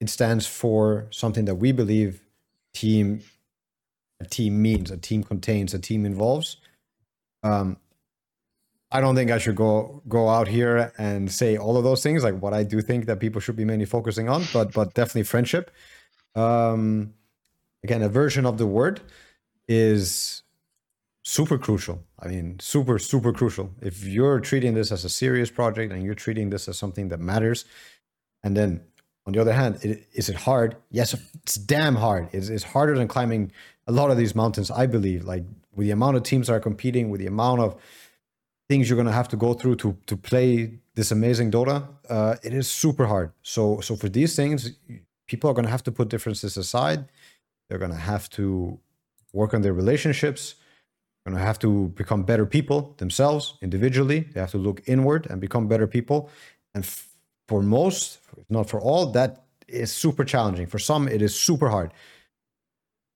[0.00, 2.20] it stands for something that we believe
[2.72, 3.22] team
[4.20, 6.56] a team means, a team contains, a team involves.
[7.42, 7.76] Um,
[8.90, 12.22] I don't think I should go go out here and say all of those things,
[12.22, 15.24] like what I do think that people should be mainly focusing on, but but definitely
[15.24, 15.70] friendship.
[16.36, 17.14] Um,
[17.82, 19.00] again, a version of the word
[19.66, 20.42] is
[21.22, 22.04] super crucial.
[22.20, 23.70] I mean, super super crucial.
[23.80, 27.18] If you're treating this as a serious project and you're treating this as something that
[27.18, 27.64] matters,
[28.44, 28.80] and then
[29.26, 30.76] on the other hand, it, is it hard?
[30.90, 32.28] Yes, it's damn hard.
[32.32, 33.50] It's, it's harder than climbing
[33.86, 34.70] a lot of these mountains.
[34.70, 35.44] I believe, like
[35.74, 37.74] with the amount of teams that are competing, with the amount of
[38.68, 42.36] things you're going to have to go through to to play this amazing Dota, uh,
[42.42, 43.32] it is super hard.
[43.42, 44.72] So so for these things,
[45.26, 47.06] people are going to have to put differences aside.
[47.68, 48.78] They're going to have to
[49.32, 50.54] work on their relationships.
[51.24, 54.20] They're going to have to become better people themselves individually.
[54.32, 56.30] They have to look inward and become better people.
[56.74, 56.84] And
[57.48, 60.66] for most, if not for all, that is super challenging.
[60.66, 61.92] For some, it is super hard.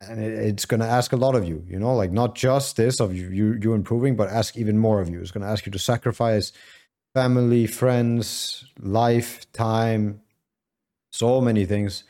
[0.01, 2.77] And it, it's going to ask a lot of you you know like not just
[2.77, 5.21] this of you you, you improving but ask even more of you.
[5.21, 6.53] It's going to ask you to sacrifice
[7.15, 10.21] family friends life time
[11.11, 12.05] so many things.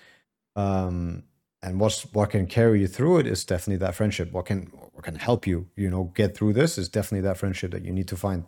[0.54, 1.24] Um
[1.62, 4.32] and what's what can carry you through it is definitely that friendship.
[4.32, 7.70] What can what can help you you know get through this is definitely that friendship
[7.70, 8.44] that you need to find.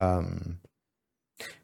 [0.00, 0.60] Um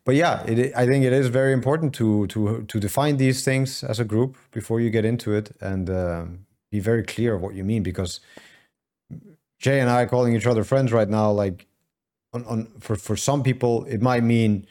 [0.05, 3.83] but yeah it, i think it is very important to to to define these things
[3.85, 7.55] as a group before you get into it and um, be very clear of what
[7.55, 8.21] you mean because
[9.65, 11.67] Jay and I calling each other friends right now, like
[12.35, 14.67] on, on for for some people it might mean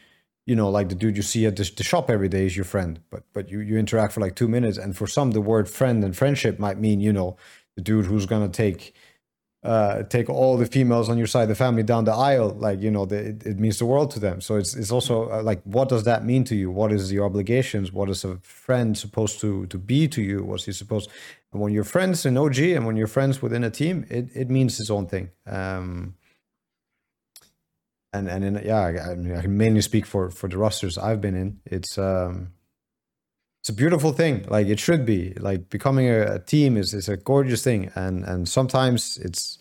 [0.46, 2.66] you know like the dude you see at the, the, shop every day is your
[2.66, 5.70] friend but but you you interact for like two minutes and for some the word
[5.70, 7.38] friend and friendship might mean you know
[7.76, 8.94] the dude who's gonna take
[9.64, 12.92] uh, take all the females on your side, the family down the aisle, like you
[12.92, 14.42] know, the, it, it, means the world to them.
[14.42, 16.70] So it's it's also uh, like, what does that mean to you?
[16.70, 17.94] What is your obligations?
[17.94, 20.44] What is a friend supposed to to be to you?
[20.44, 21.10] What's he supposed?
[21.54, 24.50] And when you're friends in OG and when you're friends within a team, it it
[24.50, 25.30] means its own thing.
[25.48, 26.16] Um,
[28.12, 30.98] and and in, yeah, I, I, mean, I can mainly speak for for the rosters
[30.98, 31.62] I've been in.
[31.66, 32.52] It's um,
[33.64, 37.08] it's a beautiful thing like it should be like becoming a, a, team is, is
[37.08, 39.58] a gorgeous thing and and sometimes it's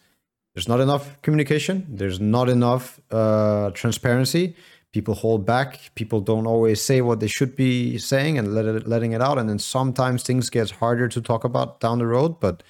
[0.54, 4.56] there's not enough communication there's not enough uh, transparency.
[4.92, 8.88] People hold back people don't always say what they should be saying and let it,
[8.88, 12.40] letting it out and then sometimes things get harder to talk about down the road
[12.40, 12.64] but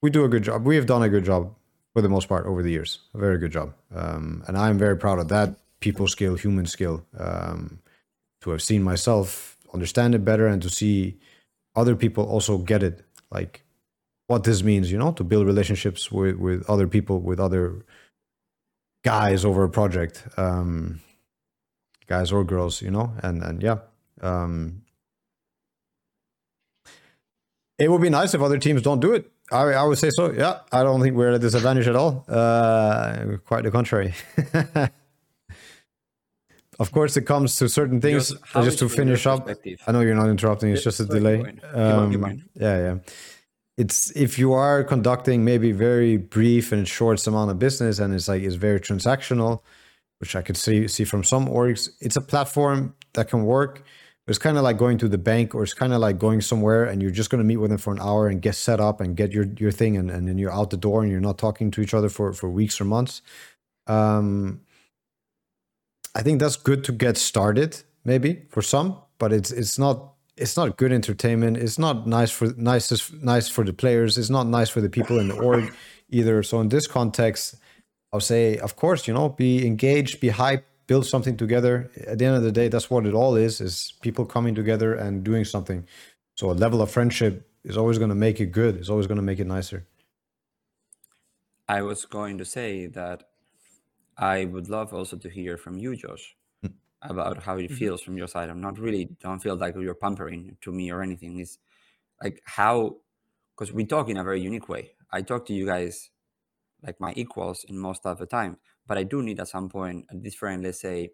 [0.00, 0.64] we do a good job.
[0.64, 1.54] We have done a good job
[1.92, 3.74] for the most part over the years a very good job.
[3.94, 7.04] Um, and i'm very proud of that people skill human skill.
[7.18, 7.81] Um,
[8.42, 11.16] to have seen myself understand it better and to see
[11.74, 13.64] other people also get it like
[14.26, 17.84] what this means you know to build relationships with with other people with other
[19.04, 21.00] guys over a project um
[22.06, 23.78] guys or girls you know and and yeah
[24.20, 24.82] um
[27.78, 29.28] it would be nice if other teams don't do it.
[29.50, 30.60] I, I would say so yeah.
[30.70, 32.24] I don't think we're at a disadvantage at all.
[32.28, 34.14] Uh quite the contrary
[36.82, 38.30] of course, it comes to certain things.
[38.30, 39.48] Just, just to finish up.
[39.86, 40.70] I know you're not interrupting.
[40.72, 41.36] It's just a sorry, delay.
[41.38, 41.56] keep going.
[41.56, 42.96] Keep on, keep Um, yeah, yeah.
[43.78, 48.28] It's if you are conducting maybe very brief and short amount of business, and it's
[48.28, 49.62] like it's very transactional,
[50.20, 51.90] which I could see see from some orgs.
[52.00, 53.82] It's a platform that can work.
[54.28, 56.84] It's kind of like going to the bank, or it's kind of like going somewhere,
[56.84, 59.00] and you're just going to meet with them for an hour and get set up
[59.00, 61.38] and get your your thing, and, and then you're out the door, and you're not
[61.38, 63.22] talking to each other for for weeks or months.
[63.86, 64.60] Um,
[66.14, 70.56] I think that's good to get started, maybe for some, but it's it's not it's
[70.56, 71.56] not good entertainment.
[71.56, 74.18] It's not nice for nice nice for the players.
[74.18, 75.72] It's not nice for the people in the org
[76.10, 76.42] either.
[76.42, 77.56] So in this context,
[78.12, 81.90] I'll say, of course, you know, be engaged, be hype, build something together.
[82.06, 84.94] At the end of the day, that's what it all is: is people coming together
[84.94, 85.86] and doing something.
[86.34, 88.76] So a level of friendship is always going to make it good.
[88.76, 89.86] It's always going to make it nicer.
[91.68, 93.28] I was going to say that
[94.16, 96.36] I would love also to hear from you, Josh,
[97.02, 97.76] about how it Mhm.
[97.78, 98.50] feels from your side.
[98.50, 101.38] I'm not really don't feel like you're pampering to me or anything.
[101.40, 101.58] It's
[102.22, 103.00] like how
[103.56, 104.96] because we talk in a very unique way.
[105.12, 106.10] I talk to you guys
[106.82, 110.06] like my equals in most of the time, but I do need at some point
[110.10, 111.12] a different, let's say,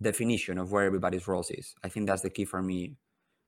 [0.00, 1.74] definition of where everybody's roles is.
[1.82, 2.96] I think that's the key for me.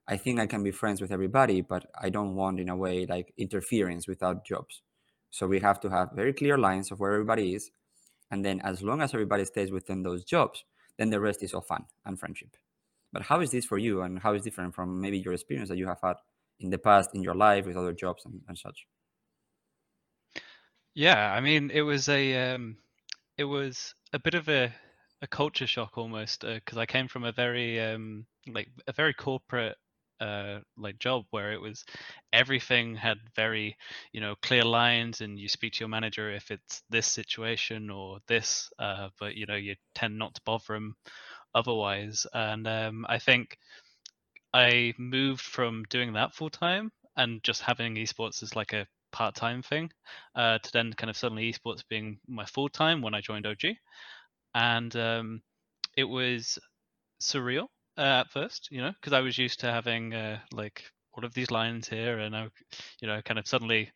[0.09, 3.07] I think I can be friends with everybody, but I don't want in a way
[3.07, 4.83] like interference without jobs.
[5.31, 7.71] So we have to have very clear lines of where everybody is.
[8.31, 10.65] And then as long as everybody stays within those jobs,
[10.97, 12.57] then the rest is all fun and friendship.
[13.13, 15.79] But how is this for you and how is different from maybe your experience that
[15.79, 16.17] you have had
[16.61, 18.87] in the past in your life with other jobs and, and such?
[20.95, 22.79] Yeah, I mean, it was a um,
[23.37, 24.75] it was a bit of a
[25.23, 29.77] a culture shock almost because I came from a very um like a very corporate
[30.21, 31.85] uh like job where it was
[32.33, 33.77] everything had very
[34.13, 38.19] you know clear lines and you speak to your manager if it's this situation or
[38.29, 40.95] this uh but you know you tend not to bother them
[41.55, 43.57] otherwise and um I think
[44.55, 49.35] I moved from doing that full time and just having esports as like a part
[49.35, 49.91] time thing
[50.35, 53.79] uh, to then kind of suddenly esports being my full time when I joined OG.
[54.55, 55.43] And um,
[55.97, 56.59] it was
[57.23, 57.69] surreal
[57.99, 60.85] uh, at first, you know, because I was used to having uh, like
[61.15, 62.49] all of these lines here, and I,
[63.01, 63.91] you know, kind of suddenly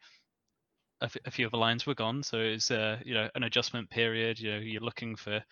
[1.01, 2.23] a, f- a few of the lines were gone.
[2.23, 4.41] So it was, uh, you know, an adjustment period.
[4.41, 5.43] You know, you're looking for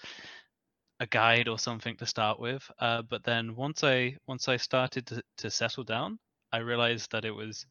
[1.01, 2.69] a guide or something to start with.
[2.79, 6.19] Uh, but then once I once I started to, to settle down,
[6.53, 7.67] I realized that it was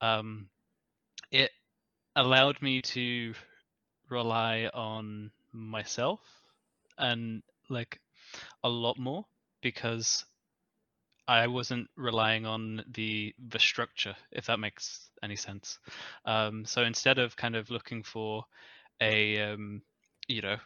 [0.00, 0.48] um,
[1.30, 1.50] it
[2.16, 3.34] allowed me to
[4.10, 6.20] rely on myself
[6.98, 8.00] and like
[8.64, 9.24] a lot more
[9.64, 10.24] because
[11.26, 15.78] I wasn't relying on the the structure, if that makes any sense.
[16.26, 18.44] Um, so instead of kind of looking for
[19.00, 19.82] a um,
[20.28, 20.56] you know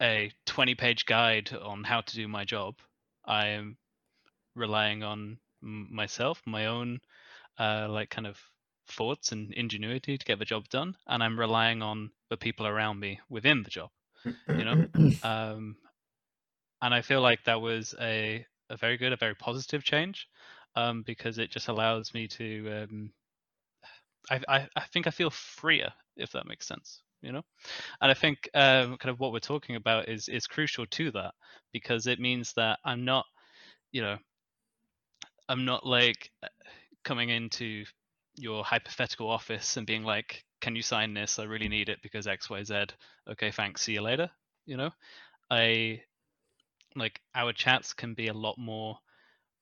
[0.00, 2.76] a 20 page guide on how to do my job,
[3.26, 3.76] I am
[4.54, 7.00] relying on myself, my own
[7.58, 8.38] uh, like kind of
[8.88, 13.00] thoughts and ingenuity to get the job done, and I'm relying on the people around
[13.00, 13.90] me within the job.
[14.24, 14.86] You know,
[15.24, 15.76] um,
[16.82, 20.28] and I feel like that was a a very good, a very positive change,
[20.76, 22.84] um, because it just allows me to.
[22.84, 23.12] Um,
[24.30, 27.02] I, I I think I feel freer, if that makes sense.
[27.22, 27.42] You know,
[28.00, 31.34] and I think um, kind of what we're talking about is is crucial to that
[31.72, 33.26] because it means that I'm not,
[33.92, 34.18] you know,
[35.48, 36.30] I'm not like
[37.04, 37.84] coming into
[38.36, 41.38] your hypothetical office and being like, "Can you sign this?
[41.38, 42.86] I really need it because X, Y, Z."
[43.28, 43.82] Okay, thanks.
[43.82, 44.30] See you later.
[44.66, 44.90] You know,
[45.50, 46.02] I
[46.96, 48.98] like our chats can be a lot more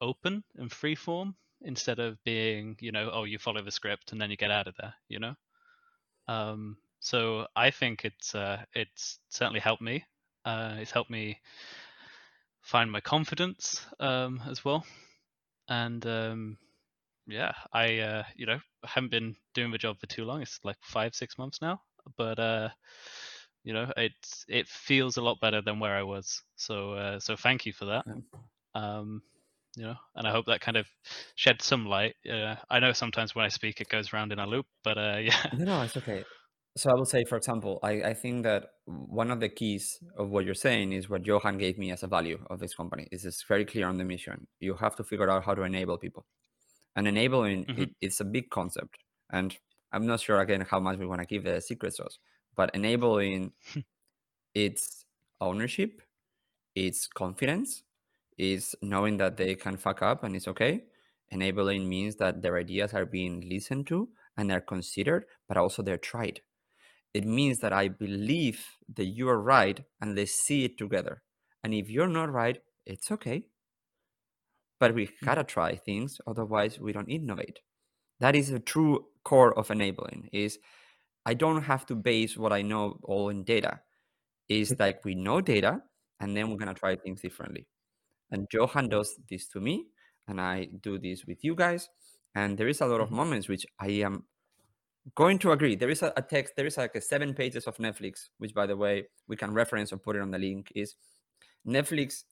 [0.01, 4.21] open and free form instead of being, you know, oh, you follow the script and
[4.21, 4.95] then you get out of there.
[5.09, 5.35] You know.
[6.29, 10.05] Um, so I think it's uh, it's certainly helped me.
[10.45, 11.41] Uh, it's helped me
[12.61, 14.85] find my confidence um, as well,
[15.69, 16.59] and um,
[17.27, 20.43] yeah, I uh, you know haven't been doing the job for too long.
[20.43, 21.81] It's like five six months now,
[22.17, 22.69] but uh,
[23.65, 26.43] you know it's it feels a lot better than where I was.
[26.57, 28.07] So uh, so thank you for that.
[28.75, 29.23] Um,
[29.77, 30.89] you know, and I hope that kind of
[31.37, 32.17] shed some light.
[32.31, 35.19] Uh, I know sometimes when I speak it goes around in a loop, but uh,
[35.23, 35.53] yeah.
[35.53, 36.27] No, no, it's okay.
[36.77, 40.31] So I will say, for example, I, I think that one of the keys of
[40.31, 43.09] what you're saying is what Johan gave me as a value of this company.
[43.11, 44.47] Is it's very clear on the mission.
[44.61, 46.27] You have to figure out how to enable people,
[46.97, 47.77] and enabling Mhm.
[47.77, 48.99] it, it's a big concept.
[49.33, 49.57] And
[49.93, 52.19] I'm not sure again how much we want to give the secret sauce,
[52.61, 53.53] but enabling
[54.55, 55.07] it's
[55.41, 56.03] ownership,
[56.75, 57.85] it's confidence,
[58.37, 60.85] is knowing that they can fuck up and it's okay.
[61.31, 65.97] Enabling means that their ideas are being listened to and they're considered, but also they're
[66.13, 66.43] tried.
[67.15, 71.23] It means that I believe that you are right and let's see it together.
[71.65, 73.47] And if you're not right, it's okay.
[74.81, 75.25] But we Mm.
[75.25, 77.61] gotta try things, otherwise we don't innovate.
[78.21, 80.31] That is the true core of enabling.
[80.33, 80.59] Is
[81.27, 83.81] I don't have to base what I know all in data.
[84.49, 85.83] Is like we know data,
[86.21, 87.69] and then we're gonna try things differently.
[88.31, 89.89] And Johan does this to me,
[90.29, 91.89] and I do this with you guys.
[92.35, 93.17] And there is a lot of Mhm.
[93.17, 94.27] moments which I am
[95.15, 95.77] going to agree.
[95.77, 98.67] There is a, a text, there is like a seven pages of Netflix, which by
[98.67, 100.97] the way, we can reference or put it on the link, is
[101.67, 102.25] Netflix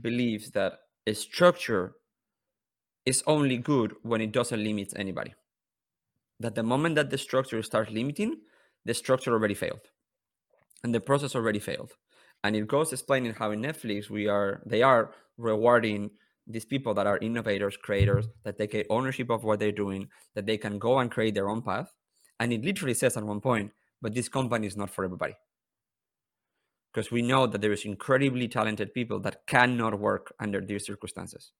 [0.00, 1.94] believes that a structure
[3.06, 5.34] is only good when it doesn't limit anybody.
[6.40, 8.36] That the moment that the structure starts limiting,
[8.84, 9.80] the structure already failed.
[10.84, 11.92] And the process already failed.
[12.44, 16.10] And it goes explaining how in Netflix we are they are rewarding
[16.46, 20.46] these people that are innovators, creators, that they take ownership of what they're doing, that
[20.46, 21.92] they can go and create their own path.
[22.40, 25.34] And it literally says at one point, but this company is not for everybody.
[26.92, 31.52] Because we know that there is incredibly talented people that cannot work under these circumstances.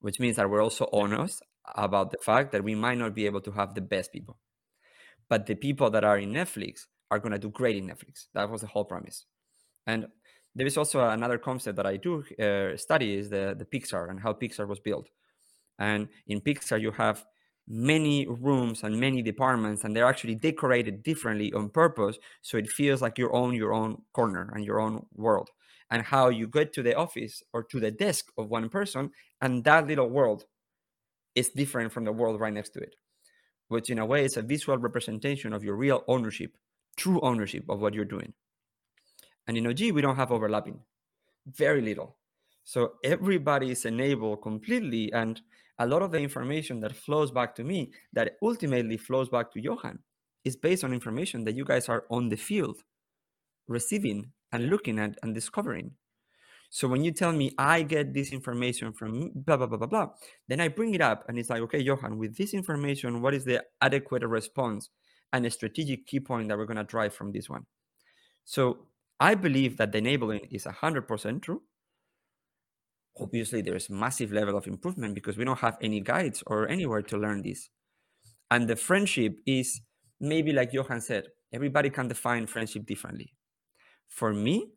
[0.00, 1.42] Which means that we're also honest
[1.74, 4.38] about the fact that we might not be able to have the best people.
[5.28, 8.26] But the people that are in Netflix are going to do great in Netflix.
[8.34, 9.26] That was the whole premise.
[9.86, 10.06] And
[10.54, 14.20] there is also another concept that I do uh, study is the, the Pixar and
[14.20, 15.08] how Pixar was built.
[15.78, 17.24] And in Pixar, you have
[17.68, 23.02] many rooms and many departments, and they're actually decorated differently on purpose, so it feels
[23.02, 25.50] like you own your own corner and your own world.
[25.90, 29.64] And how you get to the office or to the desk of one person, and
[29.64, 30.44] that little world
[31.38, 32.96] is different from the world right next to it,
[33.68, 36.56] which in a way is a visual representation of your real ownership,
[36.96, 38.32] true ownership of what you're doing.
[39.46, 40.80] And in OG, we don't have overlapping,
[41.46, 42.16] very little.
[42.64, 45.10] So everybody is enabled completely.
[45.12, 45.40] And
[45.78, 49.60] a lot of the information that flows back to me, that ultimately flows back to
[49.60, 50.00] Johan,
[50.44, 52.82] is based on information that you guys are on the field
[53.68, 55.92] receiving and looking at and discovering.
[56.70, 60.08] So when you tell me I get this information from blah blah blah blah blah,
[60.48, 63.44] then I bring it up and it's like, okay, Johan, with this information, what is
[63.44, 64.90] the adequate response
[65.32, 67.64] and a strategic key point that we're gonna drive from this one?
[68.44, 68.86] So
[69.20, 71.62] I believe that the enabling is hundred percent true.
[73.20, 77.18] Obviously, there's massive level of improvement because we don't have any guides or anywhere to
[77.18, 77.70] learn this.
[78.50, 79.80] And the friendship is
[80.20, 83.34] maybe like Johan said, everybody can define friendship differently.
[84.08, 84.70] For me,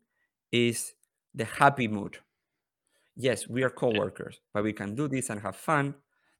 [0.50, 0.92] is
[1.34, 2.18] the happy mood.
[3.16, 5.94] Yes, we are co-workers, but we can do this and have fun.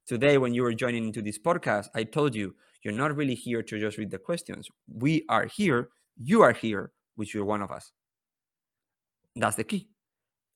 [0.07, 3.63] Today, when you were joining into this podcast, I told you you're not really here
[3.63, 4.67] to just read the questions.
[4.87, 5.89] We are here.
[6.21, 7.91] You are here, which you're one of us.
[9.35, 9.89] That's the key.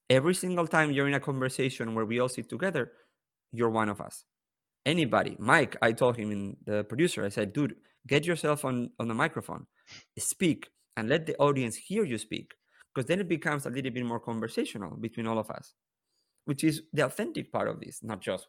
[0.09, 2.91] Every single time you're in a conversation where we all sit together,
[3.51, 4.25] you're one of us.
[4.85, 7.75] Anybody, Mike, I told him in the producer, I said, dude,
[8.07, 9.65] get yourself on, on the microphone,
[10.17, 12.53] speak, and let the audience hear you speak.
[12.97, 15.75] Because then it becomes a little bit more conversational between all of us,
[16.45, 18.47] which is the authentic part of this, not just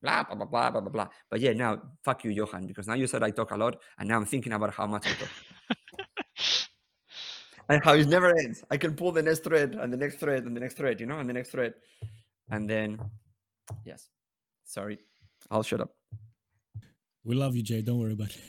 [0.00, 1.08] blah, blah, blah, blah, blah, blah, blah.
[1.30, 4.08] But yeah, now, fuck you, Johan, because now you said I talk a lot, and
[4.08, 5.28] now I'm thinking about how much I talk.
[7.68, 8.64] and how it never ends.
[8.70, 11.04] I can pull the next thread and the next thread and the next thread, you
[11.04, 11.74] know, and the next thread.
[12.50, 12.98] And then,
[13.84, 14.08] yes,
[14.64, 14.98] sorry,
[15.50, 15.94] I'll shut up.
[17.22, 17.82] We love you, Jay.
[17.82, 18.40] Don't worry about it.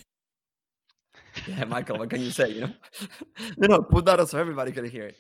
[1.46, 2.52] Yeah, Michael, what can you say?
[2.52, 2.72] You know,
[3.58, 5.18] no, no, put that up so everybody can hear it.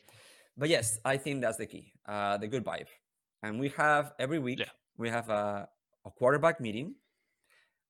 [0.57, 2.88] But yes, I think that's the key, uh, the good vibe.
[3.44, 4.69] And we have every week Yeah.
[4.98, 5.68] we have a,
[6.06, 6.95] a quarterback meeting,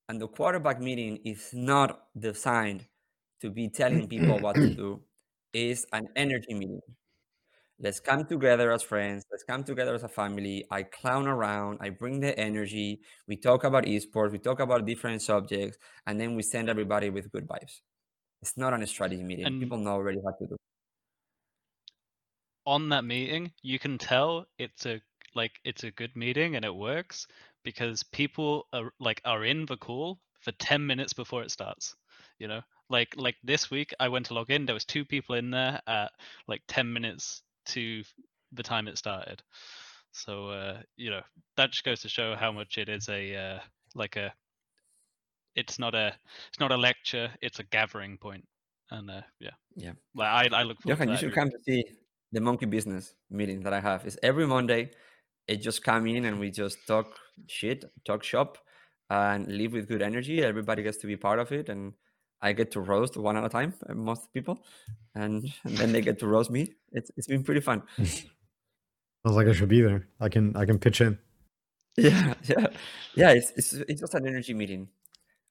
[0.08, 2.86] and the quarterback meeting is not designed
[3.40, 5.02] to be telling people what to do.
[5.52, 6.80] It's an energy meeting.
[7.78, 9.24] Let's come together as friends.
[9.30, 10.64] Let's come together as a family.
[10.70, 11.78] I clown around.
[11.80, 13.00] I bring the energy.
[13.26, 14.30] We talk about esports.
[14.30, 15.76] We talk about different subjects,
[16.06, 17.80] and then we send everybody with good vibes.
[18.40, 19.46] It's not on a strategy meeting.
[19.46, 20.56] And- People know already what to do.
[22.66, 25.00] On that meeting, you can tell it's a
[25.34, 27.26] like it's a good meeting and it works
[27.64, 31.94] because people are like are in the call for 10 minutes before it starts.
[32.38, 32.60] You know,
[32.90, 35.80] like like this week I went to log in, there was two people in there
[35.86, 36.10] at
[36.48, 38.02] like 10 minutes to
[38.52, 39.42] the time it started.
[40.12, 41.22] So uh, you know,
[41.56, 43.58] that just goes to show how much it is a uh,
[43.94, 44.32] like a
[45.54, 46.14] it's not a
[46.48, 48.18] it's not a lecture, it's a gathering.
[48.90, 49.50] And uh, yeah.
[49.76, 49.92] Yeah.
[50.14, 51.84] Like I I look forward you should come to see
[52.32, 54.06] the monkey business meeting that I have.
[54.06, 54.90] is every Monday.
[55.48, 57.06] It just come in and we just talk
[57.48, 58.58] shit, talk shop,
[59.10, 60.42] and live with good energy.
[60.42, 61.94] Everybody gets to be part of it, and
[62.40, 63.74] I get to roast one at a time.
[63.88, 64.64] uh, Most people,
[65.14, 66.72] and, and then they get to roast me.
[66.92, 67.82] It's it's been pretty fun.
[67.98, 70.08] Sounds like I should be there.
[70.20, 71.18] I can I can pitch in.
[71.98, 72.66] Yeah, yeah,
[73.14, 73.30] yeah.
[73.32, 74.88] It's it's it's just an energy meeting.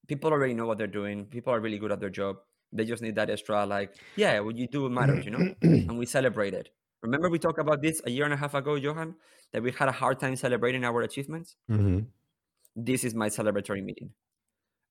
[0.07, 1.25] People already know what they're doing.
[1.25, 2.37] People are really good at their job.
[2.73, 5.53] They just need that extra, like, yeah, what you do matters, you know.
[5.61, 6.69] and we celebrate it.
[7.02, 9.15] Remember we talked about this a year and a half ago, Johan,
[9.52, 11.56] that we had a hard time celebrating our achievements.
[11.69, 11.99] Mm-hmm.
[12.76, 14.11] This is my celebratory meeting,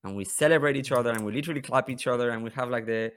[0.04, 2.86] and we celebrate each other, and we literally clap each other, and we have like
[2.86, 3.12] the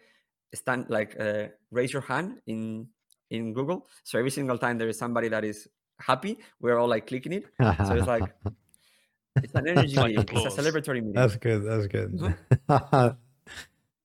[0.54, 2.88] stand like uh, raise your hand in
[3.30, 3.88] in Google.
[4.04, 5.68] So every single time there is somebody that is
[6.00, 7.46] happy, we're all like clicking it.
[7.60, 8.24] So it's like
[9.36, 9.98] it's an energy.
[10.18, 11.14] It's a celebratory meeting.
[11.14, 11.66] That's good.
[11.66, 12.36] That's good.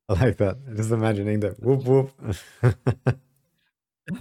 [0.09, 0.56] I like that.
[0.74, 1.60] Just imagining that.
[1.60, 2.12] Whoop whoop.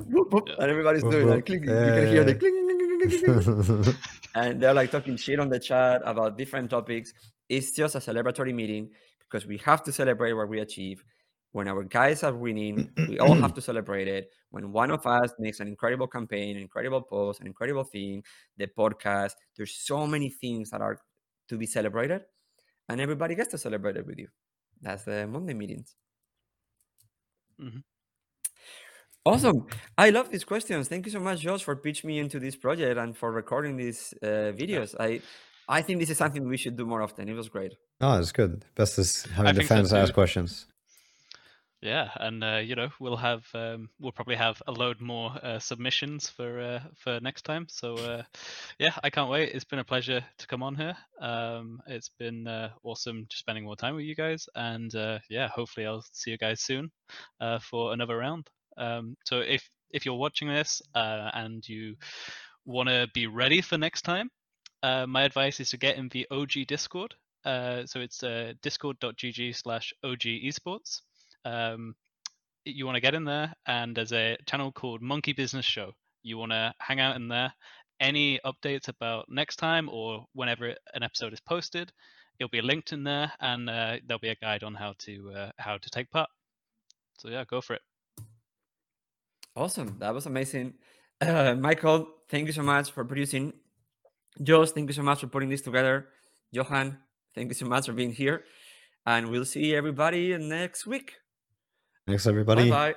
[0.10, 1.70] Whoop, whoop, and everybody's Whoop, doing like clicking.
[1.70, 2.40] Yeah, you can hear the yeah.
[2.40, 3.96] cling, cling.
[4.36, 7.14] and they're like talking shit on the chat about different topics.
[7.48, 8.90] It's just a celebratory meeting
[9.20, 11.04] because we have to celebrate what we achieve.
[11.54, 14.30] When our guys are winning, we all have to celebrate it.
[14.52, 18.24] When one of us makes an incredible campaign, an incredible post, an incredible thing,
[18.58, 21.00] the podcast, there's so many things that are
[21.48, 22.24] to be celebrated,
[22.90, 24.28] and everybody gets to celebrate it with you.
[24.82, 25.96] That's the Monday meetings.
[27.60, 27.84] Mhm.
[29.26, 29.68] Awesome.
[29.98, 30.88] I love these questions.
[30.88, 34.14] Thank you so much, Josh, for pitching me into this project and for recording these
[34.22, 34.96] uh, videos.
[35.00, 35.22] I
[35.68, 37.28] I think this is something we should do more often.
[37.28, 37.74] It was great.
[38.00, 38.64] oh, it's good.
[38.76, 40.68] Best is having the think so fans ask questions.
[41.82, 45.60] Yeah, and uh, you know we'll have um, we'll probably have a load more uh,
[45.60, 47.68] submissions for uh, for next time.
[47.70, 48.24] So uh,
[48.80, 49.52] yeah, I can't wait.
[49.54, 50.98] It's been a pleasure to come on here.
[51.22, 55.50] Um, it's been uh, awesome just spending more time with you guys, and uh, yeah,
[55.50, 56.90] hopefully I'll see you guys soon
[57.62, 58.50] for another round.
[58.78, 61.96] Um, so if if you're watching this and you
[62.66, 64.32] want to be ready for next time,
[64.84, 67.14] my advice is to get in the OG Discord.
[67.46, 68.24] So it's
[68.64, 71.02] discord.gg slash OG esports
[71.48, 71.96] um,
[72.66, 75.92] you want to get in there and there's a channel called monkey business show
[76.24, 77.54] you want to hang out in there
[78.00, 81.92] any updates about next time or whenever an episode is posted
[82.40, 85.52] it'll be linked in there and uh, there'll be a guide on how to uh,
[85.58, 86.30] how to take part
[87.18, 87.82] so yeah go for it
[89.58, 89.96] Awesome.
[89.98, 90.76] That was amazing.
[91.20, 93.54] Uh, Michael, thank you so much for producing.
[94.44, 96.10] Josh, thank you so much for putting this together.
[96.52, 97.00] Johan,
[97.34, 98.44] thank you so much for being here.
[99.04, 101.14] And we'll see everybody next week.
[102.08, 102.70] Thanks, everybody.
[102.70, 102.96] Bye.